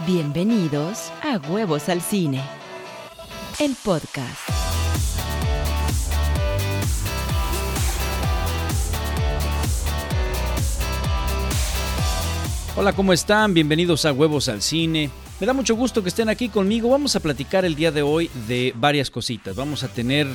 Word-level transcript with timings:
Bienvenidos 0.00 1.12
a 1.22 1.38
Huevos 1.48 1.88
al 1.88 2.02
Cine, 2.02 2.42
el 3.60 3.76
podcast. 3.76 4.40
Hola, 12.76 12.92
¿cómo 12.92 13.12
están? 13.12 13.54
Bienvenidos 13.54 14.04
a 14.04 14.12
Huevos 14.12 14.48
al 14.48 14.62
Cine. 14.62 15.10
Me 15.40 15.46
da 15.46 15.52
mucho 15.52 15.74
gusto 15.74 16.02
que 16.02 16.10
estén 16.10 16.28
aquí 16.28 16.48
conmigo. 16.48 16.88
Vamos 16.90 17.16
a 17.16 17.20
platicar 17.20 17.64
el 17.64 17.74
día 17.74 17.90
de 17.90 18.02
hoy 18.02 18.30
de 18.46 18.72
varias 18.76 19.10
cositas. 19.10 19.56
Vamos 19.56 19.82
a 19.82 19.88
tener 19.88 20.28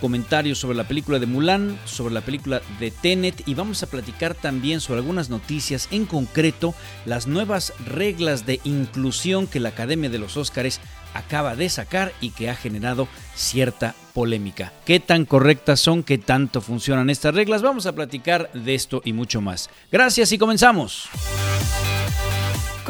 comentarios 0.00 0.58
sobre 0.58 0.76
la 0.76 0.88
película 0.88 1.20
de 1.20 1.26
Mulan, 1.26 1.78
sobre 1.84 2.14
la 2.14 2.20
película 2.20 2.60
de 2.80 2.90
Tenet 2.90 3.46
y 3.46 3.54
vamos 3.54 3.82
a 3.82 3.86
platicar 3.86 4.34
también 4.34 4.80
sobre 4.80 5.00
algunas 5.00 5.30
noticias, 5.30 5.88
en 5.92 6.04
concreto 6.04 6.74
las 7.04 7.28
nuevas 7.28 7.74
reglas 7.86 8.44
de 8.44 8.60
inclusión 8.64 9.46
que 9.46 9.60
la 9.60 9.68
Academia 9.68 10.10
de 10.10 10.18
los 10.18 10.36
Óscares 10.36 10.80
acaba 11.14 11.54
de 11.54 11.68
sacar 11.68 12.12
y 12.20 12.30
que 12.30 12.50
ha 12.50 12.56
generado 12.56 13.06
cierta 13.36 13.94
polémica. 14.14 14.72
¿Qué 14.84 14.98
tan 14.98 15.26
correctas 15.26 15.78
son? 15.78 16.02
¿Qué 16.02 16.18
tanto 16.18 16.60
funcionan 16.60 17.08
estas 17.08 17.34
reglas? 17.34 17.62
Vamos 17.62 17.86
a 17.86 17.94
platicar 17.94 18.50
de 18.52 18.74
esto 18.74 19.00
y 19.04 19.12
mucho 19.12 19.40
más. 19.40 19.70
Gracias 19.92 20.32
y 20.32 20.38
comenzamos. 20.38 21.08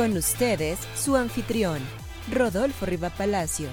Con 0.01 0.17
ustedes, 0.17 0.79
su 0.97 1.15
anfitrión, 1.15 1.79
Rodolfo 2.33 2.87
Riva 2.87 3.11
Palacio, 3.11 3.69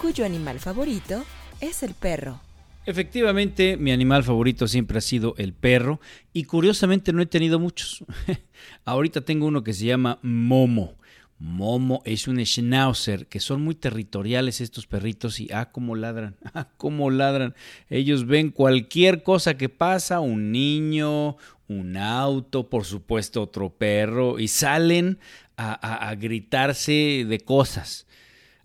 cuyo 0.00 0.24
animal 0.24 0.58
favorito 0.58 1.22
es 1.60 1.84
el 1.84 1.94
perro. 1.94 2.40
Efectivamente, 2.84 3.76
mi 3.76 3.92
animal 3.92 4.24
favorito 4.24 4.66
siempre 4.66 4.98
ha 4.98 5.00
sido 5.00 5.36
el 5.38 5.52
perro 5.52 6.00
y 6.32 6.42
curiosamente 6.42 7.12
no 7.12 7.22
he 7.22 7.26
tenido 7.26 7.60
muchos. 7.60 8.04
Ahorita 8.84 9.20
tengo 9.20 9.46
uno 9.46 9.62
que 9.62 9.72
se 9.72 9.84
llama 9.84 10.18
Momo. 10.20 10.96
Momo 11.38 12.02
es 12.04 12.26
un 12.26 12.44
schnauzer, 12.44 13.28
que 13.28 13.38
son 13.38 13.62
muy 13.62 13.76
territoriales 13.76 14.60
estos 14.60 14.88
perritos 14.88 15.38
y 15.38 15.48
ah, 15.52 15.70
cómo 15.70 15.94
ladran, 15.94 16.34
ah, 16.54 16.66
cómo 16.76 17.08
ladran. 17.08 17.54
Ellos 17.88 18.26
ven 18.26 18.50
cualquier 18.50 19.22
cosa 19.22 19.56
que 19.56 19.68
pasa, 19.68 20.18
un 20.18 20.50
niño, 20.50 21.36
un 21.68 21.96
auto, 21.96 22.68
por 22.68 22.84
supuesto 22.84 23.42
otro 23.42 23.70
perro, 23.70 24.40
y 24.40 24.48
salen 24.48 25.20
a, 25.58 26.14
gritarse 26.14 27.26
de 27.28 27.40
cosas. 27.40 28.06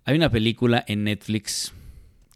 Hay 0.04 0.16
una 0.16 0.30
película 0.30 0.84
en 0.86 1.04
Netflix 1.04 1.72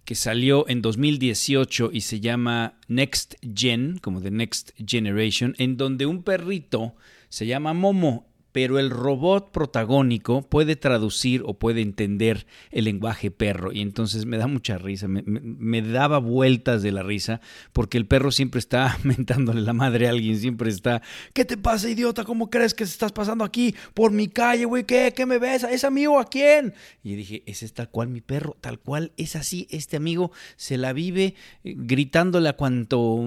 que 0.04 0.14
salió 0.14 0.68
en 0.68 0.82
2018 0.82 1.90
y 1.92 2.00
se 2.00 2.20
llama 2.20 2.78
Next 2.88 3.34
Gen, 3.54 3.98
como 3.98 4.20
de 4.20 4.30
Next 4.30 4.70
Generation, 4.84 5.54
en 5.58 5.76
donde 5.76 6.06
un 6.06 6.22
perrito 6.22 6.96
se 7.28 7.46
llama 7.46 7.74
Momo 7.74 8.27
pero 8.58 8.80
el 8.80 8.90
robot 8.90 9.52
protagónico 9.52 10.42
puede 10.42 10.74
traducir 10.74 11.44
o 11.46 11.60
puede 11.60 11.80
entender 11.80 12.44
el 12.72 12.86
lenguaje 12.86 13.30
perro 13.30 13.70
y 13.70 13.80
entonces 13.80 14.26
me 14.26 14.36
da 14.36 14.48
mucha 14.48 14.78
risa, 14.78 15.06
me, 15.06 15.80
daba 15.80 16.18
vueltas 16.18 16.82
de 16.82 16.90
la 16.90 17.04
risa 17.04 17.40
porque 17.72 17.98
el 17.98 18.08
perro 18.08 18.32
siempre 18.32 18.58
está 18.58 18.98
mentándole 19.04 19.60
la 19.60 19.74
madre 19.74 20.08
a 20.08 20.10
alguien, 20.10 20.40
siempre 20.40 20.70
está, 20.70 21.02
¿qué 21.34 21.44
te 21.44 21.56
pasa 21.56 21.88
idiota? 21.88 22.24
¿Cómo 22.24 22.50
crees 22.50 22.74
que 22.74 22.82
estás 22.82 23.12
pasando 23.12 23.44
aquí 23.44 23.76
por 23.94 24.10
mi 24.10 24.26
calle, 24.26 24.64
güey? 24.64 24.82
¿Qué? 24.82 25.12
¿Qué 25.14 25.24
me 25.24 25.38
ves? 25.38 25.62
¿Es 25.62 25.84
amigo 25.84 26.18
a 26.18 26.24
quién? 26.24 26.74
Y 27.04 27.14
dije, 27.14 27.44
ese 27.46 27.64
es 27.64 27.74
tal 27.74 27.90
cual 27.90 28.08
mi 28.08 28.22
perro, 28.22 28.56
tal 28.60 28.80
cual 28.80 29.12
es 29.16 29.36
así, 29.36 29.68
este 29.70 29.96
amigo 29.96 30.32
se 30.56 30.78
la 30.78 30.92
vive 30.92 31.36
eh, 31.62 31.74
gritándole 31.76 32.48
a 32.48 32.54
cuanto 32.54 33.24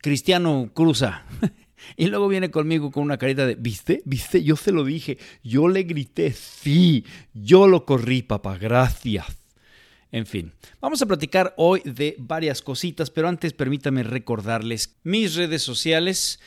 cristiano 0.00 0.70
cruza. 0.72 1.26
Y 1.96 2.06
luego 2.06 2.28
viene 2.28 2.50
conmigo 2.50 2.90
con 2.90 3.04
una 3.04 3.18
carita 3.18 3.46
de, 3.46 3.54
¿viste? 3.54 4.02
¿Viste? 4.04 4.42
Yo 4.42 4.56
se 4.56 4.72
lo 4.72 4.84
dije. 4.84 5.18
Yo 5.42 5.68
le 5.68 5.82
grité, 5.82 6.32
sí. 6.32 7.04
Yo 7.34 7.68
lo 7.68 7.84
corrí, 7.84 8.22
papá. 8.22 8.58
Gracias. 8.58 9.42
En 10.12 10.26
fin, 10.26 10.52
vamos 10.78 11.00
a 11.00 11.06
platicar 11.06 11.54
hoy 11.56 11.80
de 11.86 12.16
varias 12.18 12.60
cositas, 12.60 13.10
pero 13.10 13.28
antes 13.28 13.54
permítame 13.54 14.02
recordarles 14.02 14.98
mis 15.04 15.36
redes 15.36 15.62
sociales. 15.62 16.38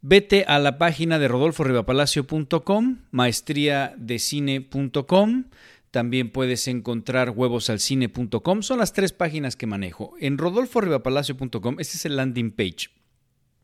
Vete 0.00 0.44
a 0.44 0.60
la 0.60 0.78
página 0.78 1.18
de 1.18 1.26
rodolforribapalacio.com, 1.26 2.98
maestriadecine.com. 3.10 5.44
También 5.90 6.30
puedes 6.30 6.68
encontrar 6.68 7.30
huevosalcine.com. 7.30 8.62
Son 8.62 8.78
las 8.78 8.92
tres 8.92 9.12
páginas 9.12 9.56
que 9.56 9.66
manejo. 9.66 10.14
En 10.20 10.38
rodolforribapalacio.com, 10.38 11.80
este 11.80 11.96
es 11.96 12.04
el 12.04 12.14
landing 12.14 12.52
page. 12.52 12.90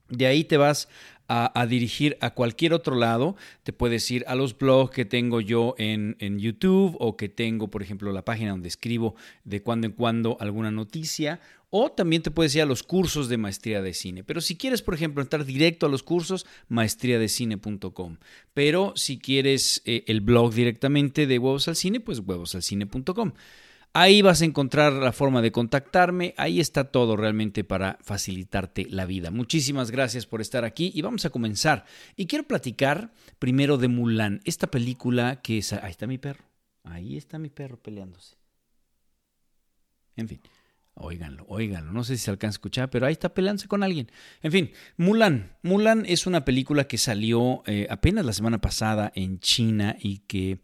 De 0.08 0.26
ahí 0.26 0.42
te 0.42 0.56
vas 0.56 0.88
a, 1.28 1.66
dirigir 1.66 2.16
a 2.20 2.30
cualquier 2.30 2.74
otro 2.74 2.96
lado. 2.96 3.36
Te 3.62 3.72
puedes 3.72 4.10
ir 4.10 4.24
a 4.26 4.34
los 4.34 4.56
blogs 4.56 4.94
que 4.94 5.04
tengo 5.04 5.40
yo 5.40 5.74
en, 5.78 6.16
en, 6.18 6.38
YouTube 6.38 6.96
o 6.98 7.16
que 7.16 7.28
tengo, 7.28 7.68
por 7.68 7.82
ejemplo, 7.82 8.12
la 8.12 8.24
página 8.24 8.50
donde 8.50 8.68
escribo 8.68 9.14
de 9.44 9.62
cuando 9.62 9.86
en 9.86 9.92
cuando 9.92 10.36
alguna 10.40 10.70
noticia. 10.70 11.40
O 11.76 11.90
también 11.90 12.22
te 12.22 12.30
puedes 12.30 12.54
ir 12.54 12.62
a 12.62 12.66
los 12.66 12.84
cursos 12.84 13.28
de 13.28 13.36
maestría 13.36 13.82
de 13.82 13.94
cine. 13.94 14.22
Pero 14.22 14.40
si 14.40 14.56
quieres, 14.56 14.80
por 14.80 14.94
ejemplo, 14.94 15.22
entrar 15.22 15.44
directo 15.44 15.86
a 15.86 15.88
los 15.88 16.04
cursos, 16.04 16.46
maestriadecine.com. 16.68 18.18
Pero 18.52 18.92
si 18.94 19.18
quieres 19.18 19.82
eh, 19.84 20.04
el 20.06 20.20
blog 20.20 20.54
directamente 20.54 21.26
de 21.26 21.38
Huevos 21.40 21.66
al 21.66 21.74
Cine, 21.74 21.98
pues 21.98 22.20
huevosalcine.com. 22.20 23.32
Ahí 23.97 24.22
vas 24.22 24.43
a 24.43 24.44
encontrar 24.44 24.93
la 24.93 25.12
forma 25.12 25.41
de 25.41 25.53
contactarme. 25.53 26.34
Ahí 26.37 26.59
está 26.59 26.91
todo 26.91 27.16
realmente 27.16 27.62
para 27.62 27.97
facilitarte 28.03 28.88
la 28.91 29.06
vida. 29.06 29.31
Muchísimas 29.31 29.93
gracias 29.93 30.27
por 30.27 30.41
estar 30.41 30.65
aquí 30.65 30.91
y 30.93 31.00
vamos 31.03 31.25
a 31.25 31.31
comenzar. 31.31 31.84
Y 32.16 32.27
quiero 32.27 32.43
platicar 32.43 33.12
primero 33.38 33.78
de 33.78 33.87
Mulan, 33.87 34.41
esta 34.44 34.66
película 34.66 35.41
que 35.43 35.59
es... 35.59 35.72
Ahí 35.72 35.93
está 35.93 36.09
mi 36.09 36.19
perro. 36.19 36.44
Ahí 36.82 37.16
está 37.16 37.38
mi 37.38 37.50
perro 37.50 37.81
peleándose. 37.81 38.37
En 40.16 40.26
fin. 40.26 40.41
Óiganlo, 40.94 41.44
óiganlo. 41.49 41.93
No 41.93 42.03
sé 42.03 42.16
si 42.16 42.25
se 42.25 42.31
alcanza 42.32 42.55
a 42.55 42.59
escuchar, 42.59 42.91
pero 42.91 43.06
ahí 43.06 43.12
está 43.12 43.32
peleándose 43.32 43.69
con 43.69 43.84
alguien. 43.84 44.11
En 44.43 44.50
fin, 44.50 44.72
Mulan. 44.97 45.56
Mulan 45.62 46.05
es 46.06 46.26
una 46.26 46.44
película 46.44 46.88
que 46.88 46.99
salió 46.99 47.62
eh, 47.66 47.87
apenas 47.91 48.25
la 48.25 48.32
semana 48.32 48.61
pasada 48.61 49.12
en 49.15 49.38
China 49.38 49.97
y 50.00 50.19
que 50.19 50.61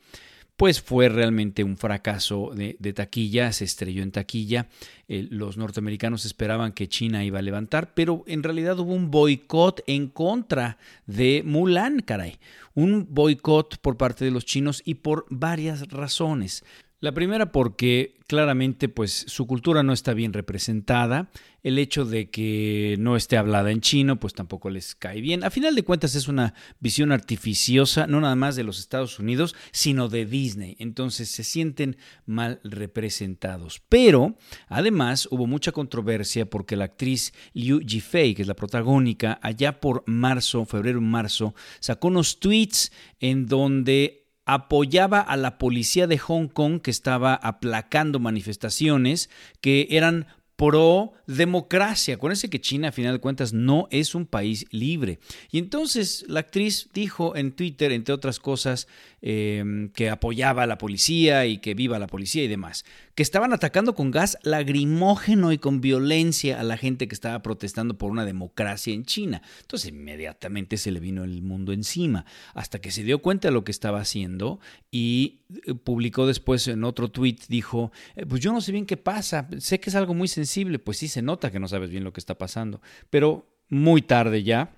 pues 0.61 0.83
fue 0.83 1.09
realmente 1.09 1.65
un 1.65 1.79
fracaso 1.79 2.51
de, 2.55 2.93
taquilla, 2.93 3.51
se 3.51 3.65
estrelló 3.65 4.03
en 4.03 4.13
taquilla. 4.13 4.69
Eh, 5.09 5.27
los 5.31 5.57
norteamericanos 5.57 6.27
esperaban 6.27 6.73
que 6.73 6.87
China 6.87 7.25
iba 7.25 7.39
a 7.39 7.43
levantar, 7.43 7.95
pero 7.95 8.25
en 8.27 8.43
realidad 8.43 8.79
hubo 8.79 8.93
un 8.93 9.11
boicot 9.11 9.83
en 9.87 10.09
contra 10.09 10.77
de 11.07 11.43
Mulan, 11.47 12.01
caray. 12.01 12.39
Un 12.75 13.07
boicot 13.09 13.79
por 13.79 13.97
parte 13.97 14.27
de 14.27 14.33
los 14.33 14.45
chinos 14.45 14.83
y 14.85 14.97
por 14.97 15.25
varias 15.31 15.89
razones. 15.89 16.63
La 17.01 17.13
primera 17.13 17.51
porque 17.51 18.21
claramente 18.27 18.91
pues 18.91 19.25
su 19.27 19.47
cultura 19.47 19.83
no 19.83 19.95
está 19.95 20.13
bien 20.13 20.35
representada, 20.35 21.31
el 21.63 21.79
hecho 21.79 22.05
de 22.05 22.31
que 22.31 22.97
no 22.99 23.17
esté 23.17 23.39
hablada 23.39 23.71
en 23.71 23.81
chino 23.81 24.21
pues 24.21 24.35
tampoco 24.35 24.69
les 24.69 24.95
cae 24.95 25.23
bien. 25.23 25.43
A 25.43 25.51
final 25.51 25.75
de 25.75 25.83
cuentas 25.83 26.15
es 26.15 26.29
una 26.29 26.53
visión 26.79 27.11
artificiosa 27.11 28.07
no 28.07 28.21
nada 28.21 28.37
más 28.37 28.55
de 28.55 28.65
los 28.65 28.79
Estados 28.79 29.19
Unidos, 29.19 29.57
sino 29.73 30.11
de 30.11 30.27
Disney. 30.27 30.77
Entonces 30.79 31.31
se 31.31 31.43
sienten 31.43 31.97
mal 32.27 32.61
representados. 32.65 33.83
Pero 33.89 34.37
además 34.69 35.27
hubo 35.31 35.47
mucha 35.47 35.73
controversia 35.73 36.51
porque 36.51 36.77
la 36.77 36.85
actriz 36.85 37.33
Liu 37.55 37.81
Jifei, 37.81 38.35
que 38.35 38.43
es 38.43 38.49
la 38.49 38.55
protagónica, 38.55 39.41
allá 39.43 39.81
por 39.81 40.05
marzo, 40.07 40.67
febrero 40.67 41.01
marzo, 41.01 41.55
sacó 41.81 42.09
unos 42.09 42.41
tweets 42.41 42.93
en 43.21 43.47
donde 43.47 44.20
apoyaba 44.53 45.21
a 45.21 45.37
la 45.37 45.59
policía 45.59 46.09
de 46.09 46.19
Hong 46.19 46.49
Kong 46.49 46.81
que 46.81 46.91
estaba 46.91 47.35
aplacando 47.35 48.19
manifestaciones 48.19 49.31
que 49.61 49.87
eran 49.91 50.27
pro 50.61 51.15
democracia. 51.27 52.17
Acuérdense 52.17 52.51
que 52.51 52.61
China, 52.61 52.89
a 52.89 52.93
final 52.93 53.15
de 53.15 53.21
cuentas, 53.21 53.55
no 53.55 53.89
es 53.91 54.15
un 54.15 54.27
país 54.27 54.67
libre. 54.71 55.19
Y 55.51 55.59
entonces 55.59 56.27
la 56.29 56.41
actriz 56.41 56.91
dijo 56.93 57.35
en 57.35 57.53
Twitter, 57.53 57.93
entre 57.93 58.13
otras 58.13 58.39
cosas, 58.39 58.87
em, 59.23 59.89
que 59.89 60.11
apoyaba 60.11 60.65
a 60.65 60.67
la 60.67 60.77
policía 60.77 61.47
y 61.47 61.59
que 61.59 61.73
viva 61.73 61.99
la 61.99 62.09
policía 62.09 62.45
y 62.45 62.49
demás, 62.49 62.85
que 63.15 63.23
estaban 63.23 63.55
atacando 63.55 63.95
con 63.95 64.11
gas 64.11 64.37
lagrimógeno 64.43 65.51
y 65.51 65.57
con 65.57 65.81
violencia 65.81 66.61
a 66.61 66.63
la 66.63 66.77
gente 66.77 67.09
que 67.09 67.15
estaba 67.15 67.41
protestando 67.41 67.97
por 67.97 68.11
una 68.11 68.27
democracia 68.27 68.93
en 68.93 69.07
China. 69.07 69.41
Entonces 69.63 69.89
inmediatamente 69.89 70.77
se 70.77 70.91
le 70.91 71.01
vino 71.01 71.25
el 71.25 71.41
mundo 71.41 71.73
encima, 71.73 72.27
hasta 72.53 72.83
que 72.83 72.91
se 72.91 73.03
dio 73.03 73.23
cuenta 73.23 73.49
de 73.49 73.55
lo 73.55 73.65
que 73.65 73.73
estaba 73.73 74.01
haciendo 74.01 74.61
y 74.91 75.40
publicó 75.85 76.27
después 76.27 76.67
en 76.69 76.85
otro 76.85 77.09
tweet, 77.09 77.37
dijo, 77.49 77.93
eh, 78.17 78.27
pues 78.27 78.41
yo 78.41 78.53
no 78.53 78.61
sé 78.61 78.73
bien 78.73 78.87
qué 78.87 78.97
pasa, 78.97 79.49
sé 79.59 79.81
que 79.81 79.91
es 79.91 79.97
algo 79.97 80.15
muy 80.15 80.29
sencillo 80.29 80.79
pues 80.83 80.99
sí 80.99 81.09
se 81.09 81.23
nota 81.23 81.51
que 81.51 81.61
no 81.61 81.69
sabes 81.69 81.91
bien 81.91 82.05
lo 82.05 82.13
que 82.13 82.21
está 82.21 82.39
pasando. 82.39 82.81
Pero 83.11 83.47
muy 83.69 84.03
tarde 84.03 84.43
ya, 84.43 84.77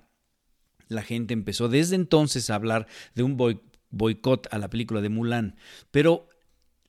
la 0.87 1.03
gente 1.03 1.33
empezó 1.33 1.69
desde 1.69 1.95
entonces 1.95 2.49
a 2.49 2.55
hablar 2.55 2.87
de 3.15 3.23
un 3.23 3.37
boicot 3.89 4.47
a 4.51 4.57
la 4.57 4.69
película 4.69 5.01
de 5.01 5.09
Mulan. 5.09 5.55
Pero 5.91 6.27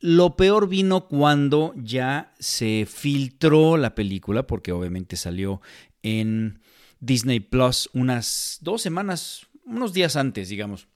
lo 0.00 0.36
peor 0.36 0.68
vino 0.68 1.08
cuando 1.08 1.72
ya 1.76 2.34
se 2.38 2.86
filtró 2.86 3.76
la 3.76 3.94
película, 3.94 4.46
porque 4.46 4.72
obviamente 4.72 5.16
salió 5.16 5.62
en 6.02 6.60
Disney 7.00 7.40
Plus 7.40 7.88
unas 7.94 8.58
dos 8.60 8.82
semanas, 8.82 9.46
unos 9.64 9.92
días 9.92 10.16
antes, 10.16 10.48
digamos. 10.48 10.88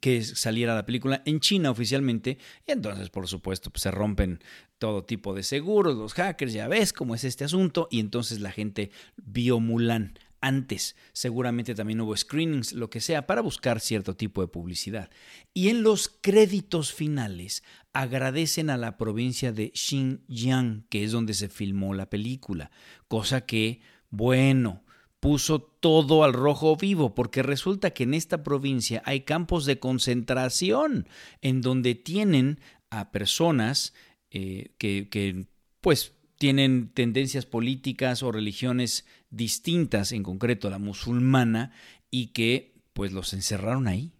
Que 0.00 0.22
saliera 0.22 0.74
la 0.74 0.86
película 0.86 1.22
en 1.24 1.40
China 1.40 1.70
oficialmente. 1.70 2.38
Y 2.66 2.72
entonces, 2.72 3.10
por 3.10 3.28
supuesto, 3.28 3.70
pues, 3.70 3.82
se 3.82 3.90
rompen 3.90 4.40
todo 4.78 5.04
tipo 5.04 5.34
de 5.34 5.42
seguros, 5.42 5.96
los 5.96 6.14
hackers, 6.14 6.52
ya 6.52 6.68
ves 6.68 6.92
cómo 6.92 7.14
es 7.14 7.24
este 7.24 7.44
asunto. 7.44 7.88
Y 7.90 8.00
entonces 8.00 8.40
la 8.40 8.52
gente 8.52 8.90
vio 9.16 9.60
Mulan 9.60 10.18
antes. 10.40 10.96
Seguramente 11.12 11.74
también 11.74 12.00
hubo 12.00 12.16
screenings, 12.16 12.72
lo 12.72 12.90
que 12.90 13.00
sea, 13.00 13.26
para 13.26 13.40
buscar 13.40 13.80
cierto 13.80 14.14
tipo 14.14 14.40
de 14.40 14.48
publicidad. 14.48 15.10
Y 15.54 15.68
en 15.68 15.82
los 15.82 16.08
créditos 16.08 16.92
finales 16.92 17.62
agradecen 17.92 18.70
a 18.70 18.76
la 18.76 18.96
provincia 18.96 19.52
de 19.52 19.72
Xinjiang, 19.74 20.86
que 20.88 21.04
es 21.04 21.12
donde 21.12 21.34
se 21.34 21.48
filmó 21.48 21.94
la 21.94 22.08
película. 22.08 22.70
Cosa 23.08 23.46
que, 23.46 23.80
bueno, 24.10 24.84
puso 25.20 25.60
todo 25.60 26.24
al 26.24 26.32
rojo 26.32 26.76
vivo, 26.76 27.14
porque 27.14 27.42
resulta 27.42 27.90
que 27.90 28.04
en 28.04 28.14
esta 28.14 28.42
provincia 28.42 29.02
hay 29.04 29.20
campos 29.20 29.66
de 29.66 29.78
concentración 29.78 31.08
en 31.42 31.60
donde 31.60 31.94
tienen 31.94 32.60
a 32.90 33.10
personas 33.10 33.94
eh, 34.30 34.70
que, 34.78 35.46
pues, 35.80 36.12
tienen 36.38 36.90
tendencias 36.94 37.46
políticas 37.46 38.22
o 38.22 38.30
religiones 38.30 39.06
distintas, 39.30 40.12
en 40.12 40.22
concreto 40.22 40.70
la 40.70 40.78
musulmana, 40.78 41.72
y 42.10 42.28
que 42.28 42.74
pues 42.92 43.12
los 43.12 43.32
encerraron 43.32 43.88
ahí. 43.88 44.12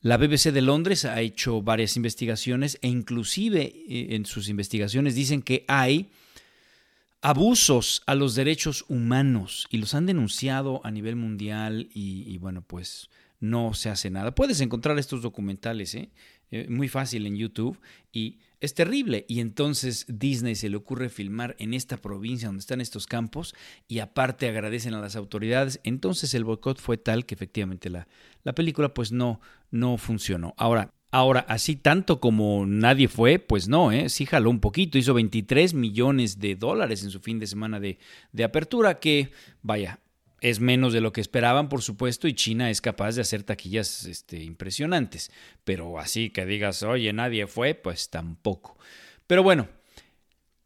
La 0.00 0.16
BBC 0.16 0.52
de 0.52 0.62
Londres 0.62 1.04
ha 1.04 1.20
hecho 1.20 1.62
varias 1.62 1.96
investigaciones 1.96 2.78
e 2.82 2.88
inclusive 2.88 3.62
eh, 3.62 4.14
en 4.14 4.26
sus 4.26 4.48
investigaciones 4.48 5.14
dicen 5.14 5.42
que 5.42 5.64
hay 5.68 6.10
abusos 7.20 8.02
a 8.06 8.14
los 8.14 8.34
derechos 8.34 8.84
humanos 8.88 9.66
y 9.70 9.78
los 9.78 9.94
han 9.94 10.06
denunciado 10.06 10.80
a 10.84 10.90
nivel 10.90 11.16
mundial 11.16 11.88
y, 11.92 12.36
bueno, 12.38 12.62
pues 12.62 13.10
no 13.40 13.74
se 13.74 13.90
hace 13.90 14.10
nada. 14.10 14.34
Puedes 14.34 14.60
encontrar 14.60 14.98
estos 14.98 15.22
documentales, 15.22 15.94
¿eh? 15.94 16.10
Eh, 16.50 16.66
muy 16.70 16.88
fácil 16.88 17.26
en 17.26 17.36
YouTube 17.36 17.78
y 18.10 18.38
es 18.60 18.72
terrible. 18.72 19.26
Y 19.28 19.40
entonces 19.40 20.06
Disney 20.08 20.54
se 20.54 20.70
le 20.70 20.76
ocurre 20.76 21.10
filmar 21.10 21.54
en 21.58 21.74
esta 21.74 21.98
provincia 21.98 22.48
donde 22.48 22.60
están 22.60 22.80
estos 22.80 23.06
campos 23.06 23.54
y 23.86 23.98
aparte 23.98 24.48
agradecen 24.48 24.94
a 24.94 25.00
las 25.00 25.14
autoridades. 25.14 25.78
Entonces 25.84 26.32
el 26.32 26.44
boicot 26.44 26.80
fue 26.80 26.96
tal 26.96 27.26
que 27.26 27.34
efectivamente 27.34 27.90
la, 27.90 28.08
la 28.44 28.54
película 28.54 28.94
pues 28.94 29.12
no, 29.12 29.40
no 29.70 29.98
funcionó. 29.98 30.54
Ahora, 30.56 30.94
Ahora, 31.10 31.40
así 31.48 31.76
tanto 31.76 32.20
como 32.20 32.66
nadie 32.66 33.08
fue, 33.08 33.38
pues 33.38 33.66
no, 33.66 33.92
¿eh? 33.92 34.10
sí 34.10 34.26
jaló 34.26 34.50
un 34.50 34.60
poquito, 34.60 34.98
hizo 34.98 35.14
23 35.14 35.72
millones 35.72 36.38
de 36.38 36.54
dólares 36.54 37.02
en 37.02 37.10
su 37.10 37.20
fin 37.20 37.38
de 37.38 37.46
semana 37.46 37.80
de, 37.80 37.98
de 38.32 38.44
apertura, 38.44 38.98
que 38.98 39.30
vaya, 39.62 40.00
es 40.40 40.60
menos 40.60 40.92
de 40.92 41.00
lo 41.00 41.12
que 41.12 41.20
esperaban, 41.20 41.68
por 41.68 41.82
supuesto, 41.82 42.28
y 42.28 42.34
China 42.34 42.70
es 42.70 42.80
capaz 42.80 43.14
de 43.14 43.22
hacer 43.22 43.42
taquillas 43.42 44.04
este, 44.04 44.42
impresionantes. 44.42 45.32
Pero 45.64 45.98
así 45.98 46.30
que 46.30 46.46
digas, 46.46 46.82
oye, 46.82 47.12
nadie 47.12 47.46
fue, 47.46 47.74
pues 47.74 48.10
tampoco. 48.10 48.76
Pero 49.26 49.42
bueno, 49.42 49.68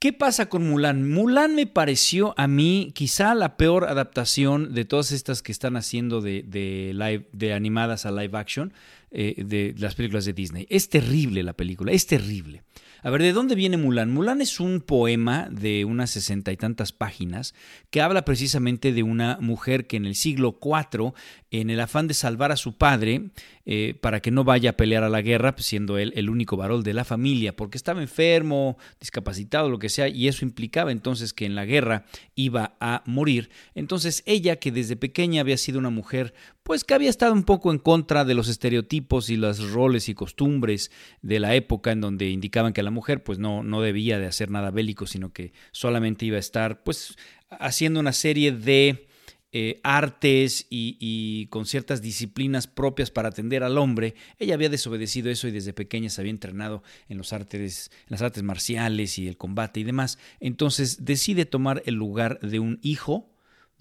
¿qué 0.03 0.13
pasa 0.13 0.49
con 0.49 0.69
Mulan? 0.69 1.09
Mulan 1.09 1.55
me 1.55 1.69
pareció 1.69 2.35
a 2.37 2.49
mí 2.49 2.91
quizá 2.93 3.37
la 3.37 3.57
peor 3.57 3.85
adaptación 3.85 4.75
de 4.75 4.85
todas 4.85 5.13
estas 5.13 5.43
que 5.43 5.53
están 5.53 5.77
haciendo 5.77 6.21
de, 6.21 6.43
de, 6.43 7.53
animadas 7.55 8.05
a 8.05 8.11
live 8.11 8.37
action 8.37 8.73
eh, 9.13 9.45
de 9.47 9.77
las 9.79 9.95
películas 9.95 10.25
de 10.25 10.33
Disney. 10.33 10.67
Es 10.71 10.89
terrible 10.89 11.45
la 11.45 11.53
película, 11.53 11.93
es 11.93 12.09
terrible. 12.09 12.65
A 13.05 13.11
ver, 13.11 13.23
¿de 13.23 13.33
dónde 13.33 13.55
viene 13.55 13.77
Mulan? 13.77 14.11
Mulan 14.13 14.41
es 14.41 14.59
un 14.59 14.81
poema 14.81 15.49
de 15.53 15.85
unas 15.85 16.11
sesenta 16.11 16.51
y 16.51 16.57
tantas 16.57 16.91
páginas 16.91 17.55
que 17.91 18.01
habla 18.01 18.25
precisamente 18.25 18.93
de 18.93 19.05
una 19.05 19.39
mujer 19.41 19.87
que 19.87 19.97
en 19.97 20.07
el 20.07 20.17
siglo 20.17 20.59
IV, 20.61 21.13
en 21.53 21.71
el 21.71 21.79
afán 21.79 22.09
de 22.09 22.15
salvar 22.15 22.51
a 22.51 22.57
su 22.57 22.77
padre, 22.77 23.31
eh, 23.64 23.94
para 24.00 24.20
que 24.20 24.31
no 24.31 24.44
vaya 24.44 24.70
a 24.70 24.76
pelear 24.76 25.05
a 25.05 25.09
la 25.09 25.23
guerra, 25.23 25.55
pues, 25.55 25.67
siendo 25.67 25.99
él 25.99 26.12
el 26.17 26.31
único 26.31 26.56
varón 26.56 26.82
de 26.82 26.94
la 26.94 27.05
familia, 27.05 27.55
porque 27.55 27.79
estaba 27.79 28.03
enfermo, 28.03 28.76
discapacitado, 28.99 29.69
lo 29.70 29.79
que 29.79 29.88
sea, 29.88 30.09
y 30.09 30.29
eso 30.29 30.44
implicaba 30.44 30.93
entonces 30.93 31.32
que 31.32 31.47
en 31.47 31.55
la 31.55 31.64
guerra 31.64 32.05
iba 32.35 32.76
a 32.81 33.03
morir. 33.06 33.50
Entonces 33.75 34.23
ella, 34.26 34.56
que 34.56 34.73
desde 34.73 34.97
pequeña 34.97 35.41
había 35.41 35.56
sido 35.56 35.79
una 35.79 35.91
mujer 35.91 36.35
pues 36.62 36.85
que 36.85 36.94
había 36.94 37.11
estado 37.11 37.32
un 37.32 37.43
poco 37.43 37.73
en 37.73 37.79
contra 37.79 38.25
de 38.25 38.35
los 38.35 38.49
estereotipos 38.49 39.31
y 39.31 39.37
los 39.37 39.73
roles 39.73 40.08
y 40.08 40.15
costumbres 40.15 40.91
de 41.20 41.41
la 41.41 41.55
época 41.56 41.91
en 41.91 42.00
donde 42.00 42.31
indicaban 42.31 42.73
que 42.73 42.82
la 42.82 42.91
mujer 42.91 43.25
pues 43.25 43.38
no, 43.38 43.65
no 43.65 43.81
debía 43.81 44.19
de 44.19 44.26
hacer 44.26 44.50
nada 44.50 44.70
bélico, 44.70 45.06
sino 45.06 45.32
que 45.32 45.53
solamente 45.73 46.25
iba 46.25 46.37
a 46.37 46.41
estar 46.41 46.85
pues 46.85 47.17
haciendo 47.50 48.00
una 48.00 48.12
serie 48.12 48.53
de 48.53 49.08
eh, 49.53 49.81
artes 49.83 50.67
y, 50.71 51.47
con 51.51 51.67
ciertas 51.67 52.01
disciplinas 52.01 52.67
propias 52.67 53.11
para 53.11 53.29
atender 53.29 53.63
al 53.63 53.77
hombre. 53.77 54.15
Ella 54.39 54.55
había 54.55 54.71
desobedecido 54.71 55.31
eso 55.31 55.47
y 55.47 55.51
desde 55.51 55.75
pequeña 55.75 56.09
se 56.09 56.23
había 56.23 56.31
entrenado 56.31 56.83
en, 57.09 57.19
los 57.19 57.35
artes, 57.35 57.91
en 58.03 58.09
las 58.09 58.23
artes 58.23 58.43
marciales 58.43 59.19
y 59.19 59.29
el 59.29 59.37
combate 59.37 59.81
y 59.81 59.85
demás. 59.85 60.19
Entonces 60.41 61.05
decide 61.05 61.45
tomar 61.45 61.83
el 61.85 61.97
lugar 61.97 62.41
de 62.41 62.61
un 62.61 62.79
hijo 62.83 63.33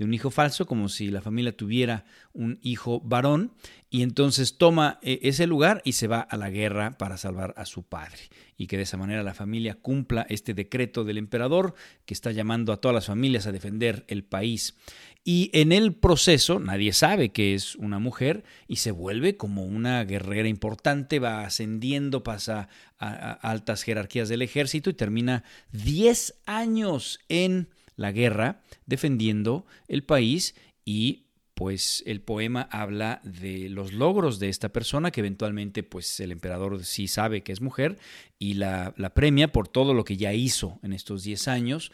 de 0.01 0.05
un 0.05 0.15
hijo 0.15 0.31
falso, 0.31 0.65
como 0.65 0.89
si 0.89 1.11
la 1.11 1.21
familia 1.21 1.55
tuviera 1.55 2.05
un 2.33 2.57
hijo 2.63 3.01
varón, 3.01 3.53
y 3.91 4.01
entonces 4.01 4.57
toma 4.57 4.97
eh, 5.03 5.19
ese 5.21 5.45
lugar 5.45 5.83
y 5.85 5.91
se 5.91 6.07
va 6.07 6.21
a 6.21 6.37
la 6.37 6.49
guerra 6.49 6.97
para 6.97 7.17
salvar 7.17 7.53
a 7.55 7.67
su 7.67 7.83
padre, 7.83 8.17
y 8.57 8.65
que 8.65 8.77
de 8.77 8.83
esa 8.83 8.97
manera 8.97 9.21
la 9.21 9.35
familia 9.35 9.75
cumpla 9.75 10.25
este 10.27 10.55
decreto 10.55 11.03
del 11.03 11.19
emperador 11.19 11.75
que 12.05 12.15
está 12.15 12.31
llamando 12.31 12.73
a 12.73 12.77
todas 12.77 12.95
las 12.95 13.05
familias 13.05 13.45
a 13.45 13.51
defender 13.51 14.03
el 14.07 14.23
país. 14.23 14.75
Y 15.23 15.51
en 15.53 15.71
el 15.71 15.93
proceso 15.93 16.59
nadie 16.59 16.93
sabe 16.93 17.29
que 17.29 17.53
es 17.53 17.75
una 17.75 17.99
mujer 17.99 18.43
y 18.67 18.77
se 18.77 18.89
vuelve 18.89 19.37
como 19.37 19.63
una 19.63 20.03
guerrera 20.03 20.47
importante, 20.47 21.19
va 21.19 21.45
ascendiendo, 21.45 22.23
pasa 22.23 22.69
a, 22.97 23.33
altas 23.33 23.83
jerarquías 23.83 24.29
del 24.29 24.41
ejército 24.41 24.89
y 24.89 24.95
termina 24.95 25.43
10 25.73 26.41
años 26.47 27.19
en 27.29 27.69
la 27.95 28.11
guerra 28.11 28.61
defendiendo 28.87 29.65
el 29.87 30.03
país 30.03 30.55
y 30.85 31.27
pues 31.53 32.01
el 32.07 32.21
poema 32.21 32.67
habla 32.71 33.21
de 33.23 33.69
los 33.69 33.93
logros 33.93 34.39
de 34.39 34.49
esta 34.49 34.69
persona 34.69 35.11
que 35.11 35.19
eventualmente 35.19 35.83
pues 35.83 36.19
el 36.19 36.31
emperador 36.31 36.83
sí 36.83 37.07
sabe 37.07 37.43
que 37.43 37.51
es 37.51 37.61
mujer 37.61 37.99
y 38.39 38.55
la, 38.55 38.95
la 38.97 39.13
premia 39.13 39.51
por 39.51 39.67
todo 39.67 39.93
lo 39.93 40.03
que 40.03 40.17
ya 40.17 40.33
hizo 40.33 40.79
en 40.81 40.93
estos 40.93 41.21
10 41.21 41.47
años 41.47 41.91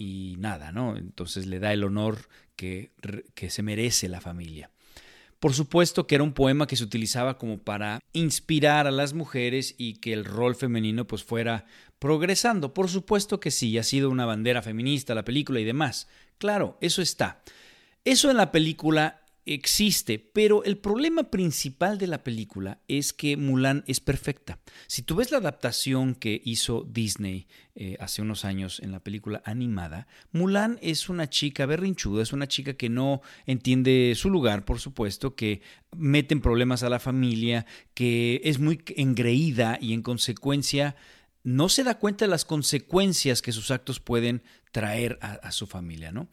y 0.00 0.36
nada, 0.38 0.72
¿no? 0.72 0.96
Entonces 0.96 1.46
le 1.46 1.58
da 1.58 1.74
el 1.74 1.84
honor 1.84 2.30
que, 2.60 3.48
se 3.48 3.62
merece 3.62 4.08
la 4.08 4.20
familia. 4.20 4.70
Por 5.38 5.54
supuesto 5.54 6.06
que 6.06 6.16
era 6.16 6.24
un 6.24 6.34
poema 6.34 6.66
que 6.66 6.76
se 6.76 6.84
utilizaba 6.84 7.38
como 7.38 7.58
para 7.58 8.00
inspirar 8.12 8.86
a 8.86 8.90
las 8.90 9.14
mujeres 9.14 9.74
y 9.78 9.94
que 9.94 10.12
el 10.12 10.26
rol 10.26 10.54
femenino 10.54 11.06
pues 11.06 11.24
fuera 11.24 11.64
progresando. 11.98 12.74
Por 12.74 12.90
supuesto 12.90 13.40
que 13.40 13.50
sí, 13.50 13.78
ha 13.78 13.82
sido 13.82 14.10
una 14.10 14.26
bandera 14.26 14.60
feminista 14.60 15.14
la 15.14 15.24
película 15.24 15.60
y 15.60 15.64
demás. 15.64 16.08
Claro, 16.36 16.76
eso 16.82 17.00
está. 17.00 17.40
Eso 18.04 18.30
en 18.30 18.36
la 18.36 18.52
película 18.52 19.19
existe, 19.46 20.18
pero 20.18 20.64
el 20.64 20.78
problema 20.78 21.24
principal 21.30 21.98
de 21.98 22.06
la 22.06 22.22
película 22.22 22.80
es 22.88 23.12
que 23.12 23.36
Mulan 23.36 23.84
es 23.86 24.00
perfecta. 24.00 24.60
Si 24.86 25.02
tú 25.02 25.16
ves 25.16 25.30
la 25.30 25.38
adaptación 25.38 26.14
que 26.14 26.40
hizo 26.44 26.86
Disney 26.88 27.48
eh, 27.74 27.96
hace 28.00 28.22
unos 28.22 28.44
años 28.44 28.80
en 28.80 28.92
la 28.92 29.00
película 29.00 29.42
animada, 29.44 30.06
Mulan 30.32 30.78
es 30.82 31.08
una 31.08 31.28
chica 31.28 31.66
berrinchuda, 31.66 32.22
es 32.22 32.32
una 32.32 32.48
chica 32.48 32.74
que 32.74 32.88
no 32.88 33.22
entiende 33.46 34.12
su 34.14 34.30
lugar, 34.30 34.64
por 34.64 34.78
supuesto, 34.78 35.34
que 35.34 35.62
mete 35.96 36.34
en 36.34 36.42
problemas 36.42 36.82
a 36.82 36.90
la 36.90 37.00
familia, 37.00 37.66
que 37.94 38.40
es 38.44 38.58
muy 38.58 38.82
engreída 38.96 39.78
y 39.80 39.94
en 39.94 40.02
consecuencia 40.02 40.96
no 41.42 41.70
se 41.70 41.84
da 41.84 41.98
cuenta 41.98 42.26
de 42.26 42.30
las 42.30 42.44
consecuencias 42.44 43.40
que 43.40 43.52
sus 43.52 43.70
actos 43.70 43.98
pueden 43.98 44.42
traer 44.72 45.18
a, 45.22 45.32
a 45.32 45.52
su 45.52 45.66
familia, 45.66 46.12
¿no? 46.12 46.28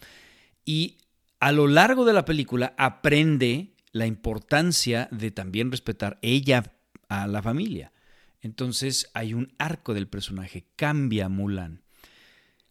Y 0.65 0.97
a 1.39 1.51
lo 1.51 1.67
largo 1.67 2.05
de 2.05 2.13
la 2.13 2.25
película 2.25 2.73
aprende 2.77 3.75
la 3.91 4.05
importancia 4.05 5.07
de 5.11 5.31
también 5.31 5.71
respetar 5.71 6.17
ella 6.21 6.63
a 7.09 7.27
la 7.27 7.41
familia. 7.41 7.91
Entonces 8.41 9.09
hay 9.13 9.33
un 9.33 9.53
arco 9.57 9.93
del 9.93 10.07
personaje, 10.07 10.67
cambia 10.75 11.29
Mulan. 11.29 11.83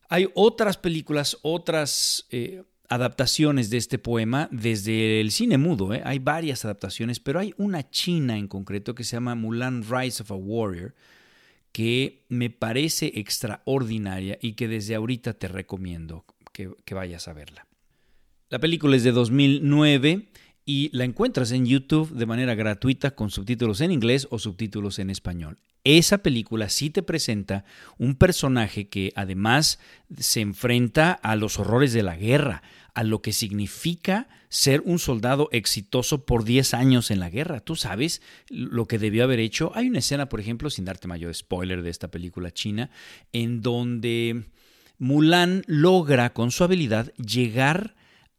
Hay 0.09 0.29
otras 0.35 0.77
películas, 0.77 1.39
otras 1.43 2.27
eh, 2.31 2.63
adaptaciones 2.89 3.71
de 3.71 3.79
este 3.79 3.99
poema 3.99 4.49
desde 4.53 5.21
el 5.21 5.33
cine 5.33 5.59
mudo. 5.59 5.93
¿eh? 5.93 6.03
Hay 6.05 6.21
varias 6.21 6.65
adaptaciones, 6.65 7.19
pero 7.19 7.41
hay 7.41 7.55
una 7.57 7.91
china 7.91 8.37
en 8.37 8.47
concreto 8.47 8.95
que 8.95 9.05
se 9.05 9.17
llama 9.17 9.35
Mulan 9.35 9.85
Rise 9.89 10.23
of 10.23 10.31
a 10.31 10.35
Warrior, 10.35 10.95
que 11.73 12.25
me 12.29 12.51
parece 12.51 13.13
extraordinaria 13.17 14.39
y 14.41 14.53
que 14.53 14.69
desde 14.69 14.95
ahorita 14.95 15.35
te 15.35 15.49
recomiendo 15.49 16.25
que 16.53 16.95
vayas 16.95 17.29
a 17.29 17.35
verla. 17.35 17.66
La 18.49 18.61
película 18.61 18.95
es 18.95 19.03
de 19.03 19.11
2009 19.11 20.29
y 20.65 20.91
la 20.97 21.03
encuentras 21.03 21.51
en 21.51 21.67
YouTube 21.67 22.13
de 22.13 22.27
manera 22.27 22.55
gratuita 22.55 23.11
con 23.11 23.31
subtítulos 23.31 23.81
en 23.81 23.91
inglés 23.91 24.29
o 24.31 24.39
subtítulos 24.39 25.01
en 25.01 25.11
español. 25.11 25.59
Esa 25.83 26.19
película 26.19 26.69
sí 26.69 26.91
te 26.91 27.03
presenta 27.03 27.65
un 27.99 28.15
personaje 28.15 28.89
que 28.89 29.13
además 29.17 29.81
se 30.17 30.43
enfrenta 30.43 31.11
a 31.11 31.35
los 31.35 31.59
horrores 31.59 31.93
de 31.93 32.05
la 32.05 32.17
guerra, 32.17 32.63
a 32.95 33.03
lo 33.03 33.21
que 33.21 33.33
significa 33.33 34.29
ser 34.49 34.81
un 34.85 35.01
soldado 35.01 35.49
exitoso 35.51 36.25
por 36.25 36.45
10 36.45 36.75
años 36.75 37.11
en 37.11 37.19
la 37.19 37.31
guerra. 37.31 37.59
Tú 37.59 37.75
sabes 37.75 38.23
lo 38.49 38.87
que 38.87 39.01
debió 39.01 39.25
haber 39.25 39.41
hecho. 39.41 39.73
Hay 39.75 39.89
una 39.89 39.99
escena, 39.99 40.29
por 40.29 40.39
ejemplo, 40.39 40.71
sin 40.71 40.85
darte 40.85 41.09
mayor 41.09 41.35
spoiler 41.35 41.83
de 41.83 41.91
esta 41.91 42.13
película 42.13 42.53
china, 42.53 42.91
en 43.33 43.61
donde 43.61 44.45
Mulan 44.99 45.65
logra 45.67 46.33
con 46.33 46.53
su 46.53 46.63
habilidad 46.63 47.13
llegar 47.15 47.97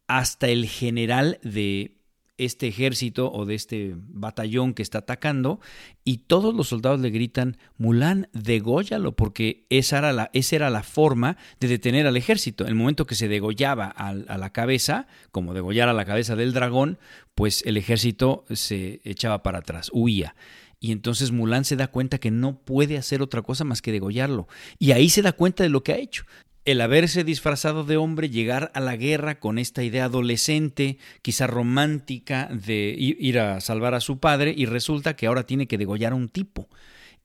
hasta 0.08 0.48
el 0.48 0.66
general 0.66 1.38
de 1.42 1.98
este 2.38 2.68
ejército 2.68 3.30
o 3.32 3.44
de 3.44 3.54
este 3.56 3.94
batallón 3.96 4.72
que 4.72 4.82
está 4.82 4.98
atacando 4.98 5.60
y 6.04 6.18
todos 6.18 6.54
los 6.54 6.68
soldados 6.68 7.00
le 7.00 7.10
gritan, 7.10 7.58
Mulan, 7.76 8.28
degóyalo, 8.32 9.14
porque 9.14 9.66
esa 9.70 9.98
era 9.98 10.12
la, 10.12 10.30
esa 10.32 10.56
era 10.56 10.70
la 10.70 10.84
forma 10.84 11.36
de 11.60 11.68
detener 11.68 12.06
al 12.06 12.16
ejército. 12.16 12.64
El 12.66 12.76
momento 12.76 13.06
que 13.06 13.16
se 13.16 13.28
degollaba 13.28 13.92
a, 13.94 14.08
a 14.08 14.38
la 14.38 14.52
cabeza, 14.52 15.08
como 15.32 15.52
degollar 15.52 15.88
a 15.88 15.92
la 15.92 16.04
cabeza 16.04 16.36
del 16.36 16.52
dragón, 16.52 16.98
pues 17.34 17.62
el 17.66 17.76
ejército 17.76 18.44
se 18.50 19.00
echaba 19.04 19.42
para 19.42 19.58
atrás, 19.58 19.90
huía. 19.92 20.34
Y 20.80 20.92
entonces 20.92 21.32
Mulan 21.32 21.64
se 21.64 21.74
da 21.74 21.88
cuenta 21.88 22.18
que 22.18 22.30
no 22.30 22.60
puede 22.60 22.98
hacer 22.98 23.20
otra 23.20 23.42
cosa 23.42 23.64
más 23.64 23.82
que 23.82 23.90
degollarlo. 23.90 24.46
Y 24.78 24.92
ahí 24.92 25.10
se 25.10 25.22
da 25.22 25.32
cuenta 25.32 25.64
de 25.64 25.70
lo 25.70 25.82
que 25.82 25.92
ha 25.92 25.98
hecho 25.98 26.24
el 26.70 26.82
haberse 26.82 27.24
disfrazado 27.24 27.82
de 27.82 27.96
hombre, 27.96 28.28
llegar 28.28 28.70
a 28.74 28.80
la 28.80 28.94
guerra 28.94 29.40
con 29.40 29.58
esta 29.58 29.82
idea 29.82 30.04
adolescente, 30.04 30.98
quizá 31.22 31.46
romántica, 31.46 32.50
de 32.52 32.94
ir 32.98 33.38
a 33.38 33.62
salvar 33.62 33.94
a 33.94 34.02
su 34.02 34.18
padre, 34.18 34.52
y 34.54 34.66
resulta 34.66 35.16
que 35.16 35.26
ahora 35.26 35.46
tiene 35.46 35.66
que 35.66 35.78
degollar 35.78 36.12
a 36.12 36.16
un 36.16 36.28
tipo. 36.28 36.68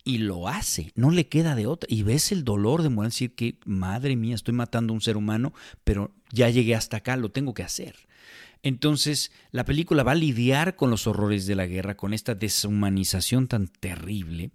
Y 0.05 0.19
lo 0.19 0.47
hace, 0.47 0.93
no 0.95 1.11
le 1.11 1.27
queda 1.27 1.55
de 1.55 1.67
otra. 1.67 1.87
Y 1.91 2.03
ves 2.03 2.31
el 2.31 2.45
dolor 2.45 2.83
de 2.83 2.89
morir, 2.89 3.11
decir 3.11 3.35
que, 3.35 3.57
madre 3.65 4.15
mía, 4.15 4.35
estoy 4.35 4.53
matando 4.53 4.93
a 4.93 4.95
un 4.95 5.01
ser 5.01 5.17
humano, 5.17 5.53
pero 5.83 6.15
ya 6.31 6.49
llegué 6.49 6.73
hasta 6.73 6.97
acá, 6.97 7.17
lo 7.17 7.29
tengo 7.31 7.53
que 7.53 7.63
hacer. 7.63 7.95
Entonces, 8.63 9.33
la 9.51 9.65
película 9.65 10.03
va 10.03 10.13
a 10.13 10.15
lidiar 10.15 10.77
con 10.77 10.89
los 10.89 11.05
horrores 11.05 11.47
de 11.47 11.55
la 11.55 11.65
guerra, 11.65 11.97
con 11.97 12.13
esta 12.13 12.33
deshumanización 12.33 13.49
tan 13.49 13.67
terrible. 13.67 14.51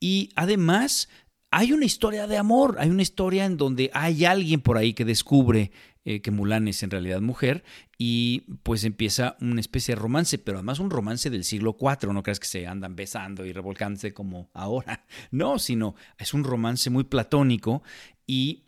Y 0.00 0.30
además 0.34 1.08
hay 1.52 1.72
una 1.72 1.84
historia 1.84 2.26
de 2.26 2.38
amor, 2.38 2.76
hay 2.80 2.88
una 2.88 3.02
historia 3.02 3.44
en 3.44 3.58
donde 3.58 3.90
hay 3.92 4.24
alguien 4.24 4.62
por 4.62 4.78
ahí 4.78 4.94
que 4.94 5.04
descubre 5.04 5.70
eh, 6.06 6.22
que 6.22 6.30
Mulan 6.30 6.66
es 6.66 6.82
en 6.82 6.90
realidad 6.90 7.20
mujer 7.20 7.62
y 7.98 8.40
pues 8.62 8.84
empieza 8.84 9.36
una 9.42 9.60
especie 9.60 9.94
de 9.94 10.00
romance, 10.00 10.38
pero 10.38 10.58
además 10.58 10.78
un 10.78 10.88
romance 10.88 11.28
del 11.28 11.44
siglo 11.44 11.76
IV, 11.78 12.14
no 12.14 12.22
creas 12.22 12.40
que 12.40 12.46
se 12.46 12.66
andan 12.66 12.96
besando 12.96 13.44
y 13.44 13.52
revolcándose 13.52 14.14
como 14.14 14.50
ahora, 14.54 15.04
no, 15.30 15.58
sino 15.58 15.94
es 16.16 16.32
un 16.32 16.42
romance 16.42 16.88
muy 16.88 17.04
platónico 17.04 17.82
y 18.26 18.64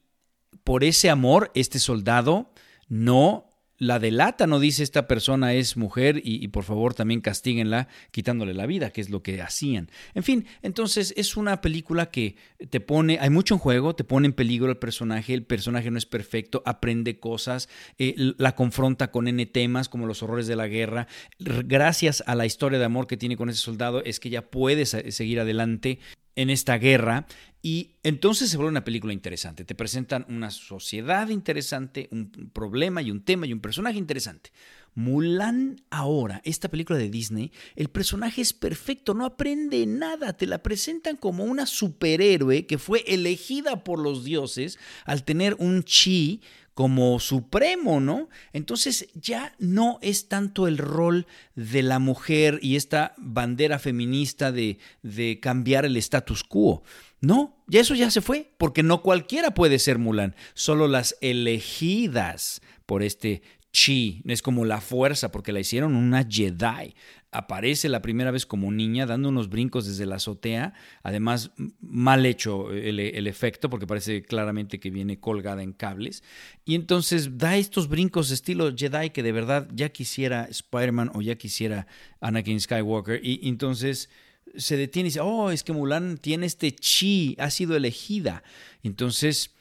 por 0.63 0.85
ese 0.85 1.09
amor 1.09 1.51
este 1.55 1.79
soldado 1.79 2.53
no 2.89 3.47
la 3.87 3.99
delata, 3.99 4.47
no 4.47 4.61
dice 4.61 4.83
esta 4.83 5.07
persona 5.07 5.53
es 5.55 5.77
mujer 5.77 6.21
y, 6.25 6.49
por 6.49 6.65
favor 6.65 6.95
también 6.95 7.21
castíguenla 7.21 7.89
quitándole 8.11 8.55
la 8.55 8.67
vida, 8.67 8.91
que 8.91 9.01
es 9.01 9.11
lo 9.11 9.23
que 9.23 9.43
hacían. 9.43 9.91
En 10.15 10.23
fin, 10.23 10.47
entonces 10.63 11.13
es 11.17 11.37
una 11.37 11.61
película 11.61 12.11
que 12.11 12.37
te 12.71 12.81
pone, 12.81 13.19
hay 13.21 13.31
mucho 13.31 13.55
en 13.55 13.61
juego, 13.61 13.95
te 13.95 14.05
pone 14.05 14.27
en 14.27 14.33
peligro 14.33 14.71
el 14.71 14.79
personaje, 14.79 15.35
el 15.35 15.45
personaje 15.45 15.91
no 15.91 15.99
es 15.99 16.07
perfecto, 16.07 16.63
aprende 16.65 17.19
cosas, 17.19 17.69
eh, 17.99 18.15
la 18.39 18.55
confronta 18.55 19.11
con 19.11 19.29
N 19.29 19.45
temas 19.47 19.89
como 19.89 20.07
los 20.07 20.23
horrores 20.23 20.47
de 20.47 20.57
la 20.57 20.67
guerra. 20.67 21.07
Gracias 21.39 22.23
a 22.27 22.35
la 22.35 22.47
historia 22.47 22.79
de 22.79 22.85
amor 22.85 23.07
que 23.07 23.17
tiene 23.17 23.37
con 23.37 23.51
ese 23.51 23.61
soldado 23.61 24.03
es 24.05 24.21
que 24.21 24.31
ya 24.31 24.43
puede 24.43 24.87
seguir 24.87 25.41
adelante 25.41 25.99
en 26.37 26.51
esta 26.51 26.79
guerra 26.79 27.27
y 27.63 27.93
entonces 28.03 28.51
se 28.51 28.59
vuelve 28.59 28.73
una 28.73 28.85
película 28.85 29.15
interesante. 29.15 29.65
Te 29.65 29.75
presentan 29.75 30.27
una 30.29 30.51
sociedad 30.51 31.29
interesante, 31.31 32.09
un 32.11 32.31
problema 32.53 33.01
y 33.01 33.11
un 33.11 33.25
tema 33.25 33.47
y 33.47 33.55
un 33.55 33.61
personaje 33.61 33.97
interesante. 33.97 34.51
Mulan 34.95 35.83
ahora, 35.91 36.43
esta 36.45 36.69
película 36.69 36.99
de 36.99 37.09
Disney, 37.09 37.53
el 37.75 37.89
personaje 37.89 38.43
es 38.43 38.53
perfecto, 38.53 39.15
no 39.15 39.25
aprende 39.25 39.87
nada, 39.87 40.35
te 40.35 40.47
la 40.47 40.63
presentan 40.63 41.17
como 41.17 41.45
una 41.45 41.67
superhéroe 41.67 42.67
que 42.67 42.79
fue 42.79 43.03
elegida 43.07 43.83
por 43.83 43.99
los 43.99 44.25
dioses 44.25 44.79
al 45.05 45.25
tener 45.25 45.57
un 45.59 45.83
chi 45.85 46.43
como 46.75 47.21
supremo, 47.21 48.01
¿no? 48.01 48.29
Entonces 48.53 49.09
ya 49.15 49.55
no 49.59 49.99
es 50.03 50.29
tanto 50.29 50.67
el 50.67 50.79
rol 50.79 51.27
de 51.55 51.83
la 51.83 52.01
mujer 52.01 52.59
y 52.63 52.77
esta 52.77 53.15
bandera 53.17 53.79
feminista 53.79 54.53
de, 54.53 54.79
de 55.03 55.39
cambiar 55.41 55.85
el 55.85 55.97
status 55.97 56.43
quo. 56.43 56.83
No, 57.21 57.57
ya 57.69 57.81
eso 57.81 57.95
ya 57.95 58.11
se 58.11 58.21
fue, 58.21 58.53
porque 58.59 58.83
no 58.83 59.03
cualquiera 59.03 59.55
puede 59.55 59.79
ser 59.79 59.99
Mulan, 59.99 60.35
solo 60.53 60.89
las 60.89 61.17
elegidas 61.21 62.61
por 62.85 63.03
este 63.03 63.43
chi, 63.73 64.23
es 64.27 64.43
como 64.43 64.65
la 64.65 64.81
fuerza, 64.81 65.33
porque 65.33 65.53
la 65.53 65.61
hicieron 65.61 65.97
una 65.97 66.25
Jedi 66.29 66.95
aparece 67.35 67.89
la 67.89 68.01
primera 68.01 68.31
vez 68.31 68.47
como 68.47 68.71
niña 68.71 69.07
dando 69.07 69.29
unos 69.29 69.49
brincos 69.49 69.87
desde 69.87 70.07
la 70.07 70.17
azotea, 70.17 70.73
además 71.03 71.51
mal 71.81 72.25
hecho 72.25 72.71
el, 72.71 73.27
efecto 73.27 73.69
porque 73.69 73.87
parece 73.87 74.23
claramente 74.23 74.79
que 74.79 74.91
viene 74.91 75.19
colgada 75.19 75.63
en 75.63 75.73
cables, 75.73 76.23
y 76.65 76.77
entonces 76.77 77.37
da 77.37 77.57
estos 77.57 77.89
brincos 77.89 78.31
estilo 78.31 78.73
Jedi 78.75 79.11
que 79.11 79.25
de 79.25 79.33
verdad 79.33 79.69
ya 79.75 79.89
quisiera 79.89 80.45
Spider-Man 80.45 81.11
o 81.15 81.23
ya 81.23 81.35
quisiera 81.35 81.89
Anakin 82.21 82.61
Skywalker, 82.61 83.21
y, 83.23 83.49
entonces 83.49 84.09
se 84.57 84.77
detiene 84.77 85.09
y 85.09 85.11
dice, 85.11 85.21
oh, 85.21 85.51
es 85.51 85.65
que 85.65 85.73
Mulan 85.73 86.19
tiene 86.19 86.47
este 86.47 86.73
chi, 86.73 87.35
ha 87.41 87.51
sido 87.51 87.77
elegida. 87.77 88.45
Entonces 88.85 89.53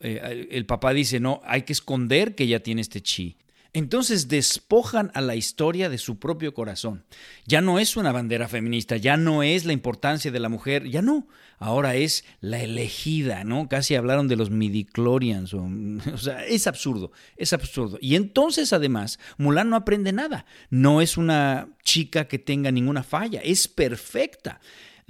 eh, 0.00 0.48
el 0.50 0.66
papá 0.66 0.92
dice, 0.92 1.20
no, 1.20 1.40
hay 1.44 1.62
que 1.62 1.72
esconder 1.72 2.34
que 2.34 2.48
ya 2.48 2.58
tiene 2.60 2.80
este 2.80 3.00
chi. 3.00 3.36
Entonces 3.72 4.28
despojan 4.28 5.12
a 5.14 5.20
la 5.20 5.36
historia 5.36 5.88
de 5.88 5.98
su 5.98 6.18
propio 6.18 6.54
corazón. 6.54 7.04
Ya 7.46 7.60
no 7.60 7.78
es 7.78 7.96
una 7.96 8.10
bandera 8.10 8.48
feminista, 8.48 8.96
ya 8.96 9.16
no 9.16 9.44
es 9.44 9.64
la 9.64 9.72
importancia 9.72 10.32
de 10.32 10.40
la 10.40 10.48
mujer, 10.48 10.88
ya 10.88 11.02
no. 11.02 11.28
Ahora 11.58 11.94
es 11.94 12.24
la 12.40 12.60
elegida, 12.60 13.44
¿no? 13.44 13.68
Casi 13.68 13.94
hablaron 13.94 14.26
de 14.26 14.36
los 14.36 14.50
midichlorians. 14.50 15.54
O, 15.54 15.68
o 16.14 16.18
sea, 16.18 16.44
es 16.46 16.66
absurdo, 16.66 17.12
es 17.36 17.52
absurdo. 17.52 17.98
Y 18.00 18.16
entonces, 18.16 18.72
además, 18.72 19.20
Mulan 19.38 19.70
no 19.70 19.76
aprende 19.76 20.12
nada. 20.12 20.46
No 20.70 21.00
es 21.00 21.16
una 21.16 21.68
chica 21.84 22.26
que 22.26 22.38
tenga 22.38 22.72
ninguna 22.72 23.02
falla, 23.04 23.40
es 23.44 23.68
perfecta. 23.68 24.60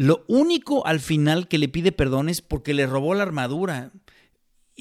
Lo 0.00 0.24
único 0.28 0.86
al 0.86 0.98
final 0.98 1.46
que 1.46 1.58
le 1.58 1.68
pide 1.68 1.92
perdón 1.92 2.30
es 2.30 2.40
porque 2.40 2.72
le 2.72 2.86
robó 2.86 3.14
la 3.14 3.22
armadura. 3.22 3.90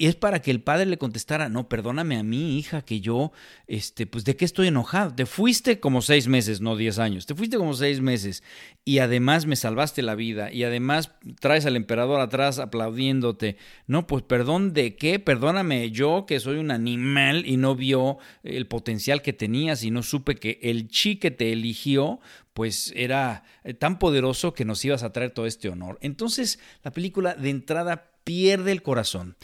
Y 0.00 0.06
es 0.06 0.16
para 0.16 0.40
que 0.40 0.50
el 0.50 0.62
padre 0.62 0.86
le 0.86 0.96
contestara, 0.96 1.50
no, 1.50 1.68
perdóname 1.68 2.16
a 2.16 2.22
mí, 2.22 2.56
hija, 2.56 2.80
que 2.80 3.02
yo, 3.02 3.32
este, 3.66 4.06
pues 4.06 4.24
de 4.24 4.34
qué 4.34 4.46
estoy 4.46 4.68
enojado. 4.68 5.14
Te 5.14 5.26
fuiste 5.26 5.78
como 5.78 6.00
seis 6.00 6.26
meses, 6.26 6.62
no 6.62 6.74
diez 6.74 6.98
años, 6.98 7.26
te 7.26 7.34
fuiste 7.34 7.58
como 7.58 7.74
seis 7.74 8.00
meses 8.00 8.42
y 8.82 9.00
además 9.00 9.44
me 9.44 9.56
salvaste 9.56 10.00
la 10.00 10.14
vida 10.14 10.50
y 10.50 10.64
además 10.64 11.12
traes 11.38 11.66
al 11.66 11.76
emperador 11.76 12.22
atrás 12.22 12.58
aplaudiéndote. 12.58 13.58
No, 13.86 14.06
pues 14.06 14.22
perdón 14.22 14.72
de 14.72 14.96
qué, 14.96 15.18
perdóname 15.18 15.90
yo 15.90 16.24
que 16.26 16.40
soy 16.40 16.56
un 16.56 16.70
animal 16.70 17.44
y 17.44 17.58
no 17.58 17.74
vio 17.74 18.16
el 18.42 18.66
potencial 18.68 19.20
que 19.20 19.34
tenías 19.34 19.84
y 19.84 19.90
no 19.90 20.02
supe 20.02 20.36
que 20.36 20.60
el 20.62 20.88
chi 20.88 21.16
que 21.16 21.30
te 21.30 21.52
eligió, 21.52 22.20
pues 22.54 22.90
era 22.96 23.44
eh, 23.64 23.74
tan 23.74 23.98
poderoso 23.98 24.54
que 24.54 24.64
nos 24.64 24.82
ibas 24.82 25.02
a 25.02 25.12
traer 25.12 25.32
todo 25.32 25.44
este 25.44 25.68
honor. 25.68 25.98
Entonces 26.00 26.58
la 26.82 26.90
película 26.90 27.34
de 27.34 27.50
entrada 27.50 28.12
pierde 28.24 28.72
el 28.72 28.80
corazón. 28.80 29.36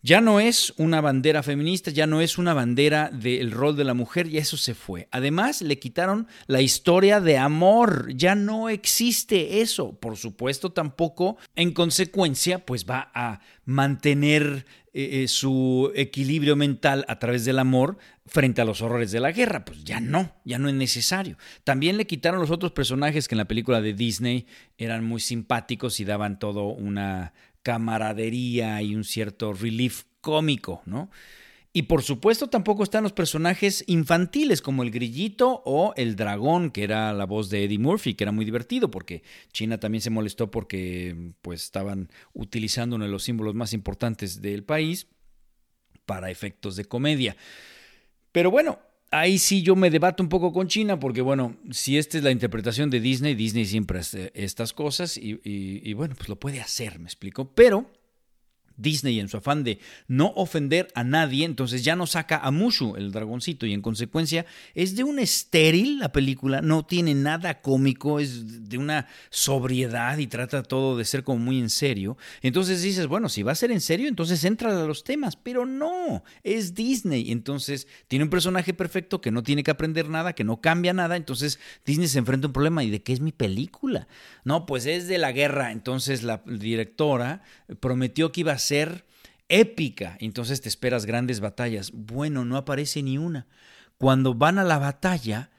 Ya 0.00 0.20
no 0.20 0.38
es 0.38 0.72
una 0.76 1.00
bandera 1.00 1.42
feminista, 1.42 1.90
ya 1.90 2.06
no 2.06 2.20
es 2.20 2.38
una 2.38 2.54
bandera 2.54 3.10
del 3.12 3.50
rol 3.50 3.76
de 3.76 3.82
la 3.82 3.94
mujer, 3.94 4.28
y 4.28 4.38
eso 4.38 4.56
se 4.56 4.74
fue. 4.74 5.08
Además, 5.10 5.60
le 5.60 5.80
quitaron 5.80 6.28
la 6.46 6.60
historia 6.60 7.20
de 7.20 7.36
amor, 7.36 8.12
ya 8.14 8.36
no 8.36 8.68
existe 8.68 9.60
eso. 9.60 9.98
Por 9.98 10.16
supuesto, 10.16 10.70
tampoco, 10.70 11.36
en 11.56 11.72
consecuencia, 11.72 12.64
pues 12.64 12.86
va 12.88 13.10
a 13.12 13.40
mantener 13.64 14.66
eh, 14.94 15.22
eh, 15.22 15.28
su 15.28 15.92
equilibrio 15.94 16.56
mental 16.56 17.04
a 17.08 17.18
través 17.18 17.44
del 17.44 17.58
amor 17.58 17.98
frente 18.26 18.60
a 18.60 18.64
los 18.64 18.82
horrores 18.82 19.12
de 19.12 19.20
la 19.20 19.32
guerra. 19.32 19.64
Pues 19.64 19.84
ya 19.84 20.00
no, 20.00 20.32
ya 20.44 20.58
no 20.58 20.68
es 20.68 20.74
necesario. 20.74 21.36
También 21.64 21.96
le 21.96 22.06
quitaron 22.06 22.40
los 22.40 22.50
otros 22.50 22.72
personajes 22.72 23.28
que 23.28 23.34
en 23.34 23.38
la 23.38 23.48
película 23.48 23.80
de 23.80 23.94
Disney 23.94 24.46
eran 24.76 25.04
muy 25.04 25.20
simpáticos 25.20 26.00
y 26.00 26.04
daban 26.04 26.38
todo 26.38 26.68
una 26.68 27.32
camaradería 27.62 28.80
y 28.82 28.94
un 28.94 29.04
cierto 29.04 29.52
relief 29.52 30.04
cómico, 30.20 30.82
¿no? 30.86 31.10
Y 31.72 31.82
por 31.82 32.02
supuesto 32.02 32.48
tampoco 32.48 32.82
están 32.82 33.02
los 33.02 33.12
personajes 33.12 33.84
infantiles 33.86 34.62
como 34.62 34.82
el 34.82 34.90
grillito 34.90 35.62
o 35.64 35.92
el 35.96 36.16
dragón, 36.16 36.70
que 36.70 36.82
era 36.82 37.12
la 37.12 37.26
voz 37.26 37.50
de 37.50 37.64
Eddie 37.64 37.78
Murphy, 37.78 38.14
que 38.14 38.24
era 38.24 38.32
muy 38.32 38.44
divertido 38.44 38.90
porque 38.90 39.22
China 39.52 39.78
también 39.78 40.00
se 40.02 40.10
molestó 40.10 40.50
porque 40.50 41.32
pues 41.42 41.62
estaban 41.62 42.10
utilizando 42.32 42.96
uno 42.96 43.04
de 43.04 43.10
los 43.10 43.22
símbolos 43.22 43.54
más 43.54 43.74
importantes 43.74 44.40
del 44.40 44.64
país 44.64 45.06
para 46.06 46.30
efectos 46.30 46.74
de 46.74 46.86
comedia. 46.86 47.36
Pero 48.32 48.50
bueno, 48.50 48.80
ahí 49.10 49.38
sí 49.38 49.62
yo 49.62 49.76
me 49.76 49.90
debato 49.90 50.22
un 50.22 50.28
poco 50.28 50.52
con 50.52 50.68
China, 50.68 50.98
porque 50.98 51.20
bueno, 51.20 51.56
si 51.70 51.98
esta 51.98 52.18
es 52.18 52.24
la 52.24 52.30
interpretación 52.30 52.90
de 52.90 53.00
Disney, 53.00 53.34
Disney 53.34 53.64
siempre 53.64 53.98
hace 53.98 54.30
estas 54.34 54.72
cosas 54.72 55.16
y, 55.16 55.92
bueno, 55.94 56.14
pues 56.16 56.28
lo 56.28 56.36
puede 56.36 56.60
hacer, 56.60 56.98
me 56.98 57.06
explico. 57.06 57.52
Pero 57.54 57.90
Disney 58.78 59.20
en 59.20 59.28
su 59.28 59.36
afán 59.36 59.64
de 59.64 59.78
no 60.06 60.32
ofender 60.36 60.88
a 60.94 61.04
nadie, 61.04 61.44
entonces 61.44 61.84
ya 61.84 61.96
no 61.96 62.06
saca 62.06 62.38
a 62.38 62.50
Mushu, 62.50 62.96
el 62.96 63.12
dragoncito, 63.12 63.66
y 63.66 63.74
en 63.74 63.82
consecuencia 63.82 64.46
es 64.74 64.96
de 64.96 65.04
un 65.04 65.18
estéril 65.18 65.98
la 65.98 66.12
película, 66.12 66.62
no 66.62 66.86
tiene 66.86 67.14
nada 67.14 67.60
cómico, 67.60 68.20
es 68.20 68.68
de 68.68 68.78
una 68.78 69.06
sobriedad 69.30 70.18
y 70.18 70.26
trata 70.26 70.62
todo 70.62 70.96
de 70.96 71.04
ser 71.04 71.24
como 71.24 71.38
muy 71.38 71.58
en 71.58 71.70
serio. 71.70 72.16
Entonces 72.40 72.82
dices, 72.82 73.06
bueno, 73.06 73.28
si 73.28 73.42
va 73.42 73.52
a 73.52 73.56
ser 73.56 73.70
en 73.72 73.80
serio, 73.80 74.08
entonces 74.08 74.44
entra 74.44 74.70
a 74.70 74.86
los 74.86 75.04
temas, 75.04 75.36
pero 75.36 75.66
no, 75.66 76.22
es 76.42 76.74
Disney, 76.74 77.32
entonces 77.32 77.88
tiene 78.06 78.24
un 78.24 78.30
personaje 78.30 78.72
perfecto 78.72 79.20
que 79.20 79.30
no 79.30 79.42
tiene 79.42 79.64
que 79.64 79.70
aprender 79.70 80.08
nada, 80.08 80.32
que 80.32 80.44
no 80.44 80.60
cambia 80.60 80.92
nada, 80.92 81.16
entonces 81.16 81.58
Disney 81.84 82.08
se 82.08 82.18
enfrenta 82.18 82.46
a 82.46 82.48
un 82.48 82.52
problema 82.52 82.84
y 82.84 82.90
de 82.90 83.02
qué 83.02 83.12
es 83.12 83.20
mi 83.20 83.32
película. 83.32 84.06
No, 84.44 84.66
pues 84.66 84.86
es 84.86 85.08
de 85.08 85.18
la 85.18 85.32
guerra, 85.32 85.72
entonces 85.72 86.22
la 86.22 86.42
directora 86.46 87.42
prometió 87.80 88.32
que 88.32 88.40
iba 88.40 88.52
a 88.52 88.58
ser 88.68 89.04
épica, 89.48 90.16
entonces 90.20 90.60
te 90.60 90.68
esperas 90.68 91.06
grandes 91.06 91.40
batallas. 91.40 91.90
Bueno, 91.92 92.44
no 92.44 92.56
aparece 92.56 93.02
ni 93.02 93.18
una. 93.18 93.46
Cuando 93.96 94.34
van 94.34 94.58
a 94.58 94.64
la 94.64 94.78
batalla, 94.78 95.50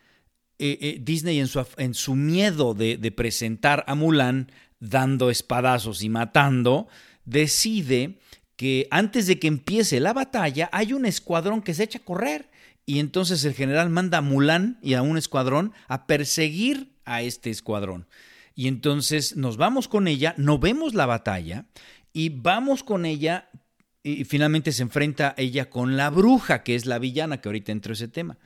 eh, 0.60 0.78
eh, 0.82 1.00
Disney 1.02 1.40
en 1.40 1.48
su, 1.48 1.66
en 1.78 1.94
su 1.94 2.16
miedo 2.16 2.74
de, 2.74 2.98
de 2.98 3.12
presentar 3.12 3.84
a 3.88 3.96
Mulan 3.96 4.52
dando 4.80 5.30
espadazos 5.30 6.04
y 6.04 6.10
matando, 6.10 6.88
decide 7.26 8.20
que 8.56 8.88
antes 8.92 9.28
de 9.28 9.40
que 9.40 9.48
empiece 9.48 10.00
la 10.00 10.14
batalla 10.14 10.70
hay 10.72 10.94
un 10.94 11.06
escuadrón 11.06 11.62
que 11.62 11.74
se 11.74 11.84
echa 11.84 12.00
a 12.00 12.04
correr. 12.04 12.50
Y 12.86 13.00
entonces 13.00 13.44
el 13.46 13.54
general 13.54 13.90
manda 13.90 14.20
a 14.20 14.22
Mulan 14.22 14.80
y 14.82 14.94
a 14.96 15.02
un 15.02 15.18
escuadrón 15.18 15.74
a 15.88 16.08
perseguir 16.08 16.92
a 17.06 17.22
este 17.22 17.50
escuadrón. 17.50 18.08
Y 18.56 18.68
entonces 18.68 19.38
nos 19.38 19.58
vamos 19.58 19.88
con 19.88 20.08
ella, 20.08 20.34
no 20.38 20.60
vemos 20.60 20.94
la 20.94 21.06
batalla 21.06 21.66
y 22.14 22.30
vamos 22.30 22.84
con 22.84 23.06
ella 23.06 23.50
y 24.04 24.24
finalmente 24.24 24.72
se 24.72 24.84
enfrenta 24.84 25.34
ella 25.38 25.70
con 25.70 25.98
la 25.98 26.10
bruja, 26.10 26.64
que 26.64 26.76
es 26.76 26.86
la 26.86 27.00
villana, 27.00 27.42
que 27.42 27.50
ahorita 27.50 27.72
entró 27.72 27.94
ese 27.94 28.08
tema. 28.08 28.38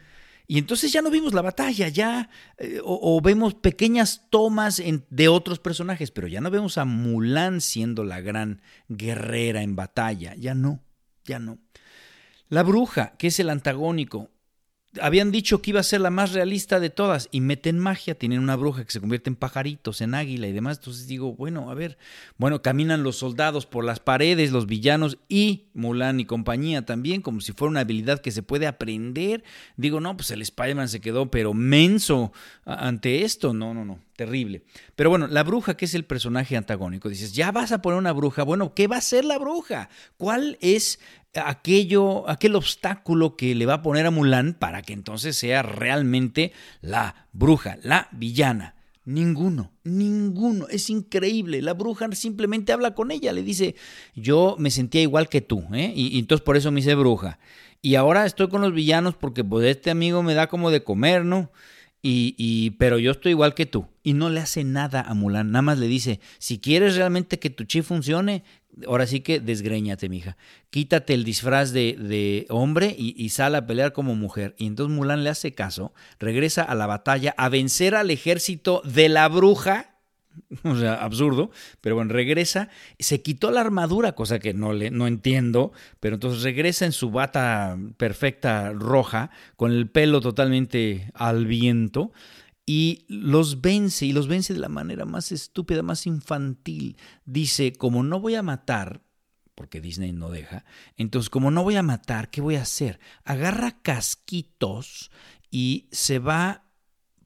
Y 0.46 0.58
entonces 0.58 0.92
ya 0.92 1.02
no 1.02 1.10
vimos 1.10 1.34
la 1.34 1.42
batalla, 1.42 1.88
ya, 1.88 2.30
eh, 2.58 2.80
o, 2.84 3.22
vemos 3.22 3.54
pequeñas 3.54 4.28
tomas 4.30 4.82
de 5.10 5.28
otros 5.30 5.60
personajes, 5.60 6.12
pero 6.12 6.28
ya 6.28 6.42
no 6.42 6.52
vemos 6.52 6.78
a 6.78 6.86
Mulan 6.86 7.62
siendo 7.62 8.04
la 8.04 8.20
gran 8.20 8.62
guerrera 8.90 9.64
en 9.64 9.76
batalla, 9.76 10.36
ya 10.36 10.54
no, 10.54 10.84
ya 11.24 11.40
no. 11.40 11.60
La 12.50 12.64
bruja, 12.64 13.16
que 13.18 13.28
es 13.28 13.40
el 13.40 13.50
antagónico, 13.50 14.32
habían 15.02 15.32
dicho 15.32 15.62
que 15.62 15.72
iba 15.72 15.80
a 15.80 15.84
ser 15.84 16.02
la 16.02 16.10
más 16.10 16.34
realista 16.34 16.80
de 16.80 16.90
todas 16.90 17.30
y 17.32 17.42
meten 17.42 17.80
magia, 17.80 18.16
tienen 18.16 18.40
una 18.40 18.56
bruja 18.56 18.86
que 18.86 18.92
se 18.92 19.00
convierte 19.00 19.30
en 19.30 19.36
pajaritos, 19.36 20.02
en 20.02 20.14
águila 20.14 20.48
y 20.48 20.52
demás. 20.52 20.78
Entonces 20.78 21.08
digo, 21.08 21.34
bueno, 21.34 21.72
a 21.72 21.74
ver, 21.74 21.98
bueno, 22.38 22.62
caminan 22.62 23.04
los 23.04 23.18
soldados 23.18 23.66
por 23.66 23.84
las 23.84 24.00
paredes, 24.00 24.52
los 24.52 24.68
villanos 24.68 25.18
y 25.28 25.66
Mulan 25.74 26.20
y 26.20 26.26
compañía 26.26 26.86
también, 26.86 27.22
como 27.22 27.42
si 27.42 27.54
fuera 27.54 27.72
una 27.72 27.80
habilidad 27.82 28.22
que 28.22 28.32
se 28.32 28.44
puede 28.44 28.68
aprender. 28.68 29.44
Digo, 29.78 30.00
no, 30.00 30.16
pues 30.16 30.32
el 30.32 30.42
Spider-Man 30.42 30.90
se 30.90 31.02
quedó 31.02 31.32
pero 31.32 31.54
menso 31.54 32.32
ante 32.66 33.24
esto. 33.24 33.54
No, 33.54 33.74
no, 33.74 33.86
no, 33.86 34.00
terrible. 34.16 34.64
Pero 34.96 35.10
bueno, 35.10 35.28
la 35.28 35.44
bruja, 35.44 35.76
que 35.76 35.86
es 35.86 35.96
el 35.96 36.06
personaje 36.06 36.56
antagónico, 36.56 37.10
dices, 37.10 37.34
ya 37.34 37.52
vas 37.52 37.72
a 37.72 37.82
poner 37.82 37.98
una 37.98 38.12
bruja. 38.12 38.44
Bueno, 38.44 38.74
¿qué 38.74 38.88
va 38.88 38.98
a 38.98 39.02
ser 39.02 39.26
la 39.26 39.40
bruja? 39.40 39.90
¿Cuál 40.18 40.58
es 40.62 41.00
aquello, 41.36 42.30
aquel 42.30 42.56
obstáculo 42.56 43.36
que 43.36 43.56
le 43.56 43.66
va 43.66 43.76
a 43.76 43.82
poner 43.82 44.06
a 44.06 44.12
Mulan 44.12 44.54
para 44.54 44.82
que 44.82 44.94
entonces 44.94 45.36
sea 45.36 45.64
realmente 45.64 46.54
la 46.82 47.28
bruja, 47.32 47.78
la 47.84 48.08
villana. 48.12 48.76
Ninguno, 49.06 49.74
ninguno. 49.84 50.68
Es 50.70 50.90
increíble. 50.90 51.62
La 51.62 51.74
bruja 51.74 52.10
simplemente 52.14 52.72
habla 52.72 52.96
con 52.96 53.12
ella, 53.12 53.34
le 53.34 53.44
dice, 53.44 53.76
yo 54.16 54.56
me 54.58 54.72
sentía 54.72 55.02
igual 55.02 55.28
que 55.28 55.42
tú, 55.42 55.66
¿eh? 55.74 55.92
y, 55.94 56.18
entonces 56.20 56.44
por 56.44 56.56
eso 56.56 56.72
me 56.72 56.80
hice 56.80 56.96
bruja. 56.96 57.38
Y 57.82 57.96
ahora 57.96 58.26
estoy 58.26 58.48
con 58.48 58.62
los 58.62 58.74
villanos 58.74 59.16
porque 59.16 59.44
pues 59.44 59.68
este 59.68 59.92
amigo 59.92 60.24
me 60.24 60.36
da 60.36 60.48
como 60.48 60.72
de 60.72 60.86
comer, 60.86 61.26
¿no? 61.26 61.52
Y, 62.02 62.36
y, 62.38 62.72
pero 62.72 62.98
yo 62.98 63.12
estoy 63.12 63.32
igual 63.32 63.54
que 63.56 63.66
tú. 63.66 63.88
Y 64.04 64.14
no 64.14 64.30
le 64.30 64.40
hace 64.40 64.64
nada 64.64 65.02
a 65.02 65.14
Mulan. 65.14 65.52
Nada 65.52 65.64
más 65.64 65.80
le 65.80 65.88
dice, 65.88 66.22
si 66.38 66.60
quieres 66.60 66.96
realmente 66.96 67.40
que 67.40 67.50
tu 67.50 67.66
chi 67.66 67.82
funcione, 67.82 68.44
ahora 68.88 69.08
sí 69.08 69.22
que 69.22 69.40
desgreñate, 69.40 70.10
mija. 70.10 70.38
Quítate 70.70 71.14
el 71.14 71.24
disfraz 71.24 71.72
de, 71.72 72.46
hombre 72.50 72.96
y, 72.98 73.14
y, 73.24 73.30
sal 73.30 73.56
a 73.56 73.66
pelear 73.66 73.94
como 73.94 74.16
mujer. 74.16 74.56
Y 74.58 74.68
entonces 74.68 74.96
Mulan 74.96 75.24
le 75.24 75.30
hace 75.30 75.54
caso, 75.54 75.94
regresa 76.20 76.64
a 76.64 76.76
la 76.76 76.88
batalla 76.88 77.34
a 77.38 77.50
vencer 77.50 77.96
al 77.96 78.12
ejército 78.12 78.82
de 78.86 79.10
la 79.10 79.28
bruja. 79.28 79.90
O 80.64 80.76
sea, 80.76 80.96
absurdo, 80.96 81.52
pero 81.80 81.96
bueno, 81.96 82.12
regresa, 82.12 82.70
se 82.98 83.22
quitó 83.22 83.52
la 83.52 83.62
armadura, 83.62 84.14
cosa 84.14 84.40
que 84.40 84.54
no, 84.54 84.74
le, 84.74 84.90
no 84.90 85.06
entiendo, 85.06 85.74
pero 86.00 86.16
entonces 86.16 86.42
regresa 86.42 86.86
en 86.86 86.92
su 86.92 87.12
bata 87.12 87.78
perfecta 87.98 88.72
roja, 88.72 89.30
con 89.58 89.72
el 89.72 89.88
pelo 89.90 90.22
totalmente 90.22 91.12
al 91.14 91.46
viento, 91.46 92.14
y 92.66 93.06
los 93.08 93.62
vence, 93.62 94.06
y 94.06 94.14
los 94.14 94.28
vence 94.28 94.54
de 94.54 94.60
la 94.60 94.70
manera 94.70 95.06
más 95.06 95.32
estúpida, 95.32 95.84
más 95.84 96.08
infantil. 96.08 96.98
Dice, 97.26 97.74
como 97.74 98.04
no 98.04 98.20
voy 98.20 98.36
a 98.36 98.44
matar, 98.44 99.02
porque 99.56 99.82
Disney 99.82 100.14
no 100.14 100.30
deja, 100.30 100.66
entonces 100.98 101.30
como 101.30 101.52
no 101.52 101.64
voy 101.64 101.76
a 101.76 101.84
matar, 101.84 102.30
¿qué 102.30 102.42
voy 102.42 102.56
a 102.56 102.64
hacer? 102.64 103.00
Agarra 103.24 103.82
casquitos 103.82 105.12
y 105.52 105.88
se 105.92 106.20
va 106.20 106.64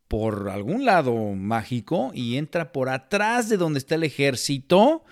por 0.07 0.49
algún 0.49 0.85
lado 0.85 1.13
mágico 1.33 2.11
y 2.13 2.37
entra 2.37 2.71
por 2.71 2.89
atrás 2.89 3.49
de 3.49 3.57
donde 3.57 3.79
está 3.79 3.95
el 3.95 4.03
ejército 4.03 5.03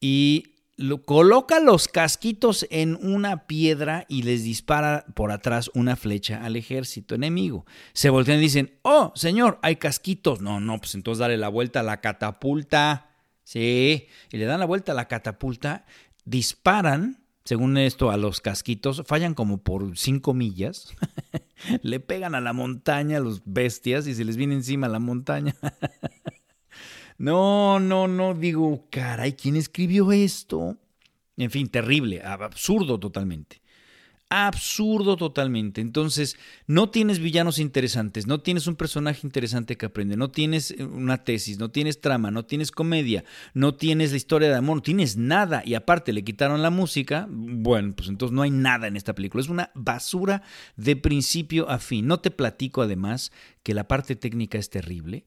y 0.00 0.55
coloca 1.04 1.60
los 1.60 1.88
casquitos 1.88 2.66
en 2.70 2.96
una 2.96 3.46
piedra 3.46 4.04
y 4.08 4.22
les 4.22 4.44
dispara 4.44 5.06
por 5.14 5.32
atrás 5.32 5.70
una 5.74 5.96
flecha 5.96 6.44
al 6.44 6.56
ejército 6.56 7.14
enemigo. 7.14 7.64
Se 7.92 8.10
voltean 8.10 8.38
y 8.38 8.42
dicen, 8.42 8.78
oh, 8.82 9.12
señor, 9.14 9.58
hay 9.62 9.76
casquitos. 9.76 10.40
No, 10.40 10.60
no, 10.60 10.78
pues 10.78 10.94
entonces 10.94 11.20
dale 11.20 11.36
la 11.36 11.48
vuelta 11.48 11.80
a 11.80 11.82
la 11.82 12.00
catapulta. 12.00 13.10
Sí, 13.42 14.08
y 14.32 14.36
le 14.36 14.44
dan 14.44 14.60
la 14.60 14.66
vuelta 14.66 14.90
a 14.90 14.94
la 14.96 15.06
catapulta, 15.06 15.86
disparan, 16.24 17.22
según 17.44 17.78
esto, 17.78 18.10
a 18.10 18.16
los 18.16 18.40
casquitos, 18.40 19.04
fallan 19.06 19.34
como 19.34 19.58
por 19.58 19.96
cinco 19.96 20.34
millas, 20.34 20.92
le 21.82 22.00
pegan 22.00 22.34
a 22.34 22.40
la 22.40 22.52
montaña 22.52 23.18
a 23.18 23.20
los 23.20 23.42
bestias 23.44 24.08
y 24.08 24.16
se 24.16 24.24
les 24.24 24.36
viene 24.36 24.54
encima 24.54 24.88
la 24.88 24.98
montaña. 24.98 25.54
No, 27.18 27.80
no, 27.80 28.08
no, 28.08 28.34
digo, 28.34 28.86
caray, 28.90 29.32
¿quién 29.32 29.56
escribió 29.56 30.12
esto? 30.12 30.76
En 31.36 31.50
fin, 31.50 31.68
terrible, 31.68 32.22
absurdo 32.22 32.98
totalmente. 32.98 33.60
Absurdo 34.28 35.16
totalmente. 35.16 35.80
Entonces, 35.80 36.36
no 36.66 36.90
tienes 36.90 37.20
villanos 37.20 37.60
interesantes, 37.60 38.26
no 38.26 38.40
tienes 38.40 38.66
un 38.66 38.74
personaje 38.74 39.20
interesante 39.22 39.76
que 39.76 39.86
aprende, 39.86 40.16
no 40.16 40.32
tienes 40.32 40.72
eh, 40.72 40.84
una 40.84 41.22
tesis, 41.22 41.60
no 41.60 41.70
tienes 41.70 42.00
trama, 42.00 42.32
no 42.32 42.44
tienes 42.44 42.72
comedia, 42.72 43.24
no 43.54 43.76
tienes 43.76 44.10
la 44.10 44.16
historia 44.16 44.48
de 44.48 44.56
amor, 44.56 44.78
no 44.78 44.82
tienes 44.82 45.16
nada. 45.16 45.62
Y 45.64 45.74
aparte 45.74 46.12
le 46.12 46.24
quitaron 46.24 46.60
la 46.60 46.70
música, 46.70 47.28
bueno, 47.30 47.94
pues 47.94 48.08
entonces 48.08 48.34
no 48.34 48.42
hay 48.42 48.50
nada 48.50 48.88
en 48.88 48.96
esta 48.96 49.14
película. 49.14 49.44
Es 49.44 49.48
una 49.48 49.70
basura 49.74 50.42
de 50.74 50.96
principio 50.96 51.70
a 51.70 51.78
fin. 51.78 52.08
No 52.08 52.18
te 52.18 52.32
platico 52.32 52.82
además 52.82 53.30
que 53.62 53.74
la 53.74 53.86
parte 53.86 54.16
técnica 54.16 54.58
es 54.58 54.70
terrible. 54.70 55.24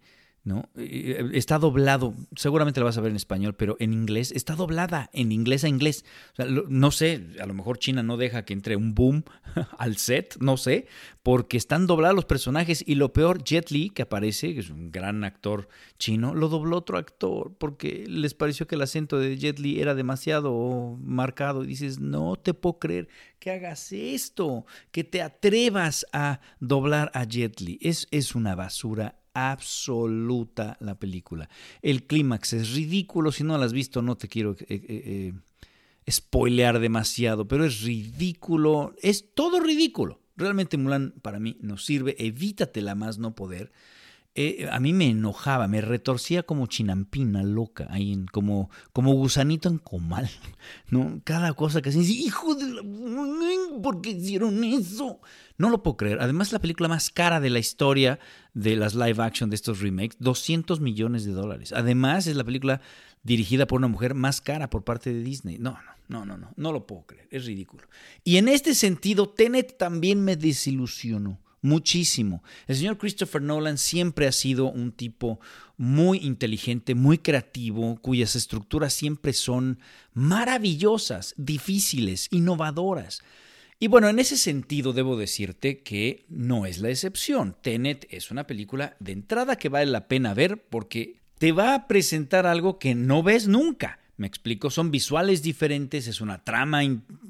¿No? 0.49 0.67
Eh, 0.75 1.29
está 1.33 1.59
doblado, 1.59 2.15
seguramente 2.35 2.79
lo 2.79 2.87
vas 2.87 2.97
a 2.97 3.01
ver 3.01 3.11
en 3.11 3.15
español, 3.15 3.53
pero 3.55 3.77
en 3.79 3.93
inglés, 3.93 4.33
está 4.35 4.55
doblada 4.55 5.11
en 5.13 5.31
inglés 5.31 5.63
a 5.63 5.69
inglés. 5.69 6.03
no 6.67 6.89
sé, 6.89 7.27
a 7.39 7.45
lo 7.45 7.53
mejor 7.53 7.77
China 7.77 8.01
no 8.01 8.17
deja 8.17 8.43
que 8.45 8.53
entre 8.53 8.75
un 8.75 8.95
boom 8.95 9.23
al 9.77 9.97
set, 9.97 10.37
no 10.39 10.57
sé, 10.57 10.87
porque 11.21 11.55
están 11.55 11.85
doblados 11.85 12.15
los 12.15 12.25
personajes 12.25 12.83
y 12.85 12.95
lo 12.95 13.13
peor, 13.13 13.43
Jet 13.43 13.69
Li, 13.69 13.91
que 13.91 14.01
aparece, 14.01 14.55
que 14.55 14.61
es 14.61 14.71
un 14.71 14.91
gran 14.91 15.23
actor 15.23 15.69
chino, 15.99 16.33
lo 16.33 16.49
dobló 16.49 16.77
otro 16.77 16.97
actor 16.97 17.53
porque 17.57 18.05
les 18.07 18.33
pareció 18.33 18.65
que 18.65 18.73
el 18.73 18.81
acento 18.81 19.19
de 19.19 19.37
Jet 19.37 19.59
Li 19.59 19.79
era 19.79 19.93
demasiado 19.93 20.97
marcado 20.99 21.63
y 21.63 21.67
dices, 21.67 21.99
no 21.99 22.37
te 22.37 22.55
puedo 22.55 22.79
creer 22.79 23.07
que 23.37 23.51
hagas 23.51 23.91
esto, 23.91 24.65
que 24.91 25.03
te 25.03 25.21
atrevas 25.21 26.07
a 26.11 26.39
doblar 26.59 27.11
a 27.13 27.23
Jet 27.23 27.61
Li. 27.61 27.77
Es, 27.81 28.07
es 28.09 28.33
una 28.33 28.55
basura 28.55 29.19
absoluta 29.39 30.77
la 30.79 30.95
película. 30.95 31.49
El 31.81 32.05
clímax 32.05 32.53
es 32.53 32.73
ridículo, 32.73 33.31
si 33.31 33.43
no 33.43 33.57
la 33.57 33.65
has 33.65 33.73
visto 33.73 34.01
no 34.01 34.15
te 34.15 34.27
quiero 34.27 34.51
eh, 34.51 34.65
eh, 34.69 35.33
eh, 36.07 36.11
spoilear 36.11 36.79
demasiado, 36.79 37.47
pero 37.47 37.65
es 37.65 37.81
ridículo, 37.81 38.93
es 39.01 39.33
todo 39.33 39.59
ridículo. 39.59 40.19
Realmente 40.35 40.77
Mulan 40.77 41.13
para 41.21 41.39
mí 41.39 41.57
no 41.61 41.77
sirve, 41.77 42.15
evítatela 42.17 42.95
más 42.95 43.17
no 43.17 43.35
poder. 43.35 43.71
Eh, 44.35 44.69
a 44.71 44.79
mí 44.79 44.93
me 44.93 45.09
enojaba, 45.09 45.67
me 45.67 45.81
retorcía 45.81 46.43
como 46.43 46.67
chinampina 46.67 47.43
loca, 47.43 47.87
ahí 47.89 48.13
en, 48.13 48.25
como, 48.27 48.69
como 48.93 49.13
gusanito 49.13 49.69
en 49.69 49.79
comal, 49.79 50.29
¿no? 50.89 51.21
Cada 51.23 51.53
cosa 51.53 51.81
que 51.81 51.89
hacían, 51.89 52.05
hijo 52.05 52.55
de 52.55 52.65
la... 52.67 52.81
¿por 53.81 54.01
qué 54.01 54.11
hicieron 54.11 54.63
eso? 54.63 55.19
No 55.57 55.69
lo 55.69 55.83
puedo 55.83 55.97
creer. 55.97 56.19
Además, 56.21 56.51
la 56.51 56.59
película 56.59 56.87
más 56.87 57.09
cara 57.09 57.39
de 57.39 57.49
la 57.49 57.59
historia 57.59 58.19
de 58.53 58.75
las 58.75 58.95
live 58.95 59.21
action 59.23 59.49
de 59.49 59.55
estos 59.55 59.79
remakes, 59.79 60.17
200 60.19 60.79
millones 60.79 61.25
de 61.25 61.31
dólares. 61.31 61.73
Además, 61.73 62.27
es 62.27 62.35
la 62.35 62.43
película 62.43 62.81
dirigida 63.23 63.67
por 63.67 63.79
una 63.79 63.87
mujer 63.87 64.13
más 64.13 64.41
cara 64.41 64.69
por 64.69 64.83
parte 64.83 65.13
de 65.13 65.21
Disney. 65.21 65.57
No, 65.57 65.71
no, 65.71 65.95
no, 66.07 66.25
no, 66.25 66.37
no, 66.37 66.51
no 66.55 66.71
lo 66.71 66.85
puedo 66.85 67.05
creer, 67.05 67.27
es 67.31 67.45
ridículo. 67.45 67.87
Y 68.23 68.37
en 68.37 68.47
este 68.47 68.75
sentido, 68.75 69.29
Tenet 69.29 69.77
también 69.77 70.23
me 70.23 70.35
desilusionó 70.35 71.39
muchísimo. 71.61 72.43
El 72.67 72.75
señor 72.75 72.97
Christopher 72.97 73.41
Nolan 73.41 73.77
siempre 73.77 74.27
ha 74.27 74.31
sido 74.31 74.71
un 74.71 74.91
tipo 74.91 75.39
muy 75.77 76.19
inteligente, 76.19 76.95
muy 76.95 77.17
creativo, 77.17 77.97
cuyas 78.01 78.35
estructuras 78.35 78.93
siempre 78.93 79.33
son 79.33 79.79
maravillosas, 80.13 81.33
difíciles, 81.37 82.27
innovadoras. 82.31 83.21
Y 83.79 83.87
bueno, 83.87 84.09
en 84.09 84.19
ese 84.19 84.35
sentido 84.35 84.91
debo 84.91 85.15
decirte 85.15 85.81
que 85.81 86.25
no 86.27 86.65
es 86.65 86.79
la 86.79 86.89
excepción. 86.89 87.55
Tenet 87.61 88.07
es 88.09 88.29
una 88.29 88.45
película 88.45 88.97
de 88.99 89.13
entrada 89.13 89.55
que 89.55 89.69
vale 89.69 89.85
la 89.85 90.09
pena 90.09 90.33
ver 90.33 90.61
porque 90.69 91.21
te 91.37 91.53
va 91.53 91.73
a 91.73 91.87
presentar 91.87 92.45
algo 92.45 92.77
que 92.77 92.93
no 92.93 93.23
ves 93.23 93.47
nunca. 93.47 93.99
Me 94.19 94.27
explico, 94.27 94.69
son 94.69 94.91
visuales 94.91 95.41
diferentes, 95.41 96.07
es 96.07 96.19
una 96.19 96.43
trama 96.43 96.81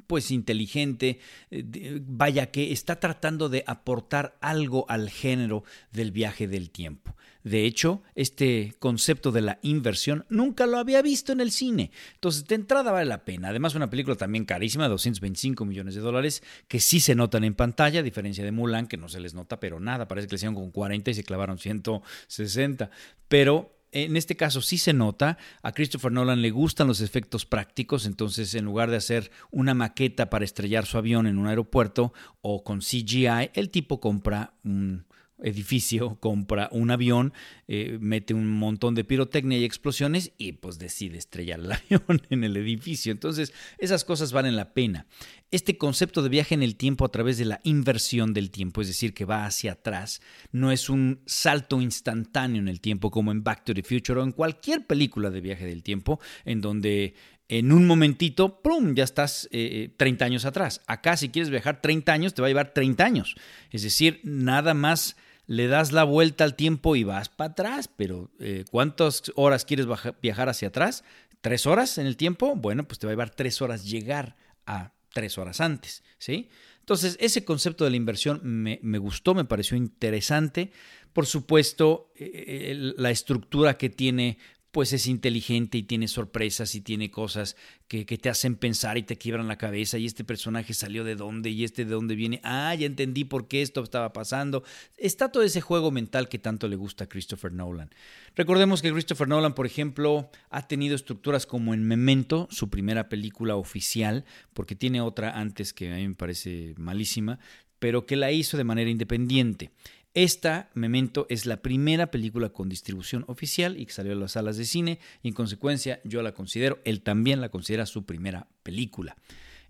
pues 0.08 0.32
inteligente, 0.32 1.20
eh, 1.52 2.02
vaya 2.04 2.50
que 2.50 2.72
está 2.72 3.00
tratando 3.00 3.48
de 3.48 3.64
aportar 3.68 4.36
algo 4.42 4.88
al 4.90 5.12
género 5.12 5.64
del 5.92 6.12
viaje 6.12 6.48
del 6.48 6.72
tiempo. 6.72 7.16
De 7.44 7.66
hecho, 7.66 8.02
este 8.16 8.74
concepto 8.80 9.32
de 9.32 9.42
la 9.42 9.60
inversión 9.62 10.26
nunca 10.30 10.66
lo 10.66 10.80
había 10.80 11.04
visto 11.04 11.32
en 11.32 11.42
el 11.42 11.52
cine. 11.52 11.92
Entonces, 12.16 12.48
de 12.48 12.56
entrada 12.56 12.92
vale 12.92 13.06
la 13.06 13.24
pena. 13.24 13.50
Además, 13.50 13.76
una 13.76 13.92
película 13.92 14.16
también 14.16 14.46
carísima, 14.46 14.88
225 14.88 15.66
millones 15.66 15.94
de 15.94 16.02
dólares, 16.02 16.42
que 16.68 16.80
sí 16.80 17.00
se 17.00 17.14
notan 17.14 17.44
en 17.44 17.54
pantalla, 17.54 18.00
a 18.00 18.04
diferencia 18.04 18.44
de 18.44 18.52
Mulan, 18.52 18.88
que 18.88 18.98
no 18.98 19.10
se 19.10 19.20
les 19.20 19.36
nota, 19.36 19.60
pero 19.60 19.80
nada. 19.80 20.08
Parece 20.08 20.28
que 20.28 20.32
le 20.32 20.38
hicieron 20.38 20.56
con 20.56 20.72
40 20.72 21.12
y 21.12 21.14
se 21.14 21.24
clavaron 21.24 21.60
160. 21.60 22.90
Pero 23.28 23.79
en 23.92 24.16
este 24.16 24.36
caso 24.36 24.62
sí 24.62 24.78
se 24.78 24.94
nota, 24.94 25.38
a 25.62 25.72
Christopher 25.72 26.12
Nolan 26.12 26.42
le 26.42 26.52
gustan 26.52 26.88
los 26.88 27.02
efectos 27.02 27.46
prácticos, 27.46 28.06
entonces 28.06 28.54
en 28.56 28.66
lugar 28.66 28.90
de 28.90 28.98
hacer 28.98 29.32
una 29.52 29.74
maqueta 29.74 30.30
para 30.30 30.46
estrellar 30.46 30.86
su 30.86 30.98
avión 30.98 31.28
en 31.28 31.38
un 31.38 31.48
aeropuerto 31.48 32.14
o 32.42 32.64
con 32.64 32.80
CGI, 32.80 33.52
el 33.54 33.70
tipo 33.70 34.00
compra 34.00 34.54
un 34.64 35.06
edificio, 35.44 36.16
compra 36.20 36.70
un 36.72 36.92
avión, 36.92 37.34
eh, 37.68 37.98
mete 38.00 38.34
un 38.34 38.48
montón 38.48 38.96
de 38.96 39.04
pirotecnia 39.04 39.58
y 39.58 39.64
explosiones 39.64 40.32
y 40.38 40.54
pues 40.54 40.80
decide 40.80 41.18
estrellar 41.18 41.60
el 41.60 41.72
avión 41.72 42.22
en 42.30 42.44
el 42.44 42.58
edificio. 42.58 43.12
Entonces, 43.12 43.54
esas 43.78 44.06
cosas 44.06 44.32
valen 44.32 44.56
la 44.56 44.74
pena. 44.74 45.06
Este 45.52 45.78
concepto 45.78 46.22
de 46.22 46.30
viaje 46.30 46.54
en 46.54 46.64
el 46.64 46.76
tiempo 46.76 47.06
a 47.06 47.12
través 47.12 47.38
de 47.38 47.46
la 47.46 47.60
inversión 47.64 48.34
del 48.34 48.52
tiempo, 48.52 48.82
es 48.82 48.88
decir, 48.88 49.14
que 49.14 49.26
va 49.26 49.46
hacia 49.46 49.74
atrás, 49.74 50.22
no 50.52 50.72
es 50.72 50.90
un 50.90 51.22
salto 51.26 51.82
instantáneo 51.82 52.62
en 52.62 52.68
el 52.68 52.82
tiempo 52.82 53.10
como 53.10 53.32
en 53.32 53.44
Back 53.44 53.66
to 53.66 53.74
the 53.74 53.84
Future 53.84 54.20
o 54.20 54.24
en 54.24 54.32
cualquier 54.32 54.86
película 54.86 55.32
de 55.32 55.42
viaje 55.42 55.66
del 55.66 55.82
tiempo, 55.82 56.20
en 56.46 56.62
donde 56.62 57.16
en 57.50 57.72
un 57.72 57.88
momentito, 57.88 58.62
¡pum!, 58.62 58.94
ya 58.94 59.04
estás 59.04 59.50
30 59.52 60.06
eh, 60.08 60.26
años 60.26 60.46
atrás. 60.46 60.82
Acá, 60.86 61.18
si 61.18 61.30
quieres 61.30 61.50
viajar 61.50 61.82
30 61.82 62.14
años, 62.14 62.34
te 62.36 62.44
va 62.44 62.48
a 62.48 62.50
llevar 62.50 62.74
30 62.74 63.04
años. 63.04 63.36
Es 63.72 63.82
decir, 63.82 64.22
nada 64.24 64.76
más 64.76 65.18
le 65.50 65.66
das 65.66 65.92
la 65.92 66.04
vuelta 66.04 66.44
al 66.44 66.56
tiempo 66.56 66.96
y 66.96 67.04
vas 67.04 67.28
para 67.28 67.50
atrás, 67.50 67.88
pero 67.88 68.30
eh, 68.40 68.66
¿cuántas 68.70 69.24
horas 69.34 69.66
quieres 69.66 69.88
viajar 70.22 70.48
hacia 70.48 70.68
atrás? 70.68 71.04
¿Tres 71.42 71.66
horas 71.66 71.98
en 71.98 72.06
el 72.06 72.18
tiempo? 72.18 72.56
Bueno, 72.56 72.88
pues 72.88 73.00
te 73.00 73.08
va 73.08 73.12
a 73.12 73.14
llevar 73.14 73.32
tres 73.32 73.60
horas 73.60 73.84
llegar 73.84 74.36
a 74.68 74.94
tres 75.12 75.40
horas 75.40 75.60
antes, 75.60 76.04
¿sí? 76.20 76.50
Entonces, 76.82 77.18
ese 77.20 77.46
concepto 77.46 77.84
de 77.84 77.90
la 77.90 77.96
inversión 77.98 78.42
me, 78.44 78.98
gustó, 79.00 79.34
me 79.34 79.44
pareció 79.44 79.76
interesante. 79.76 80.72
Por 81.14 81.26
supuesto, 81.26 82.12
eh, 82.16 82.32
eh, 82.46 82.94
la 82.98 83.10
estructura 83.10 83.76
que 83.76 83.90
tiene 83.90 84.38
pues 84.72 84.94
es 84.94 85.08
inteligente 85.08 85.80
y 85.80 85.84
tiene 85.84 86.08
sorpresas 86.08 86.76
y 86.76 86.82
tiene 86.82 87.10
cosas 87.10 87.56
que, 87.88 88.06
te 88.06 88.30
hacen 88.30 88.56
pensar 88.56 89.00
y 89.00 89.04
te 89.04 89.18
quiebran 89.18 89.48
la 89.48 89.58
cabeza 89.58 89.98
y 89.98 90.06
este 90.06 90.24
personaje 90.24 90.76
salió 90.76 91.04
de 91.04 91.16
dónde 91.16 91.50
y 91.50 91.64
este 91.64 91.86
de 91.86 91.92
dónde 91.92 92.16
viene, 92.16 92.40
ah, 92.44 92.76
ya 92.76 92.86
entendí 92.86 93.24
por 93.24 93.48
qué 93.48 93.64
esto 93.64 93.82
estaba 93.82 94.14
pasando. 94.14 94.64
Está 94.98 95.32
todo 95.32 95.42
ese 95.42 95.62
juego 95.62 95.90
mental 95.90 96.30
que 96.30 96.38
tanto 96.38 96.68
le 96.68 96.76
gusta 96.76 97.06
a 97.06 97.10
Christopher 97.10 97.52
Nolan. 97.52 97.90
Recordemos 98.36 98.84
que 98.84 98.92
Christopher 98.92 99.28
Nolan, 99.28 99.56
por 99.56 99.66
ejemplo, 99.66 100.30
ha 100.52 100.68
tenido 100.68 100.96
estructuras 100.96 101.48
como 101.48 101.74
en 101.74 101.84
Memento, 101.84 102.48
su 102.52 102.70
primera 102.70 103.10
película 103.10 103.56
oficial, 103.56 104.26
porque 104.54 104.76
tiene 104.76 105.02
otra 105.02 105.40
antes 105.40 105.74
que 105.74 105.92
a 105.92 105.96
mí 105.96 106.08
me 106.08 106.16
parece 106.16 106.76
malísima, 106.78 107.40
pero 107.80 108.06
que 108.06 108.18
la 108.18 108.32
hizo 108.32 108.58
de 108.58 108.66
manera 108.66 108.90
independiente. 108.90 109.72
Esta, 110.14 110.70
Memento, 110.74 111.28
es 111.30 111.46
la 111.46 111.62
primera 111.62 112.10
película 112.10 112.50
con 112.50 112.68
distribución 112.68 113.26
oficial 113.28 113.80
y 113.80 113.86
que 113.86 113.94
salió 113.94 114.14
a 114.14 114.16
las 114.16 114.32
salas 114.32 114.58
de 114.58 114.66
cine 114.66 115.00
y 115.22 115.28
en 115.28 115.34
consecuencia 115.34 116.02
yo 116.04 116.22
la 116.22 116.34
considero, 116.34 116.80
él 116.84 117.02
también 117.02 117.42
la 117.42 117.50
considera 117.50 117.86
su 117.86 118.06
primera 118.06 118.48
película. 118.64 119.16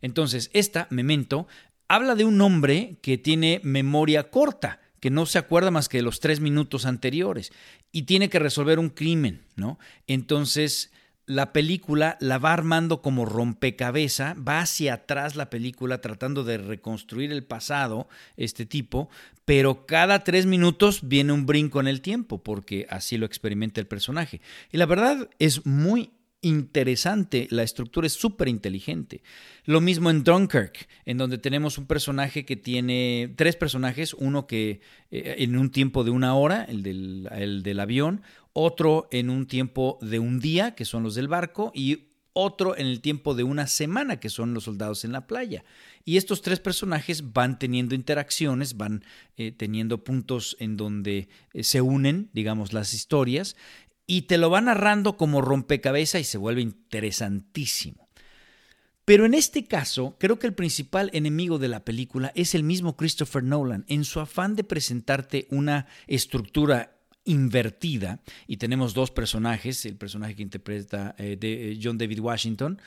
Entonces, 0.02 0.49
esta, 0.54 0.88
Memento, 0.91 1.47
habla 1.89 2.15
de 2.15 2.23
un 2.23 2.39
hombre 2.39 2.97
que 3.02 3.17
tiene 3.17 3.60
memoria 3.63 4.30
corta, 4.30 4.80
que 4.99 5.10
no 5.10 5.25
se 5.25 5.39
acuerda 5.39 5.71
más 5.71 5.89
que 5.89 5.97
de 5.97 6.04
los 6.04 6.19
tres 6.19 6.39
minutos 6.39 6.86
anteriores 6.86 7.52
y 7.91 8.04
tiene 8.04 8.30
que 8.30 8.39
resolver 8.39 8.80
un 8.80 8.89
crimen, 8.89 9.41
¿no? 9.56 9.80
Entonces, 10.08 10.91
la 11.30 11.54
película 11.54 12.18
la 12.20 12.39
va 12.39 12.54
armando 12.54 13.04
como 13.04 13.24
rompecabeza, 13.24 14.34
va 14.36 14.62
hacia 14.62 14.96
atrás 14.96 15.36
la 15.36 15.52
película 15.52 16.02
tratando 16.02 16.44
de 16.44 16.58
reconstruir 16.58 17.32
el 17.32 17.44
pasado, 17.44 18.10
este 18.36 18.65
tipo, 18.65 19.10
pero 19.46 19.86
cada 19.86 20.24
tres 20.24 20.48
minutos 20.48 21.02
viene 21.04 21.32
un 21.32 21.46
brinco 21.46 21.80
en 21.80 21.88
el 21.88 22.02
tiempo, 22.02 22.42
porque 22.42 22.88
así 22.89 23.15
lo 23.20 23.28
experimenta 23.28 23.80
el 23.80 23.86
personaje. 23.86 24.42
Y 24.72 24.78
la 24.78 24.88
verdad 24.88 25.30
es 25.38 25.68
muy 25.68 26.10
interesante, 26.41 27.47
la 27.52 27.63
estructura 27.63 28.08
es 28.08 28.13
súper 28.13 28.47
inteligente. 28.47 29.21
Lo 29.65 29.82
mismo 29.82 30.10
en 30.10 30.23
Dunkirk, 30.23 30.88
en 31.06 31.17
donde 31.17 31.38
tenemos 31.38 31.78
un 31.78 31.86
personaje 31.86 32.45
que 32.45 32.56
tiene 32.56 33.34
tres 33.36 33.56
personajes, 33.56 34.13
uno 34.13 34.47
que 34.47 34.82
eh, 35.12 35.36
en 35.39 35.58
un 35.58 35.69
tiempo 35.71 36.04
de 36.04 36.12
una 36.12 36.36
hora, 36.36 36.63
el 36.63 36.84
del, 36.84 37.30
el 37.32 37.63
del 37.63 37.80
avión, 37.80 38.21
otro 38.54 39.08
en 39.12 39.30
un 39.30 39.47
tiempo 39.47 39.99
de 40.02 40.19
un 40.19 40.39
día, 40.39 40.75
que 40.75 40.86
son 40.86 41.04
los 41.04 41.15
del 41.15 41.28
barco, 41.28 41.71
y 41.75 42.10
otro 42.34 42.78
en 42.78 42.88
el 42.88 43.02
tiempo 43.02 43.36
de 43.36 43.43
una 43.43 43.67
semana, 43.67 44.19
que 44.19 44.30
son 44.30 44.54
los 44.54 44.65
soldados 44.65 45.04
en 45.04 45.12
la 45.12 45.28
playa. 45.28 45.63
Y 46.06 46.17
estos 46.17 46.41
tres 46.41 46.60
personajes 46.60 47.34
van 47.34 47.60
teniendo 47.60 47.95
interacciones, 47.95 48.78
van 48.78 49.04
eh, 49.38 49.52
teniendo 49.52 50.04
puntos 50.04 50.56
en 50.60 50.78
donde 50.78 51.28
eh, 51.54 51.63
se 51.63 51.82
unen, 51.82 52.30
digamos, 52.34 52.71
las 52.71 52.93
historias, 52.93 53.56
y 54.10 54.24
te 54.24 54.39
lo 54.39 54.50
va 54.50 54.60
narrando 54.60 55.17
como 55.17 55.39
rompecabezas 55.39 56.22
y 56.22 56.24
se 56.24 56.39
vuelve 56.39 56.62
interesantísimo. 56.62 58.10
Pero 59.06 59.28
en 59.28 59.36
este 59.36 59.65
caso, 59.65 60.17
creo 60.19 60.39
que 60.39 60.48
el 60.48 60.56
principal 60.56 61.12
enemigo 61.13 61.60
de 61.60 61.67
la 61.67 61.86
película 61.86 62.32
es 62.34 62.56
el 62.56 62.63
mismo 62.63 62.98
Christopher 62.98 63.43
Nolan, 63.43 63.86
en 63.88 64.04
su 64.06 64.19
afán 64.19 64.56
de 64.56 64.63
presentarte 64.63 65.45
una 65.52 65.86
estructura 66.08 66.98
invertida, 67.24 68.19
y 68.48 68.58
tenemos 68.58 68.95
dos 68.95 69.12
personajes, 69.12 69.86
el 69.86 69.95
personaje 69.95 70.36
que 70.36 70.41
interpreta 70.41 71.13
eh, 71.19 71.38
de 71.39 71.74
eh, 71.74 71.80
John 71.82 72.00
David 72.00 72.19
Washington, 72.19 72.82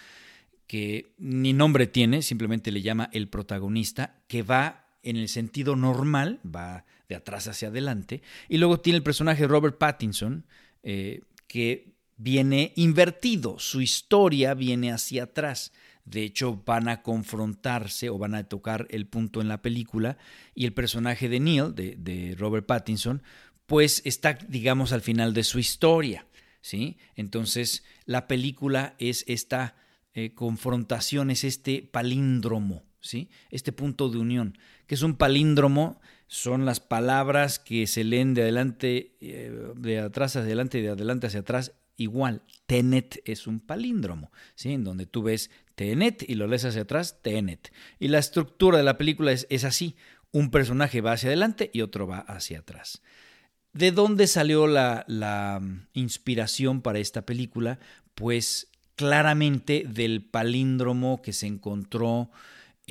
que 0.66 1.14
ni 1.18 1.52
nombre 1.52 1.87
tiene, 1.87 2.22
simplemente 2.22 2.72
le 2.72 2.82
llama 2.82 3.11
el 3.12 3.28
protagonista, 3.28 4.22
que 4.26 4.42
va 4.42 4.88
en 5.04 5.16
el 5.16 5.28
sentido 5.28 5.76
normal, 5.76 6.40
va 6.44 6.85
de 7.08 7.14
atrás 7.14 7.46
hacia 7.46 7.68
adelante, 7.68 8.22
y 8.48 8.58
luego 8.58 8.80
tiene 8.80 8.96
el 8.96 9.04
personaje 9.04 9.46
Robert 9.46 9.78
Pattinson, 9.78 10.46
eh, 10.83 11.21
que 11.47 11.92
viene 12.16 12.73
invertido, 12.77 13.59
su 13.59 13.81
historia 13.81 14.55
viene 14.55 14.92
hacia 14.92 15.25
atrás. 15.25 15.73
De 16.05 16.23
hecho, 16.23 16.62
van 16.64 16.88
a 16.88 17.03
confrontarse 17.03 18.11
o 18.11 18.18
van 18.18 18.35
a 18.35 18.45
tocar 18.45 18.87
el 18.90 19.07
punto 19.07 19.40
en 19.40 19.49
la 19.49 19.62
película 19.62 20.18
y 20.55 20.64
el 20.64 20.73
personaje 20.73 21.29
de 21.29 21.40
Neil, 21.40 21.75
de, 21.75 22.35
Robert 22.38 22.66
Pattinson, 22.66 23.23
pues 23.66 24.03
está, 24.05 24.35
digamos, 24.49 24.92
al 24.92 25.01
final 25.01 25.33
de 25.35 25.45
su 25.45 25.59
historia. 25.59 26.27
¿sí? 26.61 26.97
Entonces, 27.14 27.85
la 28.05 28.27
película 28.27 28.97
es 28.99 29.25
esta 29.29 29.77
eh, 30.14 30.35
confrontación, 30.35 31.31
es 31.31 31.45
este 31.45 31.83
palíndromo, 31.83 32.83
¿sí? 33.01 33.31
este 33.51 33.73
punto 33.73 34.09
de 34.09 34.18
unión, 34.18 34.59
que 34.87 34.97
es 34.97 35.03
un 35.03 35.14
palíndromo 35.14 36.01
son 36.33 36.64
las 36.64 36.81
palabras 36.81 37.59
que 37.59 37.87
se 37.87 38.05
leen 38.05 38.33
de 38.33 38.40
adelante, 38.40 39.18
eh, 39.21 39.53
de 39.77 39.99
atrás 39.99 40.35
hacia 40.35 40.47
adelante 40.47 40.79
y 40.79 40.81
de 40.81 40.88
adelante 40.88 41.27
hacia 41.27 41.40
atrás 41.40 41.73
igual. 41.99 42.40
Tenet 42.64 43.21
es 43.27 43.47
un 43.47 43.61
palíndromo, 43.61 44.33
¿sí? 44.55 44.73
En 44.73 44.83
donde 44.83 45.05
tú 45.05 45.23
ves 45.23 45.51
Tenet 45.75 46.25
y 46.27 46.37
lo 46.37 46.47
lees 46.47 46.64
hacia 46.64 46.83
atrás, 46.83 47.21
Tenet. 47.21 47.71
Y 47.99 48.09
la 48.09 48.18
estructura 48.18 48.79
de 48.79 48.85
la 48.85 48.97
película 48.97 49.31
es, 49.31 49.47
es 49.51 49.64
así. 49.64 49.95
Un 50.31 50.51
personaje 50.51 51.03
va 51.03 51.12
hacia 51.12 51.29
adelante 51.29 51.71
y 51.75 51.83
otro 51.83 52.07
va 52.07 52.21
hacia 52.21 52.61
atrás. 52.61 53.03
¿De 53.75 53.92
dónde 53.92 54.27
salió 54.27 54.66
la, 54.66 55.05
la 55.09 55.61
inspiración 55.92 56.81
para 56.81 56.99
esta 56.99 57.27
película? 57.27 57.79
Pues 58.14 58.71
claramente 58.97 59.85
del 59.87 60.25
palíndromo 60.25 61.21
que 61.21 61.35
se 61.35 61.47
encontró 61.47 62.31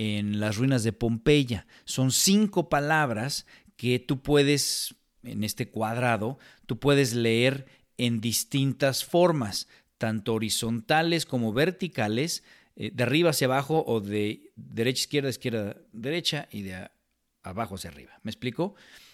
en 0.01 0.39
las 0.39 0.57
ruinas 0.57 0.83
de 0.83 0.93
Pompeya. 0.93 1.67
Son 1.85 2.11
cinco 2.11 2.69
palabras 2.69 3.45
que 3.75 3.99
tú 3.99 4.23
puedes, 4.23 4.95
en 5.21 5.43
este 5.43 5.69
cuadrado, 5.69 6.39
tú 6.65 6.79
puedes 6.79 7.13
leer 7.13 7.67
en 7.99 8.19
distintas 8.19 9.05
formas, 9.05 9.67
tanto 9.99 10.33
horizontales 10.33 11.27
como 11.27 11.53
verticales, 11.53 12.43
eh, 12.75 12.89
de 12.91 13.03
arriba 13.03 13.29
hacia 13.29 13.45
abajo 13.45 13.83
o 13.85 13.99
de 14.01 14.51
derecha, 14.55 15.01
izquierda, 15.01 15.29
izquierda, 15.29 15.77
derecha 15.91 16.47
y 16.49 16.63
de 16.63 16.89
abajo 17.43 17.75
hacia 17.75 17.91
arriba. 17.91 18.19
¿Me 18.23 18.31
explico? 18.31 18.73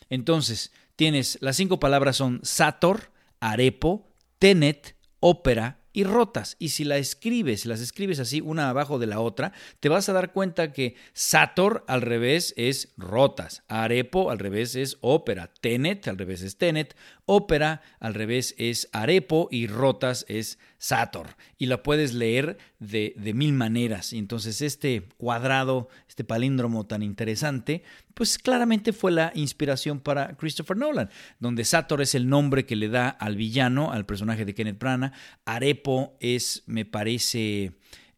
Entonces, 0.10 0.71
tienes, 0.95 1.38
las 1.41 1.58
cinco 1.58 1.82
palabras 1.82 2.15
son 2.15 2.39
Sator, 2.43 3.12
Arepo, 3.41 4.08
Tenet, 4.39 4.95
Ópera 5.19 5.82
y 5.97 6.03
rotas. 6.03 6.57
Y 6.60 6.69
si 6.69 6.83
la 6.83 6.97
escribes, 6.97 7.65
las 7.65 7.81
escribes 7.81 8.19
así 8.19 8.39
una 8.39 8.69
abajo 8.69 8.99
de 8.99 9.07
la 9.07 9.19
otra, 9.19 9.51
te 9.79 9.89
vas 9.89 10.07
a 10.07 10.13
dar 10.13 10.31
cuenta 10.31 10.71
que 10.71 10.93
Sator 11.13 11.83
al 11.88 12.03
revés 12.03 12.53
es 12.55 12.93
rotas, 12.97 13.63
Arepo 13.67 14.29
al 14.29 14.38
revés 14.38 14.75
es 14.75 14.99
ópera, 15.01 15.51
Tenet 15.60 16.07
al 16.07 16.19
revés 16.19 16.43
es 16.43 16.55
Tenet, 16.60 16.95
ópera 17.28 17.82
al 18.00 18.16
revés 18.16 18.56
es 18.58 18.90
Arepo 18.94 19.48
y 19.52 19.68
rotas 19.68 20.26
es 20.28 20.58
Sator. 20.80 21.36
Y 21.58 21.68
la 21.68 21.84
puedes 21.84 22.13
leer 22.13 22.58
de, 22.80 23.13
de 23.18 23.34
mil 23.34 23.54
maneras. 23.54 24.13
Y 24.13 24.18
entonces 24.18 24.62
este 24.62 25.04
cuadrado, 25.18 25.90
este 26.08 26.24
palíndromo 26.24 26.88
tan 26.88 27.04
interesante, 27.04 27.84
pues 28.16 28.40
claramente 28.40 28.94
fue 28.94 29.12
la 29.12 29.32
inspiración 29.36 30.00
para 30.00 30.36
Christopher 30.38 30.78
Nolan, 30.78 31.10
donde 31.40 31.66
Sator 31.66 32.02
es 32.02 32.16
el 32.16 32.28
nombre 32.28 32.66
que 32.66 32.76
le 32.76 32.90
da 32.90 33.10
al 33.10 33.36
villano, 33.36 33.92
al 33.92 34.06
personaje 34.06 34.46
de 34.46 34.56
Kenneth 34.56 34.80
Branagh, 34.80 35.13
Arepo 35.46 36.18
es, 36.20 36.63
me 36.66 36.86
parece... 36.86 37.74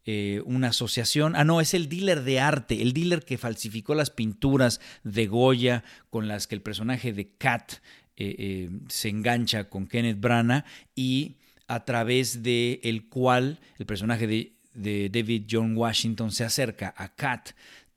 Eh, 0.06 0.40
una 0.46 0.68
asociación. 0.68 1.36
Ah, 1.36 1.44
no, 1.44 1.60
es 1.60 1.74
el 1.74 1.90
dealer 1.90 2.24
de 2.24 2.40
arte, 2.40 2.80
el 2.80 2.94
dealer 2.94 3.22
que 3.22 3.36
falsificó 3.36 3.94
las 3.94 4.08
pinturas 4.08 4.80
de 5.04 5.26
Goya 5.26 5.84
con 6.08 6.26
las 6.26 6.46
que 6.46 6.54
el 6.54 6.62
personaje 6.62 7.12
de 7.12 7.28
Kat 7.36 7.74
eh, 8.22 8.36
eh, 8.38 8.70
se 8.88 9.08
engancha 9.08 9.70
con 9.70 9.86
Kenneth 9.86 10.20
Branagh 10.20 10.66
y 10.94 11.36
a 11.68 11.86
través 11.86 12.42
de 12.42 12.78
el 12.84 13.08
cual 13.08 13.60
el 13.78 13.86
personaje 13.86 14.26
de, 14.26 15.08
David 15.08 15.46
John 15.50 15.74
Washington 15.74 16.30
se 16.30 16.44
acerca 16.44 16.92
a 16.98 17.14
Kat. 17.14 17.52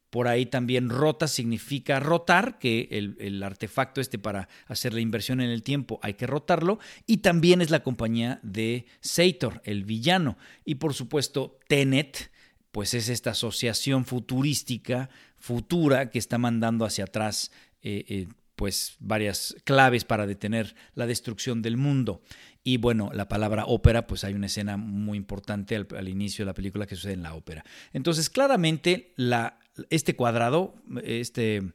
Por 0.10 0.30
ahí 0.30 0.46
también 0.46 0.90
rota 0.90 1.28
significa 1.28 2.00
rotar, 2.00 2.58
que 2.58 2.88
el, 3.20 3.44
artefacto 3.44 4.00
este 4.00 4.18
para 4.18 4.48
hacer 4.68 4.94
la 4.94 5.02
inversión 5.02 5.42
en 5.42 5.50
el 5.50 5.62
tiempo 5.62 6.00
hay 6.02 6.14
que 6.14 6.26
rotarlo. 6.26 6.80
Y 7.06 7.18
también 7.18 7.62
es 7.62 7.70
la 7.70 7.84
compañía 7.84 8.40
de 8.44 8.86
Sator, 9.02 9.62
el 9.66 9.84
villano. 9.84 10.38
Y 10.64 10.76
por 10.76 10.94
supuesto, 10.94 11.60
Tenet, 11.68 12.32
pues 12.72 12.94
es 12.94 13.10
esta 13.10 13.32
asociación 13.32 14.06
futurística, 14.06 15.10
futura, 15.38 16.10
que 16.10 16.20
está 16.20 16.38
mandando 16.38 16.86
hacia 16.86 17.04
atrás 17.04 17.52
eh, 17.82 18.28
pues 18.56 18.96
varias 19.00 19.56
claves 19.64 20.06
para 20.06 20.28
detener 20.28 20.76
la 20.96 21.08
destrucción 21.08 21.62
del 21.62 21.78
mundo. 21.78 22.22
Y 22.64 22.78
bueno, 22.78 23.12
la 23.14 23.28
palabra 23.28 23.66
ópera, 23.66 24.08
pues 24.08 24.24
hay 24.24 24.34
una 24.34 24.46
escena 24.46 24.78
muy 24.78 25.18
importante 25.18 25.76
al, 25.76 26.08
inicio 26.08 26.46
de 26.46 26.48
la 26.48 26.54
película 26.54 26.86
que 26.86 26.96
sucede 26.96 27.14
en 27.14 27.24
la 27.24 27.34
ópera. 27.34 27.66
Entonces, 27.92 28.30
claramente, 28.30 29.14
la, 29.18 29.60
este 29.90 30.16
cuadrado, 30.16 30.76
este, 31.04 31.74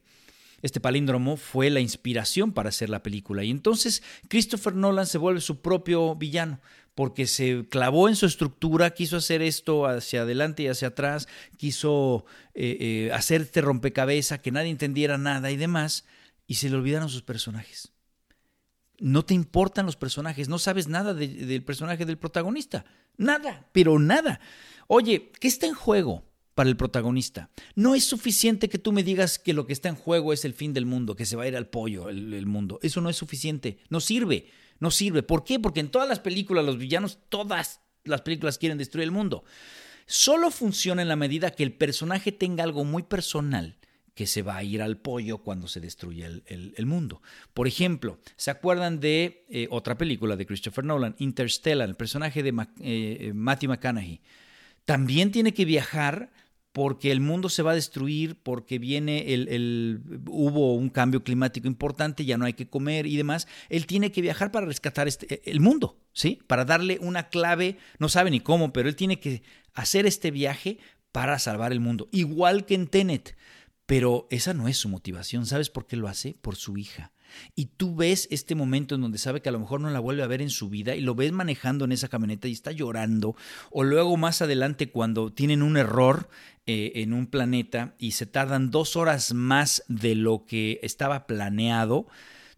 este 0.61 0.79
palíndromo 0.79 1.37
fue 1.37 1.69
la 1.69 1.79
inspiración 1.79 2.53
para 2.53 2.69
hacer 2.69 2.89
la 2.89 3.03
película. 3.03 3.43
Y 3.43 3.51
entonces 3.51 4.01
Christopher 4.27 4.73
Nolan 4.73 5.05
se 5.05 5.19
vuelve 5.19 5.41
su 5.41 5.61
propio 5.61 6.15
villano 6.15 6.59
porque 6.95 7.27
se 7.27 7.65
clavó 7.69 8.09
en 8.09 8.17
su 8.17 8.25
estructura, 8.25 8.89
quiso 8.89 9.17
hacer 9.17 9.41
esto 9.41 9.85
hacia 9.85 10.23
adelante 10.23 10.63
y 10.63 10.67
hacia 10.67 10.89
atrás, 10.89 11.29
quiso 11.55 12.25
eh, 12.53 13.09
eh, 13.09 13.35
este 13.35 13.61
rompecabezas, 13.61 14.39
que 14.39 14.51
nadie 14.51 14.69
entendiera 14.69 15.17
nada 15.17 15.49
y 15.49 15.55
demás, 15.55 16.03
y 16.49 16.55
se 16.55 16.69
le 16.69 16.75
olvidaron 16.75 17.07
sus 17.07 17.21
personajes 17.21 17.93
no 18.99 19.23
te 19.25 19.33
importan 19.33 19.85
los 19.85 19.95
personajes, 19.95 20.49
no 20.49 20.59
sabes 20.59 20.87
nada 20.87 21.13
del 21.13 21.63
personaje 21.63 22.05
del 22.05 22.17
protagonista. 22.17 22.85
Nada, 23.17 23.67
pero 23.71 23.99
nada. 23.99 24.39
Oye, 24.87 25.31
¿qué 25.39 25.47
está 25.47 25.67
en 25.67 25.73
juego 25.73 26.25
para 26.53 26.69
el 26.69 26.77
protagonista? 26.77 27.49
No 27.75 27.95
es 27.95 28.03
suficiente 28.03 28.69
que 28.69 28.77
tú 28.77 28.91
me 28.91 29.03
digas 29.03 29.39
que 29.39 29.53
lo 29.53 29.65
que 29.65 29.73
está 29.73 29.89
en 29.89 29.95
juego 29.95 30.33
es 30.33 30.45
el 30.45 30.53
fin 30.53 30.73
del 30.73 30.85
mundo, 30.85 31.15
que 31.15 31.25
se 31.25 31.35
va 31.35 31.43
a 31.43 31.47
ir 31.47 31.57
al 31.57 31.67
pollo 31.67 32.09
el, 32.09 32.45
mundo. 32.45 32.79
Eso 32.81 33.01
no 33.01 33.09
es 33.09 33.15
suficiente. 33.15 33.79
No 33.89 33.99
sirve. 33.99 34.49
No 34.79 34.91
sirve. 34.91 35.23
¿Por 35.23 35.43
qué? 35.43 35.59
Porque 35.59 35.79
en 35.79 35.91
todas 35.91 36.07
las 36.07 36.19
películas, 36.19 36.65
los 36.65 36.77
villanos, 36.77 37.19
todas 37.29 37.81
las 38.03 38.21
películas 38.21 38.57
quieren 38.57 38.77
destruir 38.77 39.03
el 39.03 39.11
mundo. 39.11 39.43
Solo 40.05 40.49
funciona 40.51 41.01
en 41.01 41.07
la 41.07 41.15
medida 41.15 41.51
que 41.51 41.63
el 41.63 41.73
personaje 41.73 42.31
tenga 42.31 42.63
algo 42.63 42.83
muy 42.83 43.03
personal 43.03 43.78
que 44.19 44.27
se 44.27 44.41
va 44.41 44.57
a 44.57 44.63
ir 44.65 44.81
al 44.81 44.97
pollo 44.97 45.37
cuando 45.37 45.69
se 45.69 45.79
destruye 45.79 46.25
el, 46.45 46.85
mundo. 46.85 47.21
Por 47.53 47.69
ejemplo, 47.69 48.19
¿se 48.35 48.51
acuerdan 48.51 48.99
de 48.99 49.45
eh, 49.47 49.69
otra 49.71 49.97
película 49.97 50.35
de 50.35 50.45
Christopher 50.45 50.83
Nolan, 50.83 51.15
Interstellar, 51.19 51.87
el 51.87 51.95
personaje 51.95 52.43
de 52.43 52.53
eh, 52.81 53.31
Matthew 53.33 53.69
McConaughey? 53.69 54.19
También 54.83 55.31
tiene 55.31 55.53
que 55.53 55.63
viajar 55.63 56.33
porque 56.73 57.13
el 57.13 57.21
mundo 57.21 57.47
se 57.47 57.63
va 57.63 57.71
a 57.71 57.75
destruir, 57.75 58.35
porque 58.43 58.77
viene 58.77 59.33
el, 59.33 60.01
hubo 60.27 60.75
un 60.75 60.89
cambio 60.89 61.23
climático 61.23 61.69
importante, 61.69 62.25
ya 62.25 62.37
no 62.37 62.43
hay 62.43 62.55
que 62.55 62.67
comer 62.67 63.05
y 63.05 63.15
demás. 63.15 63.47
Él 63.69 63.85
tiene 63.85 64.11
que 64.11 64.21
viajar 64.21 64.51
para 64.51 64.65
rescatar 64.65 65.07
este, 65.07 65.49
el 65.49 65.61
mundo, 65.61 65.97
¿sí? 66.11 66.41
Para 66.45 66.65
darle 66.65 66.97
una 66.99 67.29
clave, 67.29 67.77
no 67.99 68.09
sabe 68.09 68.31
ni 68.31 68.41
cómo, 68.41 68.73
pero 68.73 68.89
él 68.89 68.97
tiene 68.97 69.21
que 69.21 69.43
hacer 69.73 70.05
este 70.05 70.29
viaje 70.29 70.77
para 71.13 71.39
salvar 71.39 71.71
el 71.71 71.79
mundo. 71.79 72.09
Igual 72.11 72.65
que 72.65 72.75
en 72.75 72.87
Tenet. 72.87 73.37
Pero 73.89 74.27
esa 74.29 74.53
no 74.53 74.67
es 74.67 74.77
su 74.77 74.87
motivación. 74.87 75.47
¿Sabes 75.47 75.71
por 75.71 75.87
qué 75.87 75.95
lo 75.95 76.07
hace? 76.07 76.35
Por 76.39 76.55
su 76.55 76.77
hija. 76.77 77.11
Y 77.55 77.65
tú 77.75 77.95
ves 77.95 78.27
este 78.29 78.53
momento 78.53 78.93
en 78.93 79.01
donde 79.01 79.17
sabe 79.17 79.41
que 79.41 79.49
a 79.49 79.51
lo 79.51 79.59
mejor 79.59 79.81
no 79.81 79.89
la 79.89 79.99
vuelve 79.99 80.21
a 80.21 80.27
ver 80.27 80.43
en 80.43 80.51
su 80.51 80.69
vida 80.69 80.95
y 80.95 81.01
lo 81.01 81.15
ves 81.15 81.31
manejando 81.31 81.85
en 81.85 81.91
esa 81.91 82.07
camioneta 82.07 82.47
y 82.47 82.51
está 82.51 82.71
llorando. 82.71 83.35
O 83.71 83.83
luego 83.83 84.15
más 84.15 84.43
adelante 84.43 84.91
cuando 84.91 85.33
tienen 85.33 85.63
un 85.63 85.75
error 85.75 86.29
eh, 86.67 86.91
en 86.97 87.13
un 87.13 87.25
planeta 87.25 87.95
y 87.97 88.11
se 88.11 88.27
tardan 88.27 88.69
dos 88.69 88.95
horas 88.95 89.33
más 89.33 89.83
de 89.87 90.13
lo 90.13 90.45
que 90.45 90.79
estaba 90.83 91.25
planeado. 91.25 92.05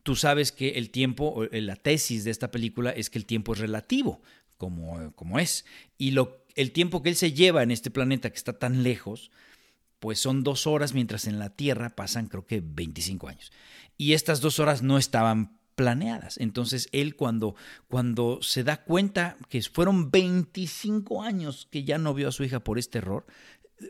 Tú 0.03 0.17
sabes 0.17 0.51
que 0.51 0.71
el 0.71 0.89
tiempo, 0.89 1.45
la 1.49 1.77
tesis 1.77 2.25
de 2.25 2.31
esta 2.31 2.51
película 2.51 2.89
es 2.89 3.09
que 3.09 3.19
el 3.19 3.25
tiempo 3.25 3.53
es 3.53 3.59
relativo, 3.59 4.21
como, 4.57 5.13
como 5.15 5.39
es. 5.39 5.63
Y 5.97 6.13
el 6.55 6.71
tiempo 6.73 7.01
que 7.01 7.07
él 7.07 7.15
se 7.15 7.31
lleva 7.31 7.63
en 7.63 7.71
este 7.71 7.89
planeta 7.89 8.29
que 8.31 8.37
está 8.37 8.59
tan 8.59 8.83
lejos, 8.83 9.31
pues 10.01 10.19
son 10.19 10.43
dos 10.43 10.65
horas, 10.65 10.95
mientras 10.95 11.27
en 11.27 11.37
la 11.37 11.51
Tierra 11.51 11.91
pasan 11.91 12.25
creo 12.25 12.47
que 12.47 12.59
25 12.59 13.27
años. 13.29 13.51
Y 13.97 14.13
estas 14.13 14.41
dos 14.41 14.59
horas 14.59 14.81
no 14.81 14.97
estaban 14.97 15.59
planeadas. 15.75 16.39
Entonces 16.39 16.89
él 16.91 17.15
cuando, 17.15 17.53
cuando 17.87 18.39
se 18.41 18.63
da 18.63 18.83
cuenta 18.83 19.37
que 19.47 19.61
fueron 19.61 20.09
25 20.09 21.21
años 21.21 21.67
que 21.69 21.83
ya 21.83 21.99
no 21.99 22.15
vio 22.15 22.29
a 22.29 22.31
su 22.31 22.43
hija 22.43 22.63
por 22.63 22.79
este 22.79 22.97
error, 22.97 23.27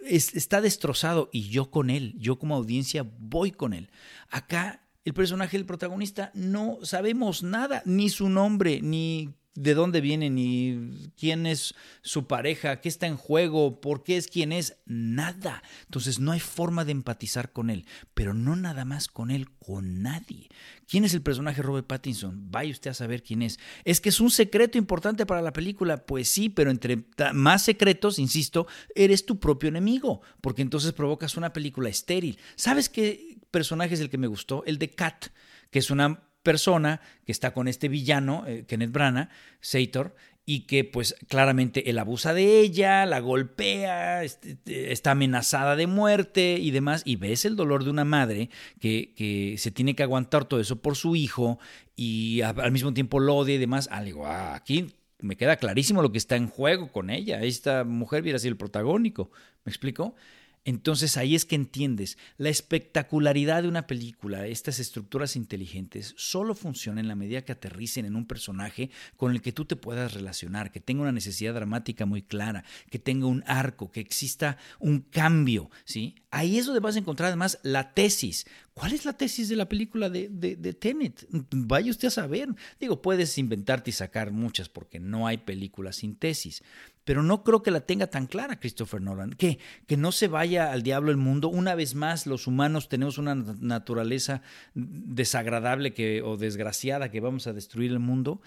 está 0.05 0.59
destrozado 0.59 1.29
y 1.31 1.47
yo 1.47 1.71
con 1.71 1.89
él, 1.89 2.13
yo 2.17 2.37
como 2.37 2.55
audiencia 2.55 3.09
voy 3.17 3.51
con 3.51 3.71
él. 3.73 3.89
Acá 4.29 4.83
el 5.05 5.13
personaje 5.13 5.57
del 5.57 5.65
protagonista 5.65 6.31
no 6.33 6.79
sabemos 6.83 7.41
nada, 7.41 7.83
ni 7.85 8.09
su 8.09 8.27
nombre, 8.27 8.81
ni 8.81 9.33
de 9.53 9.73
dónde 9.73 9.99
viene, 9.99 10.29
ni 10.29 11.11
quién 11.17 11.45
es 11.45 11.75
su 12.01 12.25
pareja, 12.27 12.79
qué 12.79 12.87
está 12.87 13.07
en 13.07 13.17
juego, 13.17 13.81
por 13.81 14.03
qué 14.03 14.17
es 14.17 14.27
quien 14.27 14.51
es, 14.51 14.77
nada. 14.85 15.61
Entonces 15.85 16.19
no 16.19 16.31
hay 16.31 16.39
forma 16.39 16.85
de 16.85 16.93
empatizar 16.93 17.51
con 17.51 17.69
él, 17.69 17.85
pero 18.13 18.33
no 18.33 18.55
nada 18.55 18.85
más 18.85 19.07
con 19.07 19.29
él, 19.29 19.49
con 19.59 20.01
nadie. 20.01 20.49
¿Quién 20.87 21.03
es 21.03 21.13
el 21.13 21.21
personaje 21.21 21.61
Robert 21.61 21.87
Pattinson? 21.87 22.49
Vaya 22.51 22.71
usted 22.71 22.91
a 22.91 22.93
saber 22.93 23.23
quién 23.23 23.41
es. 23.41 23.59
¿Es 23.83 23.99
que 23.99 24.09
es 24.09 24.19
un 24.19 24.31
secreto 24.31 24.77
importante 24.77 25.25
para 25.25 25.41
la 25.41 25.53
película? 25.53 26.05
Pues 26.05 26.29
sí, 26.29 26.49
pero 26.49 26.71
entre 26.71 27.05
más 27.33 27.63
secretos, 27.63 28.19
insisto, 28.19 28.67
eres 28.95 29.25
tu 29.25 29.39
propio 29.39 29.69
enemigo, 29.69 30.21
porque 30.39 30.61
entonces 30.61 30.93
provocas 30.93 31.35
una 31.35 31.51
película 31.51 31.89
estéril. 31.89 32.39
¿Sabes 32.55 32.89
qué 32.89 33.37
personaje 33.51 33.95
es 33.95 33.99
el 33.99 34.09
que 34.09 34.17
me 34.17 34.27
gustó? 34.27 34.63
El 34.65 34.77
de 34.77 34.91
Kat, 34.91 35.27
que 35.69 35.79
es 35.79 35.91
una 35.91 36.30
persona 36.43 37.01
que 37.25 37.31
está 37.31 37.53
con 37.53 37.67
este 37.67 37.87
villano, 37.87 38.45
eh, 38.47 38.65
Kenneth 38.67 38.91
Branagh, 38.91 39.29
Sator, 39.59 40.15
y 40.45 40.61
que 40.61 40.83
pues 40.83 41.15
claramente 41.27 41.89
él 41.89 41.99
abusa 41.99 42.33
de 42.33 42.59
ella, 42.59 43.05
la 43.05 43.19
golpea, 43.19 44.23
este, 44.23 44.57
está 44.91 45.11
amenazada 45.11 45.75
de 45.75 45.87
muerte 45.87 46.57
y 46.59 46.71
demás, 46.71 47.03
y 47.05 47.15
ves 47.15 47.45
el 47.45 47.55
dolor 47.55 47.83
de 47.83 47.91
una 47.91 48.05
madre 48.05 48.49
que, 48.79 49.13
que 49.15 49.55
se 49.57 49.71
tiene 49.71 49.95
que 49.95 50.03
aguantar 50.03 50.45
todo 50.45 50.59
eso 50.59 50.81
por 50.81 50.95
su 50.95 51.15
hijo 51.15 51.59
y 51.95 52.41
al 52.41 52.71
mismo 52.71 52.93
tiempo 52.93 53.19
lo 53.19 53.35
odia 53.35 53.55
y 53.55 53.59
demás. 53.59 53.87
Ah, 53.91 54.03
digo, 54.03 54.25
ah, 54.25 54.55
aquí 54.55 54.87
me 55.19 55.37
queda 55.37 55.57
clarísimo 55.57 56.01
lo 56.01 56.11
que 56.11 56.17
está 56.17 56.35
en 56.35 56.47
juego 56.47 56.91
con 56.91 57.09
ella. 57.09 57.43
Esta 57.43 57.83
mujer 57.83 58.23
viera 58.23 58.39
sido 58.39 58.51
el 58.51 58.57
protagónico. 58.57 59.31
¿Me 59.63 59.69
explico? 59.69 60.15
Entonces 60.63 61.17
ahí 61.17 61.33
es 61.33 61.45
que 61.45 61.55
entiendes, 61.55 62.19
la 62.37 62.49
espectacularidad 62.49 63.63
de 63.63 63.67
una 63.67 63.87
película, 63.87 64.45
estas 64.45 64.79
estructuras 64.79 65.35
inteligentes, 65.35 66.13
solo 66.17 66.53
funcionan 66.53 66.99
en 66.99 67.07
la 67.07 67.15
medida 67.15 67.43
que 67.43 67.53
aterricen 67.53 68.05
en 68.05 68.15
un 68.15 68.27
personaje 68.27 68.91
con 69.17 69.31
el 69.31 69.41
que 69.41 69.53
tú 69.53 69.65
te 69.65 69.75
puedas 69.75 70.13
relacionar, 70.13 70.71
que 70.71 70.79
tenga 70.79 71.01
una 71.01 71.11
necesidad 71.11 71.55
dramática 71.55 72.05
muy 72.05 72.21
clara, 72.21 72.63
que 72.91 72.99
tenga 72.99 73.25
un 73.25 73.43
arco, 73.47 73.91
que 73.91 74.01
exista 74.01 74.57
un 74.79 74.99
cambio, 74.99 75.71
¿sí? 75.83 76.15
Ahí 76.29 76.59
es 76.59 76.67
donde 76.67 76.79
vas 76.79 76.95
a 76.95 76.99
encontrar 76.99 77.27
además 77.27 77.59
la 77.63 77.93
tesis. 77.93 78.45
¿Cuál 78.73 78.93
es 78.93 79.03
la 79.03 79.13
tesis 79.13 79.49
de 79.49 79.55
la 79.55 79.67
película 79.67 80.09
de, 80.09 80.29
de, 80.29 80.55
de, 80.55 80.73
Tenet? 80.73 81.27
Vaya 81.51 81.91
usted 81.91 82.07
a 82.07 82.11
saber. 82.11 82.49
Digo, 82.79 83.01
puedes 83.01 83.37
inventarte 83.37 83.89
y 83.89 83.93
sacar 83.93 84.31
muchas 84.31 84.69
porque 84.69 84.99
no 84.99 85.27
hay 85.27 85.37
películas 85.37 85.97
sin 85.97 86.15
tesis 86.15 86.63
pero 87.03 87.23
no 87.23 87.43
creo 87.43 87.63
que 87.63 87.71
la 87.71 87.81
tenga 87.81 88.07
tan 88.07 88.27
clara 88.27 88.59
Christopher 88.59 89.01
Nolan. 89.01 89.33
Que, 89.33 89.59
que 89.87 89.97
no 89.97 90.11
se 90.11 90.27
vaya 90.27 90.71
al 90.71 90.83
diablo 90.83 91.11
el 91.11 91.17
mundo. 91.17 91.49
Una 91.49 91.75
vez 91.75 91.95
más, 91.95 92.27
los 92.27 92.47
humanos 92.47 92.89
tenemos 92.89 93.17
una 93.17 93.35
naturaleza 93.35 94.41
desagradable 94.73 95.93
que, 95.93 96.21
o 96.21 96.37
desgraciada 96.37 97.09
que 97.09 97.19
vamos 97.19 97.47
a 97.47 97.53
destruir 97.53 97.91
el 97.91 97.99
mundo. 97.99 98.41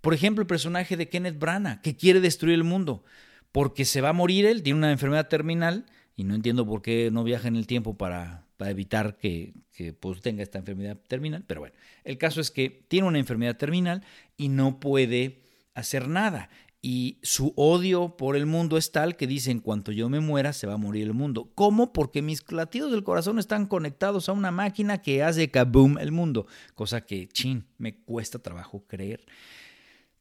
Por 0.00 0.12
ejemplo, 0.12 0.42
el 0.42 0.46
personaje 0.46 0.96
de 0.96 1.08
Kenneth 1.08 1.38
Branagh, 1.38 1.80
que 1.80 1.96
quiere 1.96 2.20
destruir 2.20 2.54
el 2.54 2.64
mundo, 2.64 3.04
porque 3.52 3.86
se 3.86 4.02
va 4.02 4.10
a 4.10 4.12
morir 4.12 4.44
él, 4.44 4.62
tiene 4.62 4.78
una 4.78 4.92
enfermedad 4.92 5.28
terminal, 5.28 5.86
y 6.14 6.24
no 6.24 6.34
entiendo 6.34 6.66
por 6.66 6.82
qué 6.82 7.10
no 7.10 7.24
viaja 7.24 7.48
en 7.48 7.56
el 7.56 7.66
tiempo 7.66 7.96
para, 7.96 8.44
para 8.58 8.70
evitar 8.70 9.16
que, 9.16 9.54
que 9.72 9.94
pues, 9.94 10.20
tenga 10.20 10.42
esta 10.42 10.58
enfermedad 10.58 10.98
terminal. 11.08 11.42
Pero 11.46 11.60
bueno, 11.60 11.74
el 12.04 12.18
caso 12.18 12.42
es 12.42 12.50
que 12.50 12.68
tiene 12.68 13.08
una 13.08 13.18
enfermedad 13.18 13.56
terminal 13.56 14.02
y 14.36 14.48
no 14.48 14.78
puede 14.78 15.40
hacer 15.74 16.08
nada 16.08 16.50
y 16.86 17.16
su 17.22 17.54
odio 17.56 18.14
por 18.18 18.36
el 18.36 18.44
mundo 18.44 18.76
es 18.76 18.92
tal 18.92 19.16
que 19.16 19.26
dice 19.26 19.50
en 19.50 19.60
cuanto 19.60 19.90
yo 19.90 20.10
me 20.10 20.20
muera 20.20 20.52
se 20.52 20.66
va 20.66 20.74
a 20.74 20.76
morir 20.76 21.04
el 21.04 21.14
mundo. 21.14 21.50
¿Cómo? 21.54 21.94
Porque 21.94 22.20
mis 22.20 22.44
latidos 22.52 22.92
del 22.92 23.02
corazón 23.02 23.38
están 23.38 23.64
conectados 23.64 24.28
a 24.28 24.32
una 24.32 24.50
máquina 24.50 25.00
que 25.00 25.22
hace 25.22 25.50
kaboom 25.50 25.96
el 25.96 26.12
mundo, 26.12 26.46
cosa 26.74 27.00
que, 27.00 27.26
chin, 27.28 27.64
me 27.78 27.96
cuesta 27.96 28.38
trabajo 28.38 28.84
creer. 28.86 29.24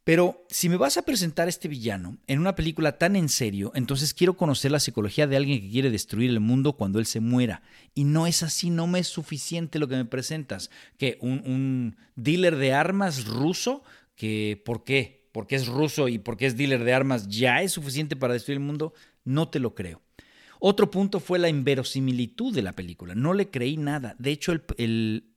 Pero 0.05 0.45
si 0.49 0.69
me 0.69 0.77
vas 0.77 0.95
a 0.95 1.01
presentar 1.01 1.49
este 1.49 1.67
villano 1.67 2.17
en 2.27 2.39
una 2.39 2.55
película 2.55 2.97
tan 2.97 3.17
en 3.17 3.27
serio, 3.27 3.73
entonces 3.75 4.13
quiero 4.13 4.37
conocer 4.37 4.71
la 4.71 4.79
psicología 4.79 5.27
de 5.27 5.35
alguien 5.35 5.59
que 5.59 5.69
quiere 5.69 5.91
destruir 5.91 6.29
el 6.29 6.39
mundo 6.39 6.77
cuando 6.77 6.99
él 6.99 7.05
se 7.05 7.19
muera. 7.19 7.61
Y 7.93 8.05
no 8.05 8.25
es 8.25 8.41
así, 8.41 8.69
no 8.69 8.87
me 8.87 8.99
es 8.99 9.07
suficiente 9.09 9.79
lo 9.79 9.89
que 9.89 9.97
me 9.97 10.05
presentas. 10.05 10.69
Que 10.97 11.17
un, 11.19 11.43
un 11.45 11.97
dealer 12.15 12.55
de 12.55 12.71
armas 12.71 13.25
ruso, 13.25 13.83
que 14.15 14.61
¿por 14.63 14.85
qué? 14.85 15.22
Porque 15.33 15.55
es 15.55 15.67
ruso 15.67 16.07
y 16.07 16.19
porque 16.19 16.45
es 16.45 16.55
dealer 16.55 16.85
de 16.85 16.93
armas, 16.93 17.27
ya 17.27 17.61
es 17.61 17.73
suficiente 17.73 18.15
para 18.15 18.33
destruir 18.33 18.59
el 18.59 18.63
mundo, 18.63 18.93
no 19.25 19.49
te 19.49 19.59
lo 19.59 19.75
creo. 19.75 20.01
Otro 20.59 20.89
punto 20.89 21.19
fue 21.19 21.39
la 21.39 21.49
inverosimilitud 21.49 22.55
de 22.55 22.61
la 22.61 22.71
película. 22.71 23.15
No 23.15 23.33
le 23.33 23.49
creí 23.49 23.75
nada. 23.75 24.15
De 24.17 24.31
hecho, 24.31 24.53
el, 24.77 25.33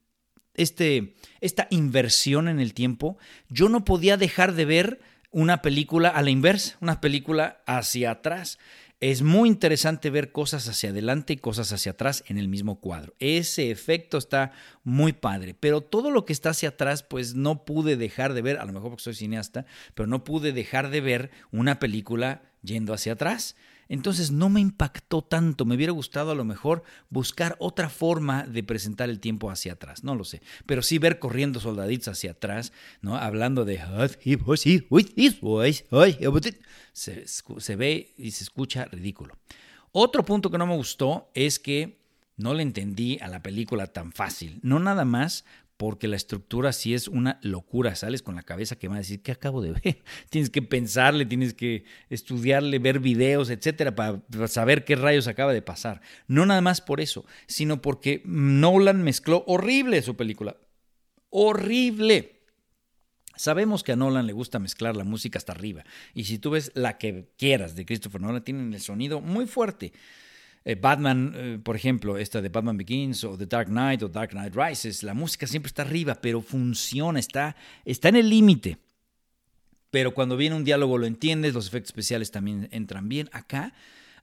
este, 0.55 1.17
esta 1.41 1.67
inversión 1.71 2.47
en 2.47 2.61
el 2.61 2.75
tiempo, 2.75 3.19
yo 3.49 3.69
no 3.69 3.85
podía 3.85 4.17
dejar 4.17 4.55
de 4.55 4.67
ver 4.67 5.01
una 5.33 5.63
película 5.63 6.11
a 6.11 6.23
la 6.23 6.31
inversa, 6.31 6.77
una 6.81 7.01
película 7.01 7.63
hacia 7.67 8.13
atrás. 8.13 8.59
Es 8.99 9.21
muy 9.21 9.51
interesante 9.51 10.09
ver 10.09 10.33
cosas 10.33 10.67
hacia 10.71 10.89
adelante 10.89 11.35
y 11.35 11.37
cosas 11.37 11.71
hacia 11.71 11.93
atrás 11.93 12.25
en 12.29 12.39
el 12.39 12.49
mismo 12.49 12.81
cuadro. 12.81 13.15
Ese 13.19 13.71
efecto 13.71 14.17
está 14.17 14.53
muy 14.85 15.13
padre, 15.13 15.53
pero 15.53 15.83
todo 15.83 16.11
lo 16.11 16.25
que 16.25 16.33
está 16.33 16.51
hacia 16.51 16.71
atrás, 16.71 17.03
pues 17.03 17.35
no 17.35 17.67
pude 17.67 17.99
dejar 17.99 18.33
de 18.33 18.41
ver, 18.41 18.59
a 18.59 18.65
lo 18.65 18.73
mejor 18.73 18.89
porque 18.89 19.05
soy 19.05 19.15
cineasta, 19.15 19.67
pero 19.95 20.07
no 20.07 20.25
pude 20.25 20.53
dejar 20.53 20.89
de 20.89 21.03
ver 21.03 21.31
una 21.53 21.79
película 21.79 22.41
yendo 22.63 22.95
hacia 22.95 23.13
atrás. 23.13 23.55
Entonces 23.89 24.31
no 24.31 24.49
me 24.49 24.61
impactó 24.61 25.23
tanto, 25.23 25.65
me 25.65 25.77
hubiera 25.77 25.93
gustado 25.93 26.31
a 26.31 26.35
lo 26.35 26.45
mejor 26.45 26.83
buscar 27.11 27.57
otra 27.59 27.89
forma 27.89 28.45
de 28.45 28.63
presentar 28.63 29.11
el 29.11 29.21
tiempo 29.21 29.51
hacia 29.51 29.75
atrás, 29.75 30.05
no 30.05 30.15
lo 30.15 30.25
sé, 30.25 30.43
pero 30.67 30.83
sí 30.83 30.99
ver 30.99 31.19
corriendo 31.19 31.61
soldaditos 31.61 32.09
hacia 32.09 32.33
atrás, 32.33 32.73
¿no? 33.01 33.17
Hablando 33.17 33.65
de 33.65 33.79
se, 36.93 37.27
se 37.27 37.77
ve 37.77 38.15
y 38.17 38.31
se 38.33 38.45
escucha 38.45 38.85
ridículo. 38.87 39.37
Otro 39.93 40.25
punto 40.25 40.51
que 40.51 40.59
no 40.59 40.67
me 40.67 40.77
gustó 40.77 41.31
es 41.35 41.59
que 41.59 41.99
no 42.37 42.53
le 42.55 42.63
entendí 42.63 43.19
a 43.21 43.29
la 43.29 43.43
película 43.43 43.87
tan 43.87 44.13
fácil, 44.13 44.61
no 44.63 44.79
nada 44.79 45.05
más 45.05 45.45
porque 45.77 46.09
la 46.09 46.17
estructura 46.17 46.73
sí 46.73 46.95
es 46.95 47.09
una 47.09 47.39
locura. 47.43 47.95
Sales 47.95 48.23
con 48.23 48.35
la 48.35 48.43
cabeza 48.43 48.77
que 48.77 48.89
va 48.89 48.95
a 48.95 48.99
decir, 48.99 49.23
¿qué 49.23 49.33
acabo 49.33 49.61
de 49.63 49.73
ver? 49.73 50.03
tienes 50.31 50.51
que 50.51 50.63
pensarle, 50.63 51.27
tienes 51.27 51.55
que 51.55 51.85
estudiarle, 52.09 52.79
ver 52.79 53.01
videos, 53.01 53.51
etcétera, 53.51 53.95
para, 53.95 54.23
saber 54.49 54.85
qué 54.85 54.97
rayos 54.97 55.29
acaba 55.29 55.53
de 55.53 55.63
pasar. 55.63 56.01
No 56.27 56.47
nada 56.47 56.61
más 56.61 56.81
por 56.81 57.01
eso, 57.01 57.27
sino 57.47 57.83
porque 57.83 58.23
Nolan 58.25 59.03
mezcló 59.03 59.45
horrible 59.47 60.01
su 60.03 60.17
película. 60.17 60.57
Horrible. 61.31 62.33
Sabemos 63.37 63.83
que 63.83 63.93
a 63.93 63.97
Nolan 63.97 64.27
le 64.27 64.33
gusta 64.33 64.59
mezclar 64.59 64.97
la 64.97 65.05
música 65.05 65.39
hasta 65.39 65.53
arriba. 65.53 65.85
Y 66.15 66.25
si 66.25 66.39
tú 66.39 66.51
ves 66.51 66.73
la 66.75 66.97
que 66.97 67.33
quieras 67.37 67.77
de 67.77 67.85
Christopher 67.85 68.23
Nolan, 68.23 68.43
tienen 68.43 68.73
el 68.73 68.81
sonido 68.81 69.21
muy 69.21 69.47
fuerte. 69.47 69.93
Eh, 70.69 70.75
Batman, 70.75 71.33
eh, 71.37 71.59
por 71.63 71.77
ejemplo, 71.77 72.19
esta 72.19 72.43
de 72.43 72.49
Batman 72.49 72.77
Begins 72.77 73.23
o 73.23 73.39
The 73.39 73.47
Dark 73.47 73.69
Knight 73.69 74.03
o 74.03 74.09
Dark 74.09 74.31
Knight 74.31 74.53
Rises, 74.53 75.05
la 75.05 75.15
música 75.15 75.47
siempre 75.47 75.69
está 75.69 75.83
arriba, 75.83 76.17
pero 76.21 76.41
funciona, 76.41 77.21
está, 77.21 77.55
está 77.85 78.09
en 78.09 78.17
el 78.17 78.29
límite. 78.29 78.77
Pero 79.93 80.13
cuando 80.13 80.37
viene 80.37 80.57
un 80.57 80.65
diálogo 80.65 80.99
lo 80.99 81.07
entiendes, 81.07 81.55
los 81.55 81.69
efectos 81.69 81.91
especiales 81.91 82.33
también 82.33 82.69
entran 82.73 83.09
bien. 83.09 83.31
Acá 83.31 83.75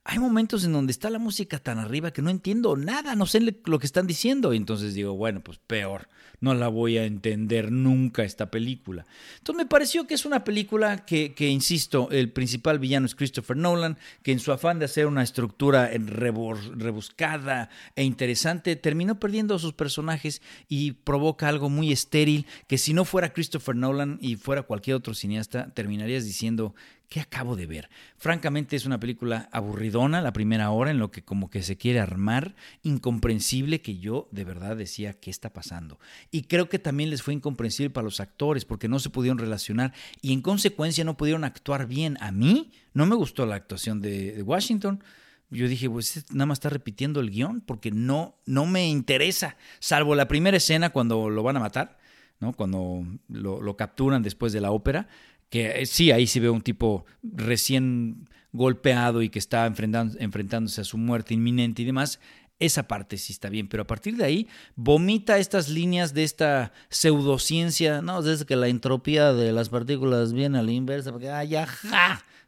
hay 0.05 0.19
momentos 0.19 0.65
en 0.65 0.73
donde 0.73 0.91
está 0.91 1.09
la 1.09 1.19
música 1.19 1.59
tan 1.59 1.79
arriba 1.79 2.11
que 2.11 2.21
no 2.21 2.29
entiendo 2.29 2.75
nada, 2.75 3.15
no 3.15 3.25
sé 3.25 3.39
lo 3.65 3.79
que 3.79 3.85
están 3.85 4.05
diciendo. 4.05 4.53
Y 4.53 4.57
entonces 4.57 4.93
digo, 4.93 5.13
bueno, 5.13 5.39
pues 5.41 5.59
peor, 5.59 6.09
no 6.41 6.53
la 6.53 6.67
voy 6.67 6.97
a 6.97 7.05
entender 7.05 7.71
nunca 7.71 8.25
esta 8.25 8.51
película. 8.51 9.05
Entonces 9.37 9.63
me 9.63 9.69
pareció 9.69 10.05
que 10.05 10.15
es 10.15 10.25
una 10.25 10.43
película 10.43 11.05
que, 11.05 11.33
que 11.33 11.47
insisto, 11.47 12.09
el 12.11 12.31
principal 12.33 12.79
villano 12.79 13.05
es 13.05 13.15
Christopher 13.15 13.55
Nolan, 13.55 13.97
que 14.23 14.33
en 14.33 14.39
su 14.39 14.51
afán 14.51 14.77
de 14.77 14.85
hacer 14.85 15.07
una 15.07 15.23
estructura 15.23 15.89
rebuscada 15.89 17.69
e 17.95 18.03
interesante, 18.03 18.75
terminó 18.75 19.21
perdiendo 19.21 19.55
a 19.55 19.59
sus 19.59 19.71
personajes 19.71 20.41
y 20.67 20.91
provoca 20.91 21.47
algo 21.47 21.69
muy 21.69 21.93
estéril 21.93 22.45
que 22.67 22.77
si 22.77 22.93
no 22.93 23.05
fuera 23.05 23.31
Christopher 23.31 23.77
Nolan 23.77 24.17
y 24.19 24.35
fuera 24.35 24.63
cualquier 24.63 24.97
otro 24.97 25.13
cineasta, 25.13 25.73
terminarías 25.73 26.25
diciendo 26.25 26.75
¿Qué 27.13 27.19
acabo 27.19 27.55
de 27.55 27.67
ver? 27.67 27.91
Francamente 28.17 28.75
es 28.75 28.87
una 28.87 28.99
película 28.99 29.47
aburridona 29.51 30.19
la 30.19 30.33
primera 30.33 30.71
hora 30.71 30.89
en 30.89 30.97
lo 30.97 31.11
que 31.11 31.23
como 31.23 31.51
que 31.51 31.61
se 31.61 31.77
quiere 31.77 31.99
armar, 31.99 32.55
incomprensible 32.81 33.81
que 33.81 33.99
yo 33.99 34.27
de 34.31 34.43
verdad 34.43 34.75
decía 34.75 35.13
qué 35.13 35.29
está 35.29 35.53
pasando. 35.53 35.99
Y 36.31 36.45
creo 36.45 36.69
que 36.69 36.79
también 36.79 37.11
les 37.11 37.21
fue 37.21 37.35
incomprensible 37.35 37.91
para 37.91 38.05
los 38.05 38.19
actores 38.19 38.65
porque 38.65 38.87
no 38.87 38.97
se 38.97 39.11
pudieron 39.11 39.37
relacionar 39.37 39.93
y 40.23 40.33
en 40.33 40.41
consecuencia 40.41 41.03
no 41.03 41.15
pudieron 41.15 41.43
actuar 41.43 41.85
bien. 41.85 42.17
A 42.19 42.31
mí 42.31 42.71
no 42.95 43.05
me 43.05 43.13
gustó 43.13 43.45
la 43.45 43.57
actuación 43.57 44.01
de, 44.01 44.41
Washington. 44.41 45.03
Yo 45.51 45.67
dije, 45.67 45.87
pues 45.91 46.17
este 46.17 46.33
nada 46.33 46.47
más 46.47 46.55
está 46.55 46.69
repitiendo 46.69 47.19
el 47.19 47.29
guion 47.29 47.61
porque 47.61 47.91
no, 47.91 48.39
no 48.47 48.65
me 48.65 48.89
interesa, 48.89 49.55
salvo 49.77 50.15
la 50.15 50.27
primera 50.27 50.57
escena 50.57 50.89
cuando 50.89 51.29
lo 51.29 51.43
van 51.43 51.57
a 51.57 51.59
matar, 51.59 51.99
¿no? 52.39 52.53
cuando 52.53 53.05
lo, 53.27 53.61
lo 53.61 53.77
capturan 53.77 54.23
después 54.23 54.51
de 54.51 54.61
la 54.61 54.71
ópera 54.71 55.07
que 55.53 55.83
eh, 55.83 55.85
sí, 55.85 56.09
ahí 56.09 56.25
sí 56.25 56.39
veo 56.39 56.51
un 56.51 56.63
tipo 56.63 57.05
recién 57.21 58.27
golpeado 58.53 59.21
y 59.21 59.29
que 59.29 59.37
está 59.37 59.67
enfrentándose 59.67 60.81
a 60.81 60.83
su 60.83 60.97
muerte 60.97 61.35
inminente 61.35 61.83
y 61.83 61.85
demás. 61.85 62.19
Esa 62.57 62.87
parte 62.87 63.19
sí 63.19 63.33
está 63.33 63.49
bien, 63.49 63.67
pero 63.67 63.83
a 63.83 63.85
partir 63.85 64.17
de 64.17 64.25
ahí 64.25 64.47
vomita 64.75 65.37
estas 65.37 65.69
líneas 65.69 66.15
de 66.15 66.23
esta 66.23 66.73
pseudociencia, 66.89 68.01
no, 68.01 68.23
desde 68.23 68.47
que 68.47 68.55
la 68.55 68.67
entropía 68.67 69.31
de 69.31 69.51
las 69.51 69.69
partículas 69.69 70.33
viene 70.33 70.57
a 70.57 70.63
la 70.63 70.71
inversa, 70.71 71.11
porque, 71.11 71.29
ay, 71.29 71.49
ya, 71.49 71.67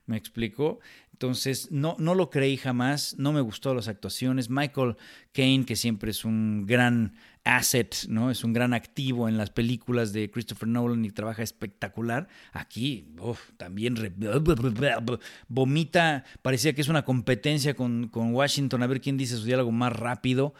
me 0.07 0.17
explicó. 0.17 0.79
Entonces, 1.11 1.69
no, 1.69 1.95
no 1.99 2.15
lo 2.15 2.31
creí 2.31 2.57
jamás, 2.57 3.17
no 3.19 3.31
me 3.33 3.41
gustó 3.41 3.75
las 3.75 3.87
actuaciones. 3.87 4.49
Michael 4.49 4.97
Caine, 5.31 5.63
que 5.63 5.75
siempre 5.75 6.09
es 6.09 6.25
un 6.25 6.65
gran 6.65 7.13
asset, 7.45 7.95
¿no? 8.09 8.31
Es 8.31 8.43
un 8.43 8.51
gran 8.51 8.73
activo 8.73 9.29
en 9.29 9.37
las 9.37 9.51
películas 9.51 10.11
de 10.11 10.29
Christopher 10.29 10.67
Nolan 10.67 11.05
y 11.05 11.11
trabaja 11.11 11.43
espectacular. 11.43 12.27
Aquí, 12.51 13.07
también 13.57 13.95
vomita, 15.47 16.25
parecía 16.41 16.73
que 16.73 16.81
es 16.81 16.89
una 16.89 17.05
competencia 17.05 17.75
con, 17.75 18.09
con, 18.09 18.33
Washington, 18.33 18.83
a 18.83 18.87
ver 18.87 18.99
quién 18.99 19.15
dice 19.15 19.37
su 19.37 19.45
diálogo 19.45 19.71
más 19.71 19.93
rápido. 19.93 20.55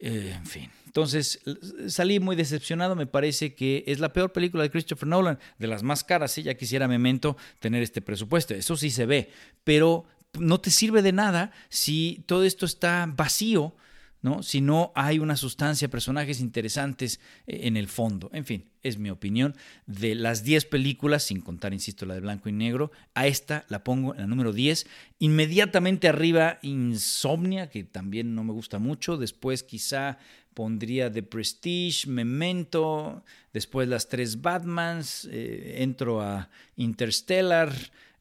Eh, 0.00 0.34
en 0.36 0.46
fin, 0.46 0.70
entonces 0.86 1.40
salí 1.88 2.20
muy 2.20 2.36
decepcionado, 2.36 2.94
me 2.94 3.06
parece 3.06 3.54
que 3.54 3.84
es 3.86 3.98
la 3.98 4.12
peor 4.12 4.32
película 4.32 4.62
de 4.62 4.70
Christopher 4.70 5.08
Nolan, 5.08 5.38
de 5.58 5.66
las 5.66 5.82
más 5.82 6.04
caras, 6.04 6.32
sí, 6.32 6.42
ya 6.42 6.54
quisiera 6.54 6.86
Memento 6.86 7.36
tener 7.58 7.82
este 7.82 8.00
presupuesto, 8.00 8.54
eso 8.54 8.76
sí 8.76 8.90
se 8.90 9.06
ve, 9.06 9.30
pero 9.64 10.04
no 10.38 10.60
te 10.60 10.70
sirve 10.70 11.02
de 11.02 11.12
nada 11.12 11.50
si 11.68 12.22
todo 12.26 12.44
esto 12.44 12.64
está 12.64 13.12
vacío 13.12 13.74
¿no? 14.20 14.42
Si 14.42 14.60
no 14.60 14.92
hay 14.94 15.18
una 15.18 15.36
sustancia, 15.36 15.88
personajes 15.88 16.40
interesantes 16.40 17.20
eh, 17.46 17.60
en 17.64 17.76
el 17.76 17.88
fondo. 17.88 18.30
En 18.32 18.44
fin, 18.44 18.64
es 18.82 18.98
mi 18.98 19.10
opinión. 19.10 19.54
De 19.86 20.14
las 20.14 20.42
10 20.42 20.64
películas, 20.66 21.22
sin 21.22 21.40
contar, 21.40 21.72
insisto, 21.72 22.06
la 22.06 22.14
de 22.14 22.20
blanco 22.20 22.48
y 22.48 22.52
negro, 22.52 22.90
a 23.14 23.26
esta 23.26 23.64
la 23.68 23.84
pongo 23.84 24.14
en 24.14 24.20
la 24.20 24.26
número 24.26 24.52
10. 24.52 24.86
Inmediatamente 25.20 26.08
arriba, 26.08 26.58
Insomnia, 26.62 27.70
que 27.70 27.84
también 27.84 28.34
no 28.34 28.44
me 28.44 28.52
gusta 28.52 28.78
mucho. 28.78 29.16
Después 29.16 29.62
quizá 29.62 30.18
pondría 30.54 31.12
The 31.12 31.22
Prestige, 31.22 32.08
Memento. 32.08 33.24
Después 33.52 33.88
las 33.88 34.08
tres 34.08 34.40
Batmans. 34.40 35.28
Eh, 35.30 35.76
entro 35.82 36.20
a 36.20 36.50
Interstellar. 36.76 37.72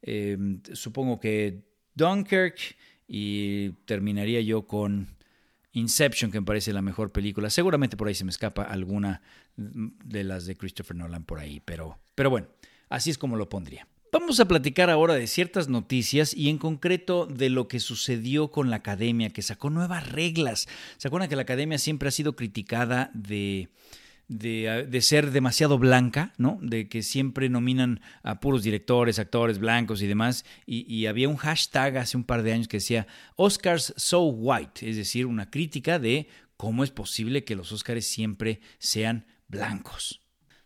Eh, 0.04 0.38
supongo 0.74 1.20
que 1.20 1.64
Dunkirk. 1.96 2.78
Y 3.08 3.70
terminaría 3.86 4.42
yo 4.42 4.68
con 4.68 5.17
Inception, 5.74 6.32
que 6.32 6.40
me 6.40 6.46
parece 6.46 6.74
la 6.74 6.82
mejor 6.82 7.12
película. 7.12 7.50
Seguramente 7.50 7.98
por 7.98 8.08
ahí 8.08 8.16
se 8.16 8.24
me 8.26 8.32
escapa 8.32 8.64
alguna 8.64 9.22
de 9.56 10.24
las 10.24 10.46
de 10.46 10.56
Christopher 10.56 10.96
Nolan 10.96 11.24
por 11.24 11.40
ahí, 11.40 11.60
pero, 11.60 12.00
pero 12.16 12.30
bueno, 12.30 12.48
así 12.90 13.10
es 13.10 13.18
como 13.18 13.36
lo 13.36 13.50
pondría. 13.50 13.88
Vamos 14.12 14.40
a 14.40 14.48
platicar 14.48 14.90
ahora 14.90 15.16
de 15.16 15.28
ciertas 15.28 15.68
noticias 15.68 16.34
y 16.34 16.50
en 16.50 16.58
concreto 16.58 17.26
de 17.26 17.50
lo 17.50 17.68
que 17.68 17.80
sucedió 17.80 18.50
con 18.50 18.70
la 18.70 18.78
academia, 18.78 19.30
que 19.30 19.42
sacó 19.42 19.70
nuevas 19.70 20.10
reglas. 20.10 20.68
¿Se 20.98 21.08
acuerdan 21.08 21.30
que 21.30 21.36
la 21.36 21.42
academia 21.42 21.78
siempre 21.78 22.08
ha 22.08 22.12
sido 22.12 22.36
criticada 22.36 23.12
de 23.14 23.70
de, 24.28 25.00
ser 25.02 25.32
demasiado 25.32 25.78
blanca, 25.78 26.34
¿no? 26.38 26.60
De 26.62 26.90
que 26.90 27.02
siempre 27.02 27.50
nominan 27.50 28.02
a 28.24 28.40
puros 28.40 28.64
directores, 28.64 29.20
actores 29.20 29.60
blancos 29.60 30.02
y 30.02 30.08
demás. 30.08 30.46
Y, 30.66 31.06
había 31.06 31.30
un 31.30 31.38
hashtag 31.38 31.98
hace 31.98 32.18
un 32.18 32.24
par 32.24 32.44
de 32.44 32.54
años 32.54 32.68
que 32.68 32.78
decía 32.78 33.08
Oscars 33.36 33.94
so 33.96 34.24
white, 34.24 34.90
es 34.90 34.98
decir, 34.98 35.26
una 35.26 35.50
crítica 35.50 36.00
de 36.00 36.28
cómo 36.58 36.84
es 36.84 36.92
posible 36.92 37.44
que 37.44 37.56
los 37.56 37.72
Oscars 37.72 38.06
siempre 38.06 38.60
sean 38.80 39.26
blancos. 39.48 40.22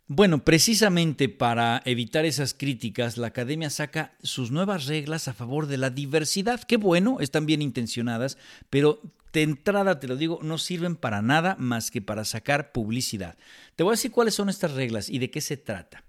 Bueno, 0.08 0.44
precisamente 0.44 1.28
para 1.28 1.80
evitar 1.86 2.26
esas 2.26 2.54
críticas, 2.54 3.16
la 3.16 3.28
academia 3.28 3.70
saca 3.70 4.14
sus 4.22 4.50
nuevas 4.50 4.86
reglas 4.86 5.28
a 5.28 5.32
favor 5.32 5.68
de 5.68 5.78
la 5.78 5.90
diversidad. 5.90 6.62
Qué 6.64 6.76
bueno, 6.76 7.18
están 7.20 7.46
bien 7.46 7.62
intencionadas, 7.62 8.36
pero 8.68 9.00
de 9.32 9.42
entrada 9.42 9.98
te 9.98 10.08
lo 10.08 10.16
digo, 10.16 10.38
no 10.42 10.58
sirven 10.58 10.96
para 10.96 11.22
nada 11.22 11.56
más 11.58 11.90
que 11.90 12.02
para 12.02 12.24
sacar 12.24 12.72
publicidad. 12.72 13.36
Te 13.76 13.82
voy 13.82 13.92
a 13.92 13.98
decir 13.98 14.10
cuáles 14.10 14.34
son 14.34 14.48
estas 14.48 14.72
reglas 14.72 15.08
y 15.08 15.18
de 15.18 15.30
qué 15.30 15.40
se 15.40 15.56
trata. 15.56 16.04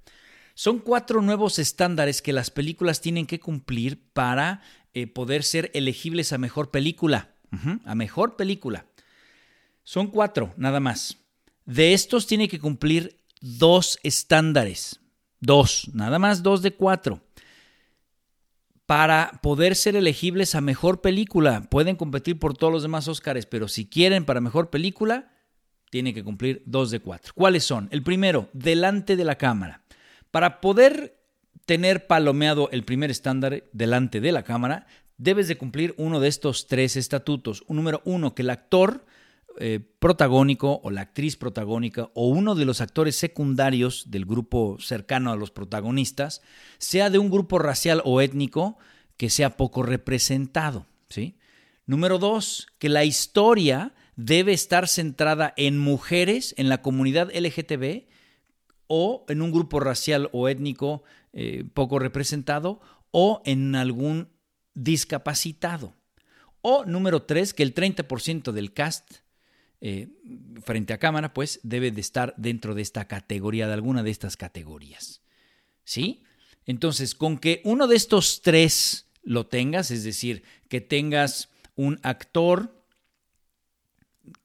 Son 0.55 0.79
cuatro 0.79 1.21
nuevos 1.21 1.57
estándares 1.57 2.21
que 2.21 2.33
las 2.33 2.51
películas 2.51 3.01
tienen 3.01 3.25
que 3.25 3.39
cumplir 3.39 3.99
para 4.13 4.61
eh, 4.93 5.07
poder 5.07 5.43
ser 5.43 5.71
elegibles 5.73 6.33
a 6.33 6.37
mejor 6.37 6.69
película. 6.69 7.29
a 7.85 7.95
mejor 7.95 8.35
película. 8.35 8.87
Son 9.83 10.07
cuatro, 10.07 10.53
nada 10.57 10.79
más. 10.79 11.17
De 11.65 11.93
estos 11.93 12.27
tiene 12.27 12.47
que 12.47 12.59
cumplir 12.59 13.19
dos 13.41 13.99
estándares. 14.03 14.99
Dos, 15.39 15.89
nada 15.93 16.19
más 16.19 16.41
dos 16.41 16.61
de 16.61 16.73
cuatro 16.73 17.21
para 18.85 19.39
poder 19.41 19.75
ser 19.75 19.95
elegibles 19.95 20.55
a 20.55 20.61
mejor 20.61 21.01
película. 21.01 21.67
Pueden 21.69 21.95
competir 21.95 22.39
por 22.39 22.55
todos 22.57 22.73
los 22.73 22.83
demás 22.83 23.07
Óscares, 23.07 23.45
pero 23.45 23.67
si 23.67 23.87
quieren 23.87 24.25
para 24.25 24.41
mejor 24.41 24.69
película, 24.69 25.31
tienen 25.89 26.13
que 26.13 26.23
cumplir 26.23 26.63
dos 26.65 26.91
de 26.91 26.99
cuatro. 26.99 27.33
¿Cuáles 27.35 27.63
son? 27.63 27.87
El 27.91 28.03
primero, 28.03 28.49
delante 28.53 29.15
de 29.15 29.23
la 29.25 29.37
cámara. 29.37 29.83
Para 30.31 30.59
poder 30.59 31.19
tener 31.65 32.07
palomeado 32.07 32.69
el 32.71 32.83
primer 32.83 33.11
estándar 33.11 33.63
delante 33.71 34.19
de 34.19 34.31
la 34.31 34.43
cámara, 34.43 34.87
debes 35.17 35.47
de 35.47 35.57
cumplir 35.57 35.93
uno 35.97 36.19
de 36.19 36.27
estos 36.27 36.67
tres 36.67 36.95
estatutos. 36.97 37.63
Número 37.69 38.01
uno, 38.05 38.35
que 38.35 38.41
el 38.41 38.49
actor 38.49 39.05
eh, 39.59 39.79
protagónico 39.99 40.81
o 40.83 40.89
la 40.89 41.01
actriz 41.01 41.37
protagónica 41.37 42.09
o 42.13 42.27
uno 42.27 42.55
de 42.55 42.65
los 42.65 42.81
actores 42.81 43.15
secundarios 43.15 44.09
del 44.09 44.25
grupo 44.25 44.77
cercano 44.79 45.31
a 45.31 45.35
los 45.35 45.51
protagonistas 45.51 46.41
sea 46.79 47.09
de 47.09 47.19
un 47.19 47.29
grupo 47.29 47.59
racial 47.59 48.01
o 48.03 48.21
étnico 48.21 48.77
que 49.17 49.29
sea 49.29 49.55
poco 49.55 49.83
representado. 49.83 50.87
¿sí? 51.09 51.37
Número 51.85 52.17
dos, 52.17 52.67
que 52.79 52.89
la 52.89 53.03
historia 53.03 53.93
debe 54.15 54.53
estar 54.53 54.87
centrada 54.87 55.53
en 55.57 55.77
mujeres, 55.77 56.55
en 56.57 56.69
la 56.69 56.81
comunidad 56.81 57.31
LGTB 57.33 58.07
o 58.87 59.25
en 59.27 59.41
un 59.41 59.51
grupo 59.51 59.79
racial 59.79 60.29
o 60.33 60.49
étnico 60.49 61.03
eh, 61.31 61.63
poco 61.73 61.99
representado 61.99 62.81
o 63.11 63.41
en 63.45 63.75
algún 63.75 64.29
discapacitado. 64.73 65.93
O 66.61 66.85
número 66.85 67.23
tres, 67.23 67.53
que 67.53 67.63
el 67.63 67.73
30% 67.73 68.51
del 68.51 68.73
cast 68.73 69.22
eh, 69.85 70.07
frente 70.63 70.93
a 70.93 70.97
cámara, 70.97 71.33
pues 71.33 71.59
debe 71.61 71.91
de 71.91 71.99
estar 71.99 72.33
dentro 72.37 72.73
de 72.73 72.81
esta 72.81 73.05
categoría, 73.05 73.67
de 73.67 73.73
alguna 73.73 74.01
de 74.01 74.11
estas 74.11 74.37
categorías. 74.37 75.21
¿Sí? 75.83 76.23
Entonces, 76.65 77.15
con 77.15 77.37
que 77.37 77.59
uno 77.65 77.87
de 77.87 77.97
estos 77.97 78.41
tres 78.41 79.09
lo 79.23 79.45
tengas, 79.47 79.91
es 79.91 80.05
decir, 80.05 80.43
que 80.69 80.79
tengas 80.79 81.49
un 81.75 81.99
actor 82.01 82.82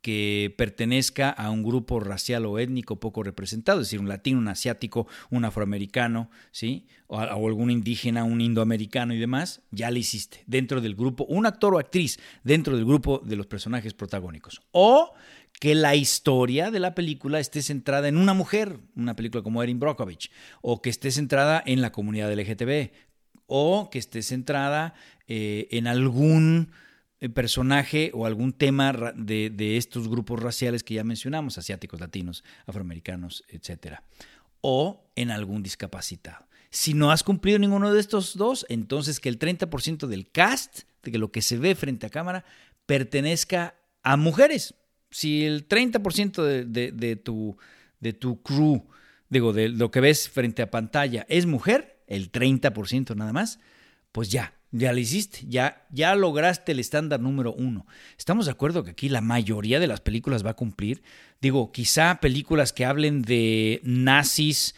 que 0.01 0.55
pertenezca 0.57 1.31
a 1.31 1.51
un 1.51 1.63
grupo 1.63 2.01
racial 2.01 2.47
o 2.47 2.59
étnico 2.59 2.99
poco 2.99 3.23
representado, 3.23 3.81
es 3.81 3.89
decir, 3.89 4.01
un 4.01 4.09
latino, 4.09 4.39
un 4.39 4.49
asiático, 4.49 5.07
un 5.31 5.45
afroamericano, 5.45 6.31
¿sí? 6.51 6.87
O, 7.07 7.19
algún 7.19 7.71
indígena, 7.71 8.25
un 8.25 8.41
indoamericano 8.41 9.15
y 9.15 9.19
demás, 9.19 9.63
ya 9.71 9.91
lo 9.91 9.99
hiciste 9.99 10.43
dentro 10.47 10.81
del 10.81 10.95
grupo, 10.95 11.25
un 11.27 11.47
actor 11.47 11.75
o 11.75 11.79
actriz 11.79 12.19
dentro 12.43 12.77
del 12.77 12.85
grupo 12.85 13.21
de 13.25 13.37
los 13.37 13.47
personajes 13.47 13.95
protagónicos. 13.95 14.61
O 14.73 15.13
que 15.61 15.75
la 15.75 15.95
historia 15.97 16.71
de 16.71 16.81
la 16.81 16.95
película 16.95 17.41
esté 17.41 17.63
centrada 17.63 18.09
en 18.09 18.17
una 18.17 18.35
mujer, 18.35 18.79
una 18.97 19.17
película 19.17 19.43
como 19.43 19.63
Erin 19.63 19.81
Brockovich, 19.81 20.31
o 20.61 20.83
que 20.83 20.91
esté 20.91 21.11
centrada 21.11 21.63
en 21.65 21.81
la 21.83 21.93
comunidad 21.93 22.33
LGTB, 22.33 22.91
o 23.47 23.91
que 23.91 23.99
esté 23.99 24.23
centrada 24.23 24.95
eh, 25.27 25.69
en 25.71 25.87
algún 25.87 26.71
personaje 27.35 28.11
o 28.15 28.27
algún 28.27 28.53
tema 28.53 28.93
de, 29.15 29.51
de, 29.51 29.77
estos 29.77 30.09
grupos 30.09 30.41
raciales 30.41 30.85
que 30.85 30.95
ya 30.95 31.05
mencionamos, 31.05 31.59
asiáticos, 31.59 32.01
latinos, 32.01 32.45
afroamericanos, 32.67 33.43
etc. 33.49 33.99
O 34.61 35.11
en 35.17 35.31
algún 35.31 35.63
discapacitado. 35.63 36.47
Si 36.71 36.95
no 36.95 37.11
has 37.11 37.25
cumplido 37.25 37.59
ninguno 37.59 37.93
de 37.93 38.01
estos 38.01 38.37
dos, 38.37 38.67
entonces 38.69 39.21
que 39.21 39.29
el 39.29 39.39
30% 39.39 40.07
del 40.07 40.31
cast, 40.31 40.83
de 41.03 41.11
que 41.11 41.19
lo 41.19 41.33
que 41.33 41.43
se 41.43 41.59
ve 41.59 41.75
frente 41.75 42.07
a 42.07 42.11
cámara, 42.11 42.45
pertenezca 42.87 43.75
a 44.03 44.17
mujeres. 44.17 44.75
Si 45.11 45.45
el 45.45 45.67
30% 45.67 46.43
de, 46.43 46.93
de, 46.93 47.17
tu, 47.17 47.57
de 48.01 48.13
tu 48.13 48.43
crew, 48.43 48.87
digo, 49.29 49.53
de 49.53 49.71
lo 49.71 49.91
que 49.91 50.01
ves 50.01 50.29
frente 50.29 50.63
a 50.63 50.71
pantalla 50.71 51.27
es 51.29 51.47
mujer, 51.47 52.03
el 52.07 52.31
30% 52.31 53.17
nada 53.17 53.33
más, 53.33 53.59
pues 54.13 54.31
ya, 54.31 54.58
ya 54.71 54.93
lo 54.93 54.99
hiciste, 54.99 55.41
ya, 55.49 55.87
ya 55.91 56.15
lograste 56.15 56.73
el 56.73 56.81
estándar 56.81 57.21
número 57.21 57.53
uno. 57.53 57.87
Estamos 58.19 58.47
de 58.47 58.53
acuerdo 58.53 58.85
que 58.85 58.91
aquí 58.91 59.09
la 59.09 59.21
mayoría 59.21 59.81
de 59.81 59.87
las 59.87 60.01
películas 60.01 60.45
va 60.45 60.51
a 60.51 60.57
cumplir. 60.57 61.03
Digo, 61.41 61.73
quizá 61.73 62.21
películas 62.21 62.73
que 62.73 62.85
hablen 62.85 63.23
de 63.23 63.81
nazis 63.85 64.75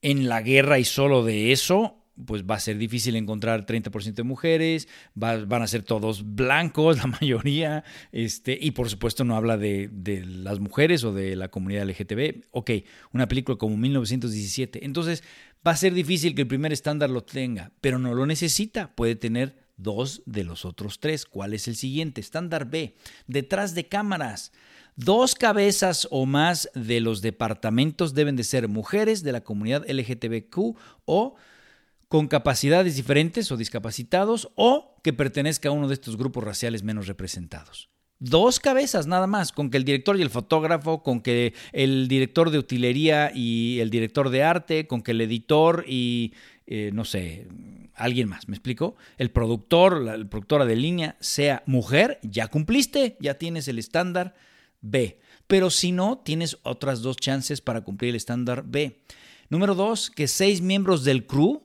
en 0.00 0.28
la 0.28 0.42
guerra 0.42 0.78
y 0.78 0.84
solo 0.84 1.24
de 1.24 1.52
eso, 1.52 2.03
pues 2.26 2.44
va 2.44 2.56
a 2.56 2.60
ser 2.60 2.78
difícil 2.78 3.16
encontrar 3.16 3.66
30% 3.66 4.14
de 4.14 4.22
mujeres, 4.22 4.88
van 5.14 5.62
a 5.62 5.66
ser 5.66 5.82
todos 5.82 6.34
blancos, 6.34 6.96
la 7.02 7.06
mayoría, 7.06 7.84
este, 8.12 8.58
y 8.60 8.72
por 8.72 8.88
supuesto 8.88 9.24
no 9.24 9.36
habla 9.36 9.56
de, 9.56 9.88
de, 9.92 10.24
las 10.24 10.60
mujeres 10.60 11.04
o 11.04 11.12
de 11.12 11.36
la 11.36 11.48
comunidad 11.48 11.88
LGTB. 11.88 12.46
Ok, 12.50 12.70
una 13.12 13.28
película 13.28 13.58
como 13.58 13.76
1917. 13.76 14.84
Entonces, 14.84 15.22
Va 15.66 15.70
a 15.70 15.76
ser 15.76 15.94
difícil 15.94 16.34
que 16.34 16.42
el 16.42 16.48
primer 16.48 16.74
estándar 16.74 17.08
lo 17.08 17.24
tenga, 17.24 17.72
pero 17.80 17.98
no 17.98 18.12
lo 18.12 18.26
necesita. 18.26 18.94
Puede 18.94 19.16
tener 19.16 19.56
dos 19.78 20.22
de 20.26 20.44
los 20.44 20.66
otros 20.66 21.00
tres. 21.00 21.24
¿Cuál 21.24 21.54
es 21.54 21.68
el 21.68 21.76
siguiente? 21.76 22.20
Estándar 22.20 22.68
B. 22.68 22.96
Detrás 23.26 23.74
de 23.74 23.88
cámaras. 23.88 24.52
Dos 24.96 25.34
cabezas 25.34 26.06
o 26.10 26.26
más 26.26 26.68
de 26.74 27.00
los 27.00 27.22
departamentos 27.22 28.12
deben 28.12 28.36
de 28.36 28.44
ser 28.44 28.68
mujeres 28.68 29.22
de 29.22 29.32
la 29.32 29.42
comunidad 29.42 29.88
LGTBQ 29.88 30.76
o 31.06 31.34
con 32.08 32.28
capacidades 32.28 32.96
diferentes 32.96 33.50
o 33.50 33.56
discapacitados 33.56 34.50
o 34.54 34.96
que 35.02 35.12
pertenezca 35.12 35.68
a 35.68 35.72
uno 35.72 35.88
de 35.88 35.94
estos 35.94 36.16
grupos 36.16 36.44
raciales 36.44 36.82
menos 36.82 37.06
representados. 37.06 37.90
Dos 38.20 38.60
cabezas 38.60 39.06
nada 39.06 39.26
más, 39.26 39.52
con 39.52 39.70
que 39.70 39.76
el 39.76 39.84
director 39.84 40.16
y 40.16 40.22
el 40.22 40.30
fotógrafo, 40.30 41.02
con 41.02 41.20
que 41.20 41.52
el 41.72 42.08
director 42.08 42.50
de 42.50 42.58
utilería 42.58 43.32
y 43.34 43.80
el 43.80 43.90
director 43.90 44.30
de 44.30 44.42
arte, 44.42 44.86
con 44.86 45.02
que 45.02 45.10
el 45.10 45.20
editor 45.20 45.84
y, 45.86 46.32
eh, 46.66 46.90
no 46.94 47.04
sé, 47.04 47.48
alguien 47.94 48.28
más, 48.28 48.48
¿me 48.48 48.54
explico? 48.54 48.96
El 49.18 49.30
productor, 49.30 50.00
la, 50.00 50.16
productora 50.24 50.64
de 50.64 50.76
línea 50.76 51.16
sea 51.20 51.64
mujer, 51.66 52.18
ya 52.22 52.48
cumpliste, 52.48 53.16
ya 53.20 53.34
tienes 53.34 53.68
el 53.68 53.78
estándar 53.78 54.34
B. 54.80 55.18
Pero 55.46 55.68
si 55.70 55.92
no, 55.92 56.18
tienes 56.18 56.58
otras 56.62 57.02
dos 57.02 57.16
chances 57.16 57.60
para 57.60 57.82
cumplir 57.82 58.10
el 58.10 58.16
estándar 58.16 58.64
B. 58.66 59.00
Número 59.50 59.74
dos, 59.74 60.10
que 60.10 60.28
seis 60.28 60.62
miembros 60.62 61.04
del 61.04 61.26
crew 61.26 61.63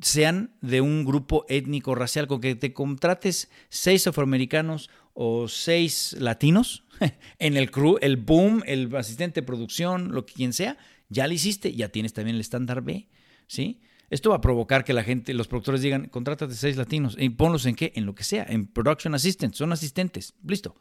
sean 0.00 0.54
de 0.60 0.80
un 0.80 1.04
grupo 1.04 1.44
étnico 1.48 1.94
racial, 1.94 2.26
con 2.26 2.40
que 2.40 2.54
te 2.54 2.72
contrates 2.72 3.50
seis 3.68 4.06
afroamericanos 4.06 4.90
o 5.14 5.48
seis 5.48 6.16
latinos 6.18 6.84
en 7.38 7.56
el 7.56 7.70
crew, 7.70 7.98
el 8.00 8.16
boom, 8.16 8.62
el 8.66 8.94
asistente 8.96 9.40
de 9.40 9.46
producción, 9.46 10.12
lo 10.12 10.26
que 10.26 10.34
quien 10.34 10.52
sea, 10.52 10.78
ya 11.08 11.26
lo 11.26 11.34
hiciste, 11.34 11.74
ya 11.74 11.88
tienes 11.88 12.12
también 12.12 12.36
el 12.36 12.40
estándar 12.40 12.82
B, 12.82 13.08
¿sí? 13.46 13.80
Esto 14.10 14.30
va 14.30 14.36
a 14.36 14.40
provocar 14.40 14.84
que 14.84 14.92
la 14.92 15.04
gente, 15.04 15.34
los 15.34 15.46
productores 15.46 15.82
digan, 15.82 16.06
contrátate 16.06 16.54
seis 16.54 16.76
latinos 16.76 17.16
y 17.18 17.28
ponlos 17.30 17.64
en 17.66 17.76
qué, 17.76 17.92
en 17.94 18.06
lo 18.06 18.14
que 18.14 18.24
sea, 18.24 18.44
en 18.48 18.66
production 18.66 19.14
assistants, 19.14 19.56
son 19.56 19.72
asistentes, 19.72 20.34
listo. 20.44 20.74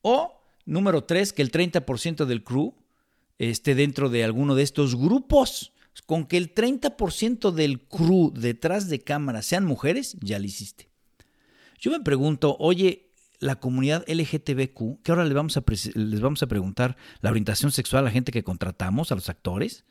O 0.00 0.42
número 0.64 1.04
tres, 1.04 1.34
que 1.34 1.42
el 1.42 1.52
30% 1.52 2.24
del 2.24 2.42
crew 2.42 2.74
esté 3.38 3.74
dentro 3.74 4.08
de 4.08 4.24
alguno 4.24 4.54
de 4.54 4.62
estos 4.62 4.96
grupos. 4.96 5.73
Con 6.06 6.26
que 6.26 6.36
el 6.36 6.54
30% 6.54 7.52
del 7.52 7.80
crew 7.80 8.32
detrás 8.34 8.88
de 8.88 9.00
cámara 9.00 9.42
sean 9.42 9.64
mujeres, 9.64 10.16
ya 10.20 10.38
lo 10.38 10.44
hiciste. 10.44 10.88
Yo 11.78 11.90
me 11.90 12.00
pregunto, 12.00 12.56
oye, 12.58 13.12
la 13.40 13.56
comunidad 13.56 14.04
LGTBQ, 14.08 15.02
que 15.02 15.12
ahora 15.12 15.24
les 15.24 15.34
vamos, 15.34 15.56
a 15.56 15.64
les 15.94 16.20
vamos 16.20 16.42
a 16.42 16.46
preguntar 16.46 16.96
la 17.20 17.30
orientación 17.30 17.72
sexual 17.72 18.00
a 18.00 18.04
la 18.06 18.10
gente 18.10 18.32
que 18.32 18.42
contratamos, 18.42 19.12
a 19.12 19.14
los 19.14 19.28
actores. 19.28 19.84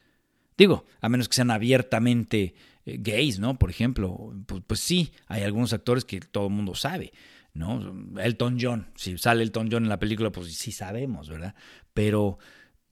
Digo, 0.58 0.86
a 1.02 1.10
menos 1.10 1.30
que 1.30 1.36
sean 1.36 1.52
abiertamente 1.52 2.56
eh, 2.86 2.98
gays, 3.00 3.40
¿no? 3.40 3.58
Por 3.58 3.70
ejemplo, 3.70 4.34
pues, 4.46 4.64
pues, 4.66 4.80
sí, 4.80 5.12
hay 5.28 5.44
algunos 5.44 5.74
actores 5.74 6.06
que 6.06 6.20
todo 6.20 6.48
el 6.48 6.54
mundo 6.54 6.76
sabe, 6.76 7.14
¿no? 7.54 7.96
Elton 8.20 8.58
John, 8.60 8.88
si 8.96 9.18
sale 9.18 9.44
Elton 9.44 9.70
John 9.72 9.84
en 9.84 9.90
la 9.90 10.00
película, 10.00 10.32
pues 10.32 10.54
sí 10.56 10.72
sabemos, 10.72 11.30
¿verdad? 11.30 11.56
Pero 11.94 12.40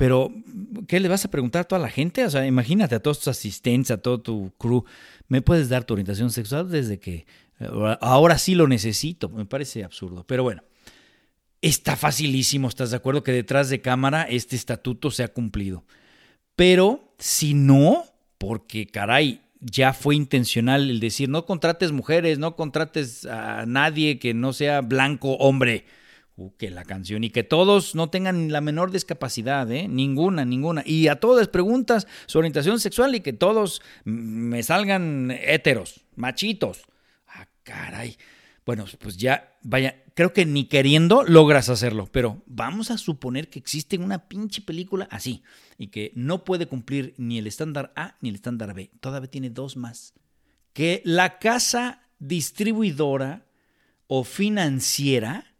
pero, 0.01 0.33
¿qué 0.87 0.99
le 0.99 1.07
vas 1.09 1.25
a 1.25 1.29
preguntar 1.29 1.61
a 1.61 1.63
toda 1.65 1.79
la 1.79 1.87
gente? 1.87 2.25
O 2.25 2.29
sea, 2.31 2.47
imagínate 2.47 2.95
a 2.95 3.03
todos 3.03 3.19
tus 3.19 3.27
asistentes, 3.27 3.91
a 3.91 3.97
todo 3.97 4.19
tu 4.19 4.51
crew. 4.57 4.83
¿Me 5.27 5.43
puedes 5.43 5.69
dar 5.69 5.83
tu 5.83 5.93
orientación 5.93 6.31
sexual 6.31 6.71
desde 6.71 6.97
que 6.97 7.27
ahora 7.99 8.39
sí 8.39 8.55
lo 8.55 8.67
necesito? 8.67 9.29
Me 9.29 9.45
parece 9.45 9.83
absurdo. 9.83 10.23
Pero 10.25 10.41
bueno, 10.41 10.63
está 11.61 11.95
facilísimo, 11.95 12.67
¿estás 12.67 12.89
de 12.89 12.97
acuerdo? 12.97 13.21
Que 13.21 13.31
detrás 13.31 13.69
de 13.69 13.81
cámara 13.81 14.23
este 14.23 14.55
estatuto 14.55 15.11
se 15.11 15.21
ha 15.21 15.27
cumplido. 15.27 15.83
Pero 16.55 17.13
si 17.19 17.53
no, 17.53 18.05
porque 18.39 18.87
caray, 18.87 19.41
ya 19.59 19.93
fue 19.93 20.15
intencional 20.15 20.89
el 20.89 20.99
decir, 20.99 21.29
no 21.29 21.45
contrates 21.45 21.91
mujeres, 21.91 22.39
no 22.39 22.55
contrates 22.55 23.27
a 23.27 23.67
nadie 23.67 24.17
que 24.17 24.33
no 24.33 24.51
sea 24.51 24.81
blanco 24.81 25.33
hombre 25.33 25.85
que 26.57 26.69
la 26.69 26.83
canción 26.83 27.23
y 27.23 27.29
que 27.29 27.43
todos 27.43 27.95
no 27.95 28.09
tengan 28.09 28.51
la 28.51 28.61
menor 28.61 28.91
discapacidad, 28.91 29.71
¿eh? 29.71 29.87
ninguna, 29.87 30.45
ninguna. 30.45 30.83
Y 30.85 31.07
a 31.07 31.19
todas 31.19 31.47
preguntas 31.47 32.07
su 32.25 32.39
orientación 32.39 32.79
sexual 32.79 33.15
y 33.15 33.21
que 33.21 33.33
todos 33.33 33.81
me 34.03 34.63
salgan 34.63 35.31
héteros, 35.31 36.01
machitos. 36.15 36.81
Ah, 37.27 37.47
caray. 37.63 38.17
Bueno, 38.65 38.85
pues 38.99 39.17
ya, 39.17 39.57
vaya, 39.63 40.03
creo 40.13 40.33
que 40.33 40.45
ni 40.45 40.65
queriendo 40.65 41.23
logras 41.23 41.69
hacerlo, 41.69 42.07
pero 42.11 42.43
vamos 42.45 42.91
a 42.91 42.97
suponer 42.97 43.49
que 43.49 43.59
existe 43.59 43.97
una 43.97 44.27
pinche 44.27 44.61
película 44.61 45.07
así 45.09 45.43
y 45.77 45.87
que 45.87 46.11
no 46.15 46.43
puede 46.43 46.67
cumplir 46.67 47.15
ni 47.17 47.39
el 47.39 47.47
estándar 47.47 47.91
A 47.95 48.17
ni 48.21 48.29
el 48.29 48.35
estándar 48.35 48.73
B. 48.73 48.91
Todavía 48.99 49.31
tiene 49.31 49.49
dos 49.49 49.77
más. 49.77 50.13
Que 50.73 51.01
la 51.05 51.39
casa 51.39 52.03
distribuidora 52.19 53.45
o 54.07 54.23
financiera 54.23 55.50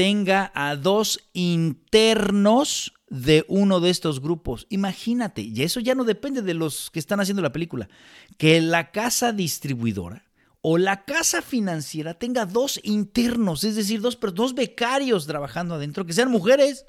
tenga 0.00 0.50
a 0.54 0.76
dos 0.76 1.20
internos 1.34 2.94
de 3.10 3.44
uno 3.48 3.80
de 3.80 3.90
estos 3.90 4.22
grupos. 4.22 4.66
Imagínate, 4.70 5.42
y 5.42 5.60
eso 5.62 5.78
ya 5.78 5.94
no 5.94 6.04
depende 6.04 6.40
de 6.40 6.54
los 6.54 6.88
que 6.88 6.98
están 6.98 7.20
haciendo 7.20 7.42
la 7.42 7.52
película, 7.52 7.90
que 8.38 8.62
la 8.62 8.92
casa 8.92 9.34
distribuidora 9.34 10.24
o 10.62 10.78
la 10.78 11.04
casa 11.04 11.42
financiera 11.42 12.14
tenga 12.14 12.46
dos 12.46 12.80
internos, 12.82 13.62
es 13.62 13.76
decir, 13.76 14.00
dos, 14.00 14.18
dos 14.32 14.54
becarios 14.54 15.26
trabajando 15.26 15.74
adentro, 15.74 16.06
que 16.06 16.14
sean 16.14 16.30
mujeres. 16.30 16.86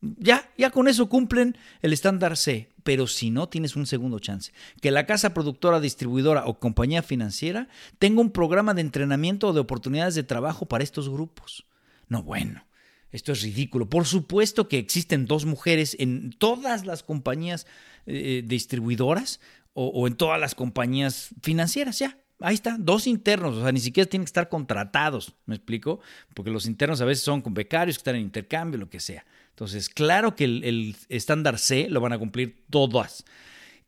Ya, 0.00 0.50
ya 0.58 0.70
con 0.70 0.88
eso 0.88 1.08
cumplen 1.08 1.56
el 1.80 1.92
estándar 1.92 2.36
C, 2.36 2.70
pero 2.82 3.06
si 3.06 3.30
no, 3.30 3.48
tienes 3.48 3.76
un 3.76 3.86
segundo 3.86 4.18
chance. 4.18 4.52
Que 4.82 4.90
la 4.90 5.06
casa 5.06 5.32
productora, 5.32 5.78
distribuidora 5.78 6.46
o 6.46 6.58
compañía 6.58 7.04
financiera 7.04 7.68
tenga 8.00 8.20
un 8.20 8.32
programa 8.32 8.74
de 8.74 8.80
entrenamiento 8.80 9.46
o 9.46 9.52
de 9.52 9.60
oportunidades 9.60 10.16
de 10.16 10.24
trabajo 10.24 10.66
para 10.66 10.82
estos 10.82 11.08
grupos. 11.08 11.66
No, 12.08 12.22
bueno, 12.22 12.64
esto 13.10 13.32
es 13.32 13.42
ridículo. 13.42 13.88
Por 13.88 14.06
supuesto 14.06 14.68
que 14.68 14.78
existen 14.78 15.26
dos 15.26 15.44
mujeres 15.44 15.96
en 15.98 16.30
todas 16.30 16.86
las 16.86 17.02
compañías 17.02 17.66
eh, 18.06 18.42
distribuidoras 18.44 19.40
o, 19.78 20.06
en 20.06 20.14
todas 20.14 20.40
las 20.40 20.54
compañías 20.54 21.30
financieras, 21.42 21.98
ya. 21.98 22.18
Ahí 22.40 22.54
está, 22.54 22.76
dos 22.78 23.06
internos, 23.06 23.56
o 23.56 23.62
sea, 23.62 23.72
ni 23.72 23.80
siquiera 23.80 24.08
tienen 24.08 24.24
que 24.24 24.30
estar 24.30 24.48
contratados, 24.48 25.34
¿me 25.46 25.54
explico? 25.54 26.00
Porque 26.34 26.50
los 26.50 26.66
internos 26.66 27.00
a 27.00 27.06
veces 27.06 27.24
son 27.24 27.40
con 27.40 27.54
becarios 27.54 27.96
que 27.96 28.00
están 28.00 28.16
en 28.16 28.22
intercambio, 28.22 28.78
lo 28.78 28.90
que 28.90 29.00
sea. 29.00 29.24
Entonces, 29.50 29.88
claro 29.88 30.36
que 30.36 30.44
el 30.44 30.96
estándar 31.08 31.58
C 31.58 31.88
lo 31.88 32.00
van 32.00 32.12
a 32.12 32.18
cumplir 32.18 32.64
todas. 32.68 33.24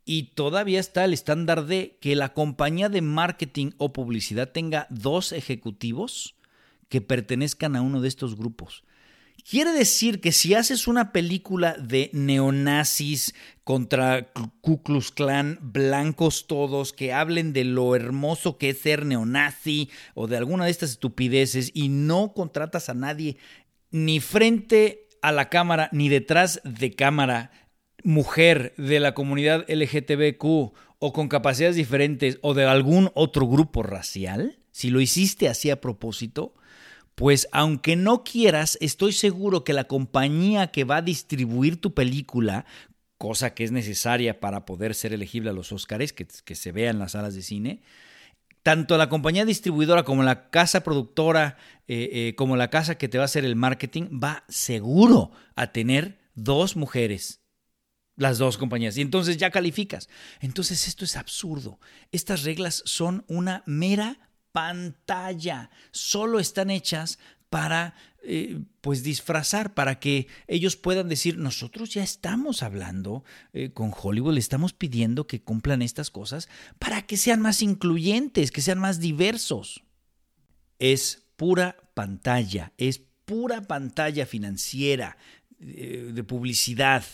Y 0.06 0.34
todavía 0.34 0.80
está 0.80 1.04
el 1.04 1.12
estándar 1.12 1.66
D, 1.66 1.98
que 2.00 2.16
la 2.16 2.32
compañía 2.32 2.88
de 2.88 3.02
marketing 3.02 3.72
o 3.76 3.92
publicidad 3.92 4.50
tenga 4.50 4.86
dos 4.88 5.32
ejecutivos 5.32 6.37
que 6.88 7.00
pertenezcan 7.00 7.76
a 7.76 7.82
uno 7.82 8.00
de 8.00 8.08
estos 8.08 8.36
grupos. 8.36 8.84
Quiere 9.48 9.72
decir 9.72 10.20
que 10.20 10.32
si 10.32 10.52
haces 10.52 10.86
una 10.86 11.10
película 11.10 11.74
de 11.78 12.10
neonazis 12.12 13.34
contra 13.64 14.30
Ku 14.60 14.82
Klux 14.82 15.10
Klan, 15.10 15.58
blancos 15.62 16.46
todos, 16.46 16.92
que 16.92 17.14
hablen 17.14 17.54
de 17.54 17.64
lo 17.64 17.96
hermoso 17.96 18.58
que 18.58 18.70
es 18.70 18.78
ser 18.78 19.06
neonazi 19.06 19.88
o 20.14 20.26
de 20.26 20.36
alguna 20.36 20.66
de 20.66 20.70
estas 20.70 20.90
estupideces 20.90 21.70
y 21.72 21.88
no 21.88 22.34
contratas 22.34 22.90
a 22.90 22.94
nadie 22.94 23.38
ni 23.90 24.20
frente 24.20 25.06
a 25.22 25.32
la 25.32 25.48
cámara 25.48 25.88
ni 25.92 26.08
detrás 26.10 26.60
de 26.64 26.94
cámara, 26.94 27.50
mujer 28.04 28.74
de 28.76 29.00
la 29.00 29.14
comunidad 29.14 29.64
LGTBQ 29.68 30.44
o 30.98 31.12
con 31.12 31.28
capacidades 31.28 31.76
diferentes 31.76 32.38
o 32.42 32.54
de 32.54 32.64
algún 32.64 33.10
otro 33.14 33.46
grupo 33.46 33.82
racial, 33.82 34.58
si 34.72 34.90
lo 34.90 35.00
hiciste 35.00 35.48
así 35.48 35.70
a 35.70 35.80
propósito, 35.80 36.54
pues 37.18 37.48
aunque 37.50 37.96
no 37.96 38.22
quieras, 38.22 38.78
estoy 38.80 39.12
seguro 39.12 39.64
que 39.64 39.72
la 39.72 39.88
compañía 39.88 40.68
que 40.68 40.84
va 40.84 40.98
a 40.98 41.02
distribuir 41.02 41.80
tu 41.80 41.92
película, 41.92 42.64
cosa 43.16 43.54
que 43.54 43.64
es 43.64 43.72
necesaria 43.72 44.38
para 44.38 44.64
poder 44.64 44.94
ser 44.94 45.12
elegible 45.12 45.50
a 45.50 45.52
los 45.52 45.72
Oscars, 45.72 46.12
que, 46.12 46.54
se 46.54 46.70
vea 46.70 46.90
en 46.90 47.00
las 47.00 47.12
salas 47.12 47.34
de 47.34 47.42
cine, 47.42 47.82
tanto 48.62 48.96
la 48.96 49.08
compañía 49.08 49.44
distribuidora 49.44 50.04
como 50.04 50.22
la 50.22 50.48
casa 50.50 50.84
productora, 50.84 51.56
eh, 51.88 52.08
eh, 52.12 52.34
como 52.36 52.56
la 52.56 52.70
casa 52.70 52.98
que 52.98 53.08
te 53.08 53.18
va 53.18 53.24
a 53.24 53.32
hacer 53.32 53.44
el 53.44 53.56
marketing, 53.56 54.20
va 54.22 54.44
seguro 54.48 55.32
a 55.56 55.72
tener 55.72 56.20
dos 56.36 56.76
mujeres. 56.76 57.40
Las 58.14 58.38
dos 58.38 58.58
compañías. 58.58 58.96
Y 58.96 59.00
entonces 59.00 59.38
ya 59.38 59.50
calificas. 59.50 60.08
Entonces 60.40 60.86
esto 60.86 61.04
es 61.04 61.16
absurdo. 61.16 61.80
Estas 62.12 62.44
reglas 62.44 62.82
son 62.84 63.24
una 63.26 63.64
mera 63.66 64.27
pantalla. 64.52 65.70
Solo 65.90 66.38
están 66.38 66.70
hechas 66.70 67.18
para 67.50 67.94
eh, 68.22 68.60
pues 68.80 69.02
disfrazar, 69.02 69.74
para 69.74 70.00
que 70.00 70.26
ellos 70.46 70.76
puedan 70.76 71.08
decir, 71.08 71.38
nosotros 71.38 71.90
ya 71.90 72.02
estamos 72.02 72.62
hablando 72.62 73.24
eh, 73.52 73.70
con 73.70 73.92
Hollywood, 73.96 74.34
le 74.34 74.40
estamos 74.40 74.72
pidiendo 74.72 75.26
que 75.26 75.40
cumplan 75.40 75.82
estas 75.82 76.10
cosas 76.10 76.48
para 76.78 77.02
que 77.02 77.16
sean 77.16 77.40
más 77.40 77.62
incluyentes, 77.62 78.50
que 78.50 78.60
sean 78.60 78.78
más 78.78 79.00
diversos. 79.00 79.84
Es 80.78 81.22
pura 81.36 81.76
pantalla, 81.94 82.72
es 82.76 83.00
pura 83.24 83.62
pantalla 83.62 84.26
financiera, 84.26 85.16
eh, 85.60 86.10
de 86.12 86.24
publicidad, 86.24 87.04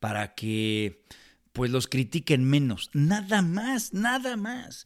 para 0.00 0.34
que 0.34 1.04
pues 1.52 1.70
los 1.70 1.86
critiquen 1.86 2.44
menos. 2.44 2.90
Nada 2.92 3.40
más, 3.42 3.92
nada 3.92 4.36
más. 4.36 4.84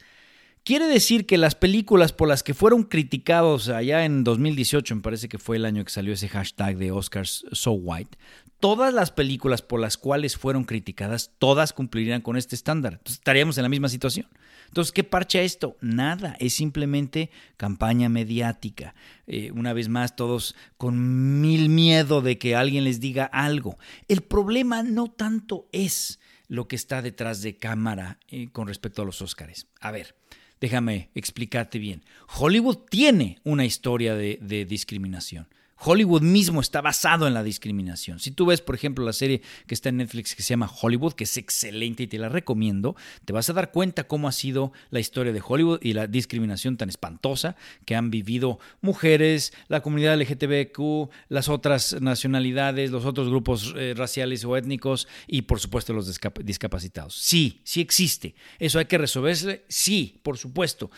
Quiere 0.64 0.86
decir 0.86 1.26
que 1.26 1.38
las 1.38 1.54
películas 1.54 2.12
por 2.12 2.28
las 2.28 2.42
que 2.42 2.54
fueron 2.54 2.82
criticados 2.82 3.68
allá 3.68 4.04
en 4.04 4.22
2018, 4.24 4.96
me 4.96 5.02
parece 5.02 5.28
que 5.28 5.38
fue 5.38 5.56
el 5.56 5.64
año 5.64 5.84
que 5.84 5.90
salió 5.90 6.12
ese 6.12 6.28
hashtag 6.28 6.76
de 6.76 6.90
Oscars 6.90 7.46
So 7.52 7.72
White, 7.72 8.18
todas 8.60 8.92
las 8.92 9.10
películas 9.10 9.62
por 9.62 9.80
las 9.80 9.96
cuales 9.96 10.36
fueron 10.36 10.64
criticadas, 10.64 11.32
todas 11.38 11.72
cumplirían 11.72 12.20
con 12.20 12.36
este 12.36 12.54
estándar. 12.54 12.94
Entonces 12.94 13.18
estaríamos 13.18 13.56
en 13.56 13.62
la 13.62 13.68
misma 13.68 13.88
situación. 13.88 14.26
Entonces, 14.66 14.92
¿qué 14.92 15.04
parcha 15.04 15.40
esto? 15.40 15.76
Nada, 15.80 16.36
es 16.40 16.54
simplemente 16.54 17.30
campaña 17.56 18.08
mediática. 18.08 18.94
Eh, 19.26 19.50
una 19.52 19.72
vez 19.72 19.88
más, 19.88 20.14
todos 20.14 20.54
con 20.76 21.40
mil 21.40 21.70
miedo 21.70 22.20
de 22.20 22.36
que 22.36 22.54
alguien 22.54 22.84
les 22.84 23.00
diga 23.00 23.24
algo. 23.24 23.78
El 24.08 24.20
problema 24.20 24.82
no 24.82 25.10
tanto 25.10 25.68
es 25.72 26.20
lo 26.48 26.68
que 26.68 26.76
está 26.76 27.00
detrás 27.00 27.42
de 27.42 27.56
cámara 27.56 28.18
eh, 28.28 28.48
con 28.52 28.68
respecto 28.68 29.02
a 29.02 29.04
los 29.04 29.22
Oscars. 29.22 29.66
A 29.80 29.90
ver, 29.90 30.14
Déjame 30.60 31.10
explicarte 31.14 31.78
bien. 31.78 32.02
Hollywood 32.38 32.78
tiene 32.90 33.38
una 33.44 33.64
historia 33.64 34.14
de, 34.14 34.66
discriminación. 34.68 35.46
Hollywood 35.80 36.22
mismo 36.22 36.60
está 36.60 36.80
basado 36.80 37.26
en 37.26 37.34
la 37.34 37.42
discriminación. 37.42 38.18
Si 38.18 38.30
tú 38.30 38.46
ves, 38.46 38.60
por 38.60 38.74
ejemplo, 38.74 39.04
la 39.04 39.12
serie 39.12 39.42
que 39.66 39.74
está 39.74 39.88
en 39.88 39.98
Netflix 39.98 40.34
que 40.34 40.42
se 40.42 40.50
llama 40.50 40.70
Hollywood, 40.80 41.12
que 41.12 41.24
es 41.24 41.36
excelente 41.36 42.04
y 42.04 42.06
te 42.06 42.18
la 42.18 42.28
recomiendo, 42.28 42.96
te 43.24 43.32
vas 43.32 43.48
a 43.50 43.52
dar 43.52 43.70
cuenta 43.70 44.04
cómo 44.04 44.28
ha 44.28 44.32
sido 44.32 44.72
la 44.90 45.00
historia 45.00 45.32
de 45.32 45.42
Hollywood 45.44 45.80
y 45.82 45.92
la 45.92 46.06
discriminación 46.06 46.76
tan 46.76 46.88
espantosa 46.88 47.56
que 47.84 47.94
han 47.94 48.10
vivido 48.10 48.58
mujeres, 48.80 49.52
la 49.68 49.80
comunidad 49.80 50.18
LGTBQ, 50.20 51.10
las 51.28 51.48
otras 51.48 52.00
nacionalidades, 52.00 52.90
los 52.90 53.04
otros 53.04 53.28
grupos 53.28 53.74
eh, 53.76 53.94
raciales 53.96 54.44
o 54.44 54.56
étnicos 54.56 55.08
y, 55.26 55.42
por 55.42 55.60
supuesto, 55.60 55.92
los 55.92 56.18
discapacitados. 56.42 57.14
Sí, 57.14 57.60
sí 57.64 57.80
existe. 57.80 58.34
Eso 58.58 58.78
hay 58.78 58.86
que 58.86 58.98
resolverse. 58.98 59.64
Sí, 59.68 60.20
por 60.22 60.38
supuesto 60.38 60.90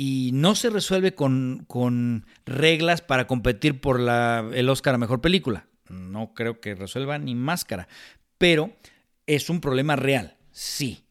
y 0.00 0.30
no 0.32 0.54
se 0.54 0.70
resuelve 0.70 1.16
con, 1.16 1.64
con 1.66 2.24
reglas 2.46 3.02
para 3.02 3.26
competir 3.26 3.80
por 3.80 3.98
la, 3.98 4.48
el 4.54 4.68
Oscar 4.68 4.94
a 4.94 4.98
Mejor 4.98 5.20
Película. 5.20 5.66
No 5.88 6.34
creo 6.34 6.60
que 6.60 6.76
resuelva 6.76 7.18
ni 7.18 7.34
máscara, 7.34 7.88
pero 8.38 8.76
es 9.26 9.50
un 9.50 9.60
problema 9.60 9.96
real, 9.96 10.36
sí. 10.52 11.02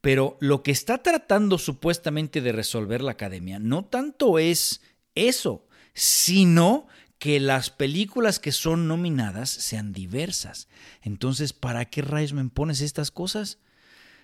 Pero 0.00 0.38
lo 0.40 0.64
que 0.64 0.72
está 0.72 0.98
tratando 1.04 1.56
supuestamente 1.56 2.40
de 2.40 2.50
resolver 2.50 3.00
la 3.00 3.12
academia 3.12 3.60
no 3.60 3.84
tanto 3.84 4.40
es 4.40 4.82
eso, 5.14 5.68
sino 5.94 6.88
que 7.20 7.38
las 7.38 7.70
películas 7.70 8.40
que 8.40 8.50
son 8.50 8.88
nominadas 8.88 9.50
sean 9.50 9.92
diversas. 9.92 10.66
Entonces, 11.02 11.52
¿para 11.52 11.84
qué 11.84 12.02
rayos 12.02 12.32
me 12.32 12.44
pones 12.48 12.80
estas 12.80 13.12
cosas? 13.12 13.60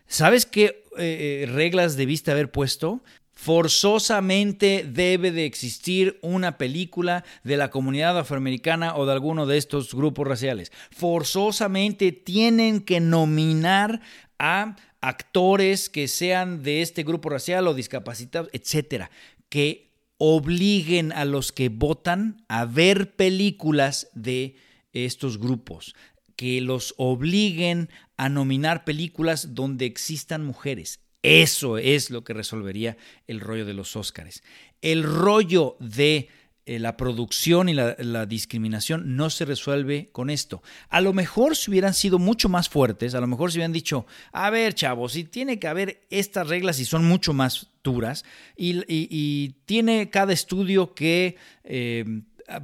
¿Sabes 0.09 0.45
qué 0.45 0.85
eh, 0.99 1.45
eh, 1.45 1.47
reglas 1.47 1.97
debiste 1.97 2.33
haber 2.33 2.51
puesto? 2.51 3.05
Forzosamente 3.39 4.85
debe 4.85 5.31
de 5.31 5.47
existir 5.47 6.19
una 6.23 6.59
película 6.59 7.25
de 7.45 7.57
la 7.57 7.71
comunidad 7.71 8.19
afroamericana 8.19 8.97
o 8.97 9.07
de 9.07 9.13
alguno 9.13 9.47
de 9.47 9.59
estos 9.59 9.95
grupos 9.95 10.27
raciales. 10.27 10.73
Forzosamente 10.91 12.11
tienen 12.11 12.81
que 12.81 12.99
nominar 12.99 14.01
a 14.41 14.75
actores 15.01 15.89
que 15.89 16.09
sean 16.09 16.65
de 16.65 16.83
este 16.83 17.05
grupo 17.05 17.29
racial 17.29 17.69
o 17.69 17.75
discapacitados, 17.75 18.51
etcétera, 18.53 19.09
que 19.49 19.93
obliguen 20.19 21.13
a 21.13 21.25
los 21.25 21.53
que 21.53 21.69
votan 21.69 22.45
a 22.49 22.65
ver 22.65 23.15
películas 23.15 24.09
de 24.15 24.57
estos 24.93 25.39
grupos, 25.39 25.95
que 26.35 26.61
los 26.61 26.93
obliguen 26.97 27.89
a 28.17 28.29
nominar 28.29 28.85
películas 28.85 29.55
donde 29.55 29.87
existan 29.87 30.45
mujeres. 30.45 30.99
Eso 31.23 31.79
es 31.79 32.11
lo 32.11 32.23
que 32.23 32.33
resolvería 32.33 32.97
el 33.27 33.41
rollo 33.41 33.65
de 33.65 33.75
los 33.75 33.97
Óscares. 33.97 34.43
El 34.81 35.03
rollo 35.03 35.77
de 35.81 36.29
eh, 36.69 36.79
la 36.79 36.99
producción 36.99 37.71
y 37.71 37.75
la, 37.75 38.27
discriminación 38.27 39.17
no 39.17 39.31
se 39.31 39.47
resuelve 39.47 40.11
con 40.13 40.29
esto. 40.29 40.63
A 40.91 41.01
lo 41.01 41.15
mejor 41.15 41.57
si 41.57 41.71
hubieran 41.71 41.95
sido 41.95 42.19
mucho 42.19 42.51
más 42.51 42.69
fuertes, 42.69 43.15
a 43.15 43.21
lo 43.21 43.27
mejor 43.27 43.51
si 43.51 43.57
hubieran 43.57 43.73
dicho, 43.73 44.07
a 44.33 44.51
ver 44.51 44.75
chavos, 44.75 45.13
si 45.13 45.25
tiene 45.25 45.59
que 45.59 45.67
haber 45.67 46.07
estas 46.11 46.47
reglas 46.47 46.79
y 46.79 46.85
son 46.85 47.07
mucho 47.07 47.33
más 47.33 47.69
duras, 47.83 48.25
y, 48.55 49.55
tiene 49.65 50.11
cada 50.11 50.35
estudio 50.35 50.93
que 50.93 51.37
eh, 51.65 52.05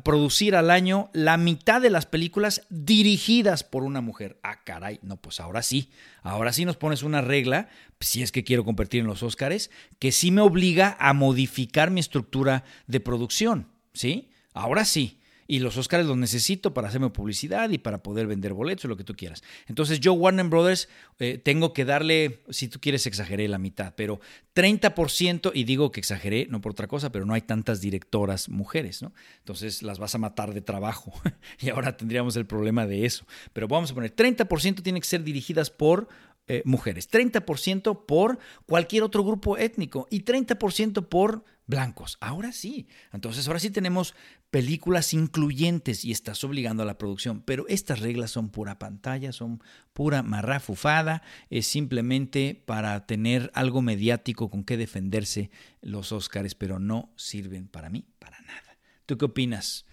producir 0.03 0.57
al 0.57 0.71
año 0.71 1.11
la 1.13 1.37
mitad 1.37 1.81
de 1.81 1.91
las 1.91 2.07
películas 2.07 2.63
dirigidas 2.71 3.65
por 3.65 3.83
una 3.83 4.01
mujer. 4.01 4.39
Ah, 4.43 4.65
caray, 4.65 4.99
no, 5.03 5.17
pues 5.17 5.41
ahora 5.41 5.63
sí. 5.63 5.91
Ahora 6.23 6.53
sí 6.53 6.65
nos 6.65 6.77
pones 6.77 7.03
una 7.03 7.21
regla, 7.21 7.69
si 8.01 8.23
es 8.23 8.33
que 8.33 8.45
quiero 8.45 8.65
competir 8.65 9.01
en 9.01 9.07
los 9.07 9.23
Óscares, 9.23 9.71
que 9.99 10.13
sí 10.13 10.31
me 10.31 10.41
obliga 10.41 10.97
a 10.99 11.13
modificar 11.13 11.91
mi 11.91 12.01
estructura 12.01 12.65
de 12.87 13.01
producción, 13.01 13.69
¿sí? 13.93 14.31
Ahora 14.53 14.85
sí 14.85 15.19
y 15.47 15.59
los 15.59 15.77
Oscars 15.77 16.07
los 16.07 16.17
necesito 16.17 16.75
para 16.75 16.89
hacerme 16.89 17.11
publicidad 17.11 17.71
y 17.71 17.79
para 17.79 18.03
poder 18.03 18.27
vender 18.27 18.55
boletos, 18.55 18.85
lo 18.85 18.97
que 18.97 19.05
tú 19.05 19.15
quieras. 19.15 19.43
Entonces 19.67 20.01
yo 20.01 20.13
Warner 20.15 20.47
Brothers 20.47 20.89
eh, 21.19 21.39
tengo 21.39 21.73
que 21.73 21.85
darle, 21.85 22.43
si 22.51 22.69
tú 22.69 22.81
quieres 22.81 23.07
exageré 23.07 23.49
la 23.49 23.59
mitad, 23.59 23.95
pero 23.97 24.21
30%, 24.55 25.51
y 25.55 25.65
digo 25.65 25.93
que 25.93 26.01
exageré, 26.01 26.47
no 26.49 26.61
por 26.61 26.73
otra 26.73 26.87
cosa, 26.87 27.11
pero 27.11 27.27
no 27.27 27.35
hay 27.35 27.43
tantas 27.43 27.81
directoras 27.81 28.49
mujeres, 28.49 29.03
¿no? 29.03 29.13
Entonces 29.39 29.83
las 29.83 29.99
vas 29.99 30.15
a 30.15 30.19
matar 30.19 30.55
de 30.55 30.61
trabajo 30.61 31.13
y 31.61 31.71
ahora 31.71 31.97
tendríamos 31.97 32.37
el 32.37 32.47
problema 32.47 32.87
de 32.87 33.05
eso. 33.05 33.27
Pero 33.53 33.69
vamos 33.69 33.91
a 33.91 33.95
poner, 33.95 34.15
30% 34.15 34.83
tienen 34.83 35.03
que 35.03 35.09
ser 35.09 35.25
dirigidas 35.25 35.71
por 35.71 36.09
eh, 36.47 36.61
mujeres, 36.67 37.11
30% 37.11 38.05
por 38.05 38.39
cualquier 38.67 39.03
otro 39.03 39.25
grupo 39.25 39.57
étnico 39.57 40.07
y 40.11 40.25
30% 40.25 41.09
por 41.09 41.43
blancos. 41.67 42.19
Ahora 42.21 42.53
sí. 42.53 42.87
Entonces, 43.13 43.47
ahora 43.47 43.61
sí 43.61 43.71
tenemos 43.71 44.15
películas 44.51 45.15
incluyentes 45.15 46.05
y 46.05 46.13
estás 46.13 46.45
obligando 46.45 46.83
a 46.83 46.87
la 46.87 46.99
producción. 46.99 47.43
Pero 47.43 47.67
estas 47.69 48.01
reglas 48.01 48.31
son 48.31 48.51
pura 48.51 48.79
pantalla, 48.79 49.33
son 49.33 49.63
pura 49.93 50.23
marrafufada. 50.23 51.23
Es 51.51 51.67
simplemente 51.67 52.63
para 52.67 53.07
tener 53.07 53.51
algo 53.55 53.83
mediático 53.83 54.51
con 54.51 54.65
que 54.65 54.77
defenderse 54.77 55.51
los 55.81 56.13
Óscares, 56.13 56.55
pero 56.55 56.79
no 56.79 57.13
sirven 57.17 57.69
para 57.69 57.91
mí 57.91 58.05
para 58.19 58.41
nada. 58.43 58.79
¿Tú 59.07 59.19
qué 59.19 59.25
opinas? 59.25 59.87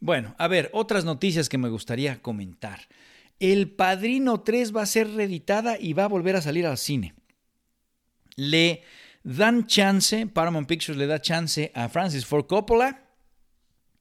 Bueno, 0.00 0.34
a 0.38 0.46
ver, 0.46 0.70
otras 0.72 1.04
noticias 1.04 1.48
que 1.48 1.58
me 1.58 1.68
gustaría 1.68 2.20
comentar. 2.20 2.80
El 3.38 3.70
Padrino 3.70 4.40
3 4.40 4.74
va 4.74 4.82
a 4.82 4.86
ser 4.86 5.10
reeditada 5.10 5.78
y 5.78 5.92
va 5.92 6.04
a 6.04 6.08
volver 6.08 6.36
a 6.36 6.42
salir 6.42 6.66
al 6.66 6.78
cine. 6.78 7.14
Le 8.36 8.82
dan 9.26 9.66
chance, 9.66 10.26
Paramount 10.32 10.66
Pictures 10.66 10.96
le 10.96 11.06
da 11.08 11.18
chance 11.18 11.72
a 11.74 11.88
Francis 11.88 12.24
Ford 12.24 12.46
Coppola 12.46 13.02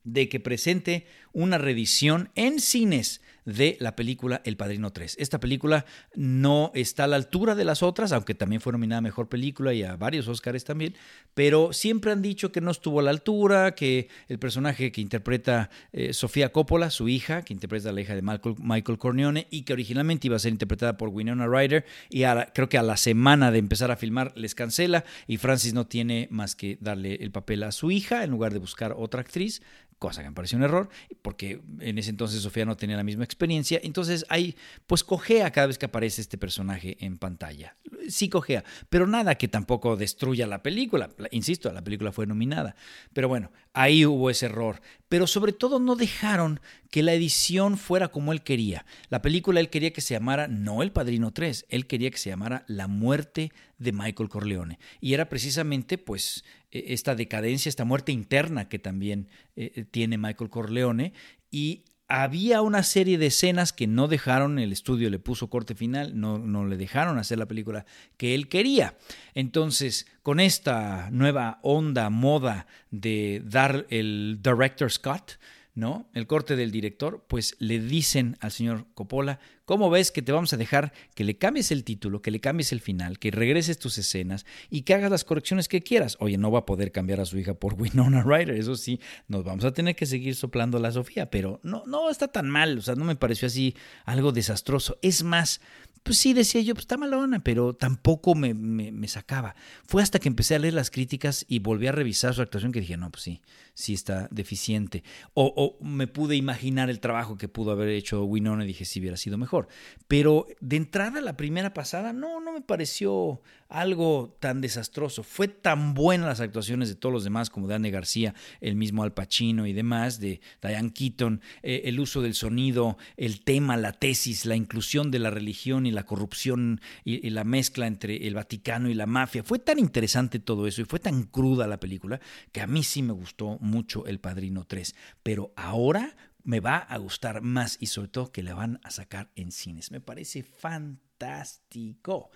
de 0.04 0.30
que 0.30 0.40
presente 0.40 1.08
una 1.34 1.58
reedición 1.58 2.30
en 2.36 2.60
cines 2.60 3.22
de 3.46 3.78
la 3.80 3.96
película 3.96 4.42
El 4.44 4.58
Padrino 4.58 4.92
3. 4.92 5.18
Esta 5.20 5.40
película 5.40 5.86
no 6.16 6.72
está 6.74 7.06
a 7.06 7.08
la 7.08 7.16
altura 7.16 7.56
de 7.56 7.66
las 7.66 7.84
otras, 7.84 8.12
aunque 8.12 8.36
también 8.36 8.62
fue 8.62 8.74
nominada 8.74 9.00
a 9.00 9.02
Mejor 9.02 9.30
Película 9.30 9.74
y 9.74 9.84
a 9.84 9.96
varios 9.96 10.28
Oscars 10.28 10.64
también, 10.64 10.96
pero 11.34 11.74
siempre 11.74 12.12
han 12.12 12.22
dicho 12.22 12.52
que 12.52 12.62
no 12.62 12.72
estuvo 12.72 13.00
a 13.00 13.04
la 13.04 13.12
altura, 13.12 13.76
que 13.76 14.10
el 14.28 14.40
personaje 14.40 14.92
que 14.92 15.02
interpreta 15.02 15.70
eh, 15.94 16.14
Sofía 16.14 16.52
Coppola, 16.52 16.90
su 16.90 17.08
hija, 17.08 17.44
que 17.44 17.54
interpreta 17.54 17.90
a 17.90 17.92
la 17.92 18.02
hija 18.02 18.16
de 18.16 18.22
Michael, 18.22 18.56
Michael 18.60 19.46
y 19.50 19.64
que 19.64 19.74
originalmente 19.74 20.28
iba 20.28 20.36
a 20.36 20.40
ser 20.40 20.52
interpretada 20.52 20.98
por 20.98 21.10
Winona 21.10 21.48
Ryder 21.48 21.86
y 22.10 22.24
creo 22.54 22.70
que 22.70 22.78
a 22.78 22.84
la 22.84 22.98
semana 22.98 23.52
de 23.52 23.60
empezar 23.60 23.92
a 23.92 23.96
filmar 23.96 24.34
les 24.36 24.56
cancela 24.56 25.06
y 25.28 25.38
Francis 25.38 25.74
no 25.74 25.86
tiene 25.86 26.28
más 26.32 26.56
que 26.56 26.78
darle 26.82 27.16
el 27.16 27.32
papel 27.32 27.64
a 27.64 27.72
su 27.72 27.92
hija 27.92 28.24
en 28.24 28.32
lugar 28.32 28.54
de 28.54 28.60
buscar 28.60 28.94
otra 28.98 29.22
actriz 29.22 29.62
cosa 30.00 30.22
que 30.22 30.30
me 30.30 30.36
pareció 30.36 30.58
un 30.58 30.64
error, 30.64 30.90
porque 31.22 31.62
en 31.80 31.98
ese 31.98 32.10
entonces 32.10 32.42
Sofía 32.42 32.66
no 32.66 32.78
tenía 32.78 32.98
la 32.98 33.04
misma 33.04 33.24
experiencia, 33.24 33.80
entonces 33.84 34.26
ahí 34.30 34.56
pues 34.88 35.04
cojea 35.04 35.52
cada 35.52 35.68
vez 35.68 35.78
que 35.78 35.86
aparece 35.86 36.22
este 36.22 36.38
personaje 36.38 36.98
en 37.00 37.18
pantalla. 37.18 37.76
Sí 38.08 38.30
cojea, 38.30 38.64
pero 38.90 39.08
nada 39.08 39.36
que 39.36 39.48
tampoco 39.48 39.96
destruya 39.96 40.48
la 40.48 40.62
película, 40.62 41.10
insisto, 41.32 41.72
la 41.72 41.84
película 41.84 42.12
fue 42.12 42.28
nominada, 42.28 42.76
pero 43.14 43.28
bueno, 43.28 43.52
ahí 43.74 44.06
hubo 44.06 44.30
ese 44.30 44.48
error, 44.48 44.82
pero 45.16 45.28
sobre 45.28 45.54
todo 45.54 45.80
no 45.80 45.96
dejaron 45.96 46.60
que 46.92 47.02
la 47.02 47.14
edición 47.14 47.78
fuera 47.78 48.10
como 48.10 48.34
él 48.34 48.42
quería. 48.42 48.86
La 49.08 49.22
película 49.22 49.62
él 49.62 49.70
quería 49.70 49.94
que 49.94 50.02
se 50.02 50.14
llamara 50.14 50.50
no 50.50 50.84
El 50.84 50.92
Padrino 50.92 51.32
3, 51.32 51.68
él 51.70 51.88
quería 51.88 52.12
que 52.12 52.18
se 52.18 52.32
llamara 52.32 52.66
La 52.68 52.90
muerte 52.90 53.54
de 53.78 53.94
Michael 53.94 54.28
Corleone, 54.28 54.78
y 55.00 55.14
era 55.14 55.30
precisamente 55.30 55.98
pues 55.98 56.44
e, 56.70 56.88
esta 56.90 57.16
decadencia, 57.16 57.70
esta 57.70 57.86
muerte 57.86 58.12
interna 58.12 58.68
que 58.68 58.78
también 58.78 59.30
eh, 59.56 59.72
eh, 59.74 59.86
tiene 59.86 60.18
Michael 60.18 60.50
Corleone. 60.50 61.14
Y 61.50 61.86
había 62.08 62.62
una 62.62 62.84
serie 62.84 63.18
de 63.18 63.28
escenas 63.28 63.74
que 63.74 63.88
no 63.88 64.08
dejaron, 64.08 64.60
el 64.60 64.72
estudio 64.72 65.10
le 65.10 65.20
puso 65.20 65.50
corte 65.50 65.76
final, 65.76 66.20
no, 66.20 66.38
no 66.38 66.66
le 66.66 66.78
dejaron 66.78 67.18
hacer 67.18 67.40
la 67.40 67.48
película 67.48 67.86
que 68.18 68.36
él 68.36 68.48
quería. 68.48 68.96
Entonces, 69.34 70.06
con 70.22 70.40
esta 70.40 71.10
nueva 71.12 71.60
onda, 71.64 72.10
moda 72.10 72.68
de 72.92 73.42
dar 73.46 73.88
el 73.90 74.40
director 74.42 74.92
Scott, 74.92 75.40
¿no? 75.76 76.10
El 76.14 76.26
corte 76.26 76.56
del 76.56 76.72
director, 76.72 77.26
pues 77.28 77.56
le 77.60 77.80
dicen 77.80 78.38
al 78.40 78.52
señor 78.52 78.88
Coppola, 78.94 79.40
¿cómo 79.66 79.90
ves 79.90 80.12
que 80.12 80.22
te 80.22 80.32
vamos 80.32 80.54
a 80.54 80.58
dejar 80.58 80.94
que 81.14 81.26
le 81.26 81.38
cambies 81.38 81.70
el 81.72 81.84
título, 81.84 82.22
que 82.22 82.32
le 82.32 82.40
cambies 82.40 82.72
el 82.72 82.80
final, 82.80 83.20
que 83.20 83.30
regreses 83.30 83.78
tus 83.78 83.98
escenas 83.98 84.46
y 84.70 84.84
que 84.84 84.94
hagas 84.94 85.12
las 85.12 85.26
correcciones 85.26 85.68
que 85.68 85.82
quieras? 85.82 86.16
Oye, 86.20 86.38
no 86.38 86.50
va 86.50 86.60
a 86.60 86.66
poder 86.66 86.94
cambiar 86.94 87.20
a 87.20 87.26
su 87.26 87.38
hija 87.38 87.54
por 87.54 87.74
Winona 87.80 88.24
Ryder, 88.24 88.52
eso 88.52 88.76
sí, 88.76 89.02
nos 89.28 89.44
vamos 89.44 89.66
a 89.66 89.74
tener 89.74 89.96
que 89.96 90.06
seguir 90.06 90.36
soplando 90.36 90.80
la 90.80 90.92
Sofía, 90.92 91.30
pero 91.30 91.60
no, 91.62 91.84
no 91.86 92.10
está 92.10 92.30
tan 92.30 92.50
mal, 92.50 92.78
o 92.78 92.82
sea, 92.82 92.96
no 92.96 93.04
me 93.04 93.18
pareció 93.18 93.48
así 93.48 93.76
algo 94.06 94.32
desastroso. 94.32 94.98
Es 95.02 95.24
más, 95.24 95.60
pues 96.06 96.20
sí, 96.20 96.34
decía 96.34 96.62
yo, 96.62 96.76
pues 96.76 96.84
está 96.84 96.98
malona, 96.98 97.44
pero 97.44 97.74
tampoco 97.74 98.36
me, 98.36 98.54
me, 98.54 99.08
sacaba. 99.08 99.56
Fue 99.88 100.04
hasta 100.04 100.20
que 100.20 100.30
empecé 100.30 100.54
a 100.54 100.60
leer 100.60 100.76
las 100.76 100.92
críticas 100.92 101.46
y 101.50 101.58
volví 101.58 101.88
a 101.88 101.92
revisar 101.92 102.36
su 102.36 102.44
actuación 102.44 102.72
que 102.72 102.80
dije, 102.80 102.96
no, 102.96 103.10
pues 103.10 103.24
sí, 103.24 103.42
sí 103.76 103.94
está 103.94 104.28
deficiente. 104.32 105.04
O, 105.36 105.54
o 105.56 105.86
me 105.86 106.08
pude 106.08 106.36
imaginar 106.36 106.90
el 106.90 107.00
trabajo 107.00 107.38
que 107.38 107.48
pudo 107.48 107.72
haber 107.72 107.90
hecho 107.90 108.24
Winona 108.24 108.64
y 108.64 108.68
dije, 108.68 108.86
si 108.86 109.00
hubiera 109.00 109.18
sido 109.18 109.38
mejor. 109.38 109.68
Pero 110.08 110.48
de 110.60 110.78
entrada, 110.78 111.22
la 111.22 111.38
primera 111.38 111.74
pasada, 111.74 112.14
no, 112.14 112.40
no 112.40 112.54
me 112.54 112.62
pareció 112.62 113.42
algo 113.70 114.36
tan 114.40 114.62
desastroso. 114.62 115.24
Fue 115.24 115.48
tan 115.48 115.94
buena 115.94 116.28
las 116.28 116.40
actuaciones 116.40 116.90
de 116.90 116.96
todos 116.96 117.14
los 117.14 117.24
demás, 117.24 117.50
como 117.50 117.68
de 117.68 117.76
García, 117.92 118.34
el 118.62 118.76
mismo 118.76 119.04
Al 119.04 119.14
Pacino 119.14 119.68
y 119.68 119.74
demás, 119.74 120.20
de 120.20 120.40
Diane 120.62 120.94
Keaton, 120.94 121.42
eh, 121.62 121.84
el 121.86 122.00
uso 122.00 122.22
del 122.22 122.34
sonido, 122.34 122.98
el 123.18 123.44
tema, 123.44 123.76
la 123.76 123.92
tesis, 123.92 124.46
la 124.46 124.56
inclusión 124.56 125.12
de 125.12 125.20
la 125.20 125.30
religión 125.30 125.86
y 125.86 125.92
la 125.92 126.06
corrupción 126.06 126.80
y, 127.04 127.26
y, 127.26 127.30
la 127.32 127.44
mezcla 127.44 127.88
entre 127.88 128.28
el 128.28 128.36
Vaticano 128.36 128.90
y 128.90 128.94
la 128.94 129.06
mafia. 129.06 129.44
Fue 129.44 129.60
tan 129.60 129.80
interesante 129.80 130.40
todo 130.40 130.68
eso 130.68 130.82
y 130.82 130.86
fue 130.86 131.00
tan 131.00 131.24
cruda 131.24 131.68
la 131.68 131.80
película 131.80 132.22
que 132.52 132.62
a 132.62 132.68
mí 132.68 132.84
sí 132.84 133.02
me 133.02 133.14
gustó 133.14 133.58
mucho 133.66 134.06
El 134.06 134.20
Padrino 134.20 134.66
3. 134.66 134.96
Pero 135.24 135.52
ahora 135.56 136.16
me 136.46 136.60
va 136.60 136.78
a 136.78 136.98
gustar 136.98 137.42
más 137.42 137.78
y 137.82 137.88
sobre 137.88 138.08
todo 138.08 138.32
que 138.32 138.44
la 138.44 138.54
van 138.54 138.80
a 138.84 138.92
sacar 138.92 139.30
en 139.36 139.52
cines. 139.52 139.92
Me 139.92 140.00
parece 140.00 140.44
fantástico. 140.44 142.30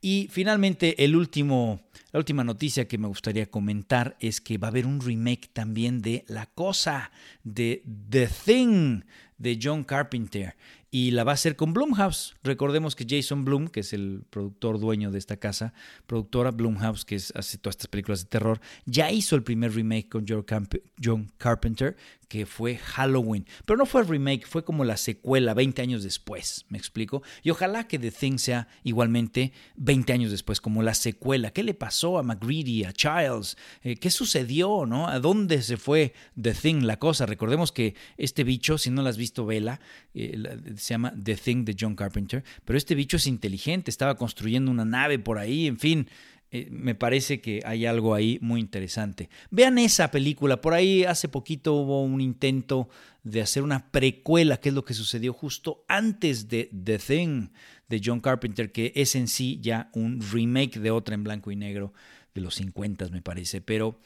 Y 0.00 0.28
finalmente, 0.30 1.04
el 1.04 1.16
último, 1.16 1.80
la 2.12 2.18
última 2.18 2.44
noticia 2.44 2.86
que 2.86 2.96
me 2.96 3.08
gustaría 3.08 3.50
comentar 3.50 4.16
es 4.20 4.40
que 4.40 4.56
va 4.56 4.68
a 4.68 4.70
haber 4.70 4.86
un 4.86 5.00
remake 5.00 5.50
también 5.52 6.00
de 6.00 6.24
La 6.28 6.46
Cosa, 6.46 7.10
de 7.42 7.82
The 8.08 8.28
Thing, 8.28 9.02
de 9.36 9.58
John 9.60 9.84
Carpenter 9.84 10.56
y 10.96 11.10
la 11.10 11.24
va 11.24 11.32
a 11.32 11.34
hacer 11.34 11.56
con 11.56 11.74
Blumhouse. 11.74 12.34
Recordemos 12.42 12.96
que 12.96 13.04
Jason 13.06 13.44
Blum, 13.44 13.68
que 13.68 13.80
es 13.80 13.92
el 13.92 14.24
productor 14.30 14.80
dueño 14.80 15.10
de 15.10 15.18
esta 15.18 15.36
casa, 15.36 15.74
productora 16.06 16.52
Blumhouse, 16.52 17.04
que 17.04 17.16
hace 17.16 17.58
todas 17.58 17.74
estas 17.74 17.88
películas 17.88 18.20
de 18.20 18.30
terror, 18.30 18.62
ya 18.86 19.12
hizo 19.12 19.36
el 19.36 19.42
primer 19.42 19.74
remake 19.74 20.08
con 20.08 20.24
John 20.26 21.30
Carpenter, 21.36 21.96
que 22.28 22.46
fue 22.46 22.76
Halloween. 22.76 23.46
Pero 23.64 23.76
no 23.76 23.86
fue 23.86 24.02
el 24.02 24.08
remake, 24.08 24.46
fue 24.46 24.64
como 24.64 24.84
la 24.84 24.96
secuela 24.96 25.54
20 25.54 25.82
años 25.82 26.02
después, 26.02 26.64
¿me 26.68 26.78
explico? 26.78 27.22
Y 27.42 27.50
ojalá 27.50 27.86
que 27.86 27.98
The 27.98 28.10
Thing 28.10 28.38
sea 28.38 28.68
igualmente 28.82 29.52
20 29.76 30.12
años 30.12 30.30
después, 30.30 30.60
como 30.60 30.82
la 30.82 30.94
secuela. 30.94 31.50
¿Qué 31.50 31.62
le 31.62 31.74
pasó 31.74 32.18
a 32.18 32.22
McGreedy, 32.22 32.84
a 32.84 32.92
Childs? 32.92 33.56
Eh, 33.82 33.96
¿Qué 33.96 34.10
sucedió, 34.10 34.86
no? 34.86 35.08
¿A 35.08 35.20
dónde 35.20 35.62
se 35.62 35.76
fue 35.76 36.14
The 36.40 36.54
Thing, 36.54 36.82
la 36.82 36.98
cosa? 36.98 37.26
Recordemos 37.26 37.72
que 37.72 37.94
este 38.16 38.44
bicho, 38.44 38.78
si 38.78 38.90
no 38.90 39.02
lo 39.02 39.08
has 39.08 39.16
visto, 39.16 39.46
vela, 39.46 39.80
eh, 40.14 40.42
se 40.86 40.94
llama 40.94 41.12
The 41.20 41.34
Thing 41.34 41.64
de 41.64 41.74
John 41.78 41.96
Carpenter, 41.96 42.44
pero 42.64 42.76
este 42.76 42.94
bicho 42.94 43.16
es 43.16 43.26
inteligente, 43.26 43.90
estaba 43.90 44.16
construyendo 44.16 44.70
una 44.70 44.84
nave 44.84 45.18
por 45.18 45.36
ahí, 45.36 45.66
en 45.66 45.80
fin, 45.80 46.08
eh, 46.52 46.68
me 46.70 46.94
parece 46.94 47.40
que 47.40 47.60
hay 47.64 47.86
algo 47.86 48.14
ahí 48.14 48.38
muy 48.40 48.60
interesante. 48.60 49.28
Vean 49.50 49.78
esa 49.78 50.12
película, 50.12 50.60
por 50.60 50.74
ahí 50.74 51.02
hace 51.02 51.28
poquito 51.28 51.74
hubo 51.74 52.04
un 52.04 52.20
intento 52.20 52.88
de 53.24 53.42
hacer 53.42 53.64
una 53.64 53.90
precuela, 53.90 54.58
que 54.58 54.68
es 54.68 54.76
lo 54.76 54.84
que 54.84 54.94
sucedió 54.94 55.32
justo 55.32 55.84
antes 55.88 56.46
de 56.46 56.70
The 56.84 56.98
Thing 56.98 57.48
de 57.88 58.00
John 58.04 58.20
Carpenter, 58.20 58.70
que 58.70 58.92
es 58.94 59.16
en 59.16 59.26
sí 59.26 59.58
ya 59.60 59.90
un 59.92 60.20
remake 60.20 60.78
de 60.78 60.92
otra 60.92 61.16
en 61.16 61.24
blanco 61.24 61.50
y 61.50 61.56
negro 61.56 61.92
de 62.32 62.42
los 62.42 62.54
50 62.54 63.08
me 63.08 63.22
parece, 63.22 63.60
pero, 63.60 63.98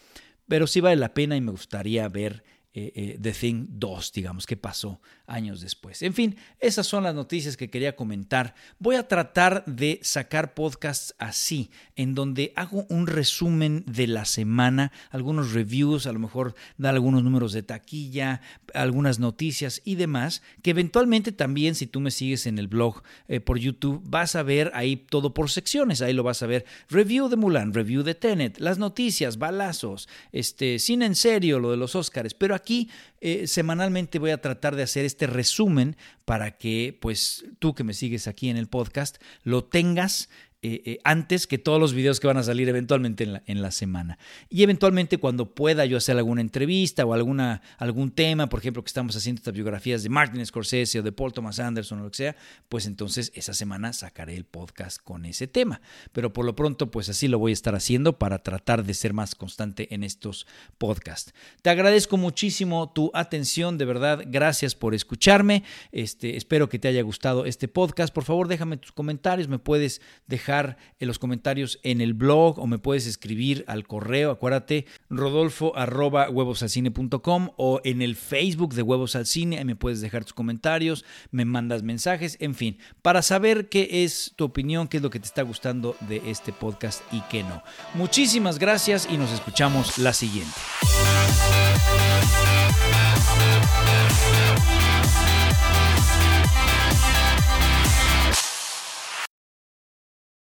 pero 0.48 0.66
sí 0.66 0.80
vale 0.80 0.96
la 0.96 1.12
pena 1.12 1.36
y 1.36 1.42
me 1.42 1.50
gustaría 1.50 2.08
ver 2.08 2.42
eh, 2.72 2.92
eh, 2.94 3.18
The 3.20 3.32
Thing 3.32 3.66
2, 3.70 4.12
digamos, 4.12 4.46
que 4.46 4.56
pasó 4.56 5.00
años 5.26 5.60
después. 5.60 6.02
En 6.02 6.14
fin, 6.14 6.36
esas 6.60 6.86
son 6.86 7.02
las 7.02 7.16
noticias 7.16 7.56
que 7.56 7.68
quería 7.68 7.96
comentar. 7.96 8.54
Voy 8.78 8.94
a 8.94 9.08
tratar 9.08 9.64
de 9.64 9.98
sacar 10.02 10.54
podcasts 10.54 11.14
así, 11.18 11.72
en 11.96 12.14
donde 12.14 12.52
hago 12.54 12.86
un 12.88 13.08
resumen 13.08 13.84
de 13.86 14.06
la 14.06 14.24
semana, 14.24 14.92
algunos 15.10 15.52
reviews, 15.52 16.06
a 16.06 16.12
lo 16.12 16.20
mejor 16.20 16.54
dar 16.78 16.94
algunos 16.94 17.24
números 17.24 17.52
de 17.52 17.64
taquilla, 17.64 18.40
algunas 18.72 19.18
noticias 19.18 19.82
y 19.84 19.96
demás, 19.96 20.40
que 20.62 20.70
eventualmente 20.70 21.32
también, 21.32 21.74
si 21.74 21.88
tú 21.88 21.98
me 21.98 22.12
sigues 22.12 22.46
en 22.46 22.58
el 22.58 22.68
blog 22.68 23.02
eh, 23.26 23.40
por 23.40 23.58
YouTube, 23.58 24.00
vas 24.04 24.36
a 24.36 24.44
ver 24.44 24.70
ahí 24.74 24.96
todo 24.96 25.34
por 25.34 25.50
secciones. 25.50 26.02
Ahí 26.02 26.12
lo 26.12 26.22
vas 26.22 26.42
a 26.44 26.46
ver. 26.46 26.64
Review 26.88 27.28
de 27.28 27.34
Mulan, 27.34 27.74
review 27.74 28.04
de 28.04 28.14
Tenet, 28.14 28.60
las 28.60 28.78
noticias, 28.78 29.38
balazos, 29.38 30.08
este, 30.30 30.78
cine 30.78 31.06
en 31.06 31.16
serio, 31.16 31.58
lo 31.58 31.72
de 31.72 31.76
los 31.76 31.96
Oscars. 31.96 32.34
Pero 32.34 32.59
aquí 32.60 32.88
eh, 33.20 33.46
semanalmente 33.46 34.18
voy 34.18 34.30
a 34.30 34.40
tratar 34.40 34.76
de 34.76 34.82
hacer 34.82 35.04
este 35.04 35.26
resumen 35.26 35.96
para 36.24 36.56
que 36.56 36.96
pues 37.00 37.44
tú 37.58 37.74
que 37.74 37.84
me 37.84 37.94
sigues 37.94 38.26
aquí 38.28 38.48
en 38.48 38.56
el 38.56 38.68
podcast 38.68 39.16
lo 39.42 39.64
tengas 39.64 40.28
eh, 40.62 40.82
eh, 40.84 40.98
antes 41.04 41.46
que 41.46 41.56
todos 41.56 41.80
los 41.80 41.94
videos 41.94 42.20
que 42.20 42.26
van 42.26 42.36
a 42.36 42.42
salir 42.42 42.68
eventualmente 42.68 43.24
en 43.24 43.32
la, 43.32 43.42
en 43.46 43.62
la, 43.62 43.70
semana. 43.70 44.18
Y 44.50 44.62
eventualmente 44.62 45.16
cuando 45.16 45.54
pueda 45.54 45.86
yo 45.86 45.96
hacer 45.96 46.18
alguna 46.18 46.42
entrevista 46.42 47.06
o 47.06 47.14
alguna, 47.14 47.62
algún 47.78 48.10
tema, 48.10 48.46
por 48.48 48.60
ejemplo, 48.60 48.82
que 48.82 48.88
estamos 48.88 49.16
haciendo 49.16 49.38
estas 49.38 49.54
biografías 49.54 50.02
de 50.02 50.10
Martin 50.10 50.44
Scorsese 50.44 50.98
o 50.98 51.02
de 51.02 51.12
Paul 51.12 51.32
Thomas 51.32 51.60
Anderson 51.60 52.00
o 52.00 52.04
lo 52.04 52.10
que 52.10 52.18
sea, 52.18 52.36
pues 52.68 52.84
entonces 52.84 53.32
esa 53.34 53.54
semana 53.54 53.94
sacaré 53.94 54.36
el 54.36 54.44
podcast 54.44 55.02
con 55.02 55.24
ese 55.24 55.46
tema. 55.46 55.80
Pero 56.12 56.34
por 56.34 56.44
lo 56.44 56.54
pronto, 56.54 56.90
pues 56.90 57.08
así 57.08 57.26
lo 57.26 57.38
voy 57.38 57.52
a 57.52 57.54
estar 57.54 57.74
haciendo 57.74 58.18
para 58.18 58.42
tratar 58.42 58.84
de 58.84 58.92
ser 58.92 59.14
más 59.14 59.34
constante 59.34 59.94
en 59.94 60.04
estos 60.04 60.46
podcasts. 60.76 61.32
Te 61.62 61.70
agradezco 61.70 62.18
muchísimo 62.18 62.92
tu 62.92 63.10
atención, 63.14 63.78
de 63.78 63.86
verdad, 63.86 64.24
gracias 64.26 64.74
por 64.74 64.94
escucharme. 64.94 65.64
Este, 65.90 66.36
espero 66.36 66.68
que 66.68 66.78
te 66.78 66.88
haya 66.88 67.00
gustado 67.00 67.46
este 67.46 67.66
podcast. 67.66 68.12
Por 68.12 68.24
favor, 68.24 68.46
déjame 68.46 68.76
tus 68.76 68.92
comentarios, 68.92 69.48
me 69.48 69.58
puedes 69.58 70.02
en 70.50 71.08
los 71.08 71.18
comentarios 71.18 71.78
en 71.82 72.00
el 72.00 72.14
blog 72.14 72.58
o 72.58 72.66
me 72.66 72.78
puedes 72.78 73.06
escribir 73.06 73.64
al 73.68 73.86
correo, 73.86 74.30
acuérdate, 74.30 74.86
rodolfo 75.08 75.76
arroba 75.76 76.28
huevosalcine.com 76.28 77.50
o 77.56 77.80
en 77.84 78.02
el 78.02 78.16
Facebook 78.16 78.74
de 78.74 78.82
Huevos 78.82 79.16
al 79.16 79.26
Cine, 79.26 79.58
ahí 79.58 79.64
me 79.64 79.76
puedes 79.76 80.00
dejar 80.00 80.24
tus 80.24 80.34
comentarios, 80.34 81.04
me 81.30 81.44
mandas 81.44 81.82
mensajes, 81.82 82.36
en 82.40 82.54
fin, 82.54 82.78
para 83.02 83.22
saber 83.22 83.68
qué 83.68 84.04
es 84.04 84.32
tu 84.36 84.44
opinión, 84.44 84.88
qué 84.88 84.96
es 84.96 85.02
lo 85.02 85.10
que 85.10 85.20
te 85.20 85.26
está 85.26 85.42
gustando 85.42 85.96
de 86.08 86.22
este 86.30 86.52
podcast 86.52 87.02
y 87.12 87.20
qué 87.22 87.42
no. 87.42 87.62
Muchísimas 87.94 88.58
gracias 88.58 89.08
y 89.10 89.16
nos 89.16 89.32
escuchamos 89.32 89.98
la 89.98 90.12
siguiente. 90.12 90.50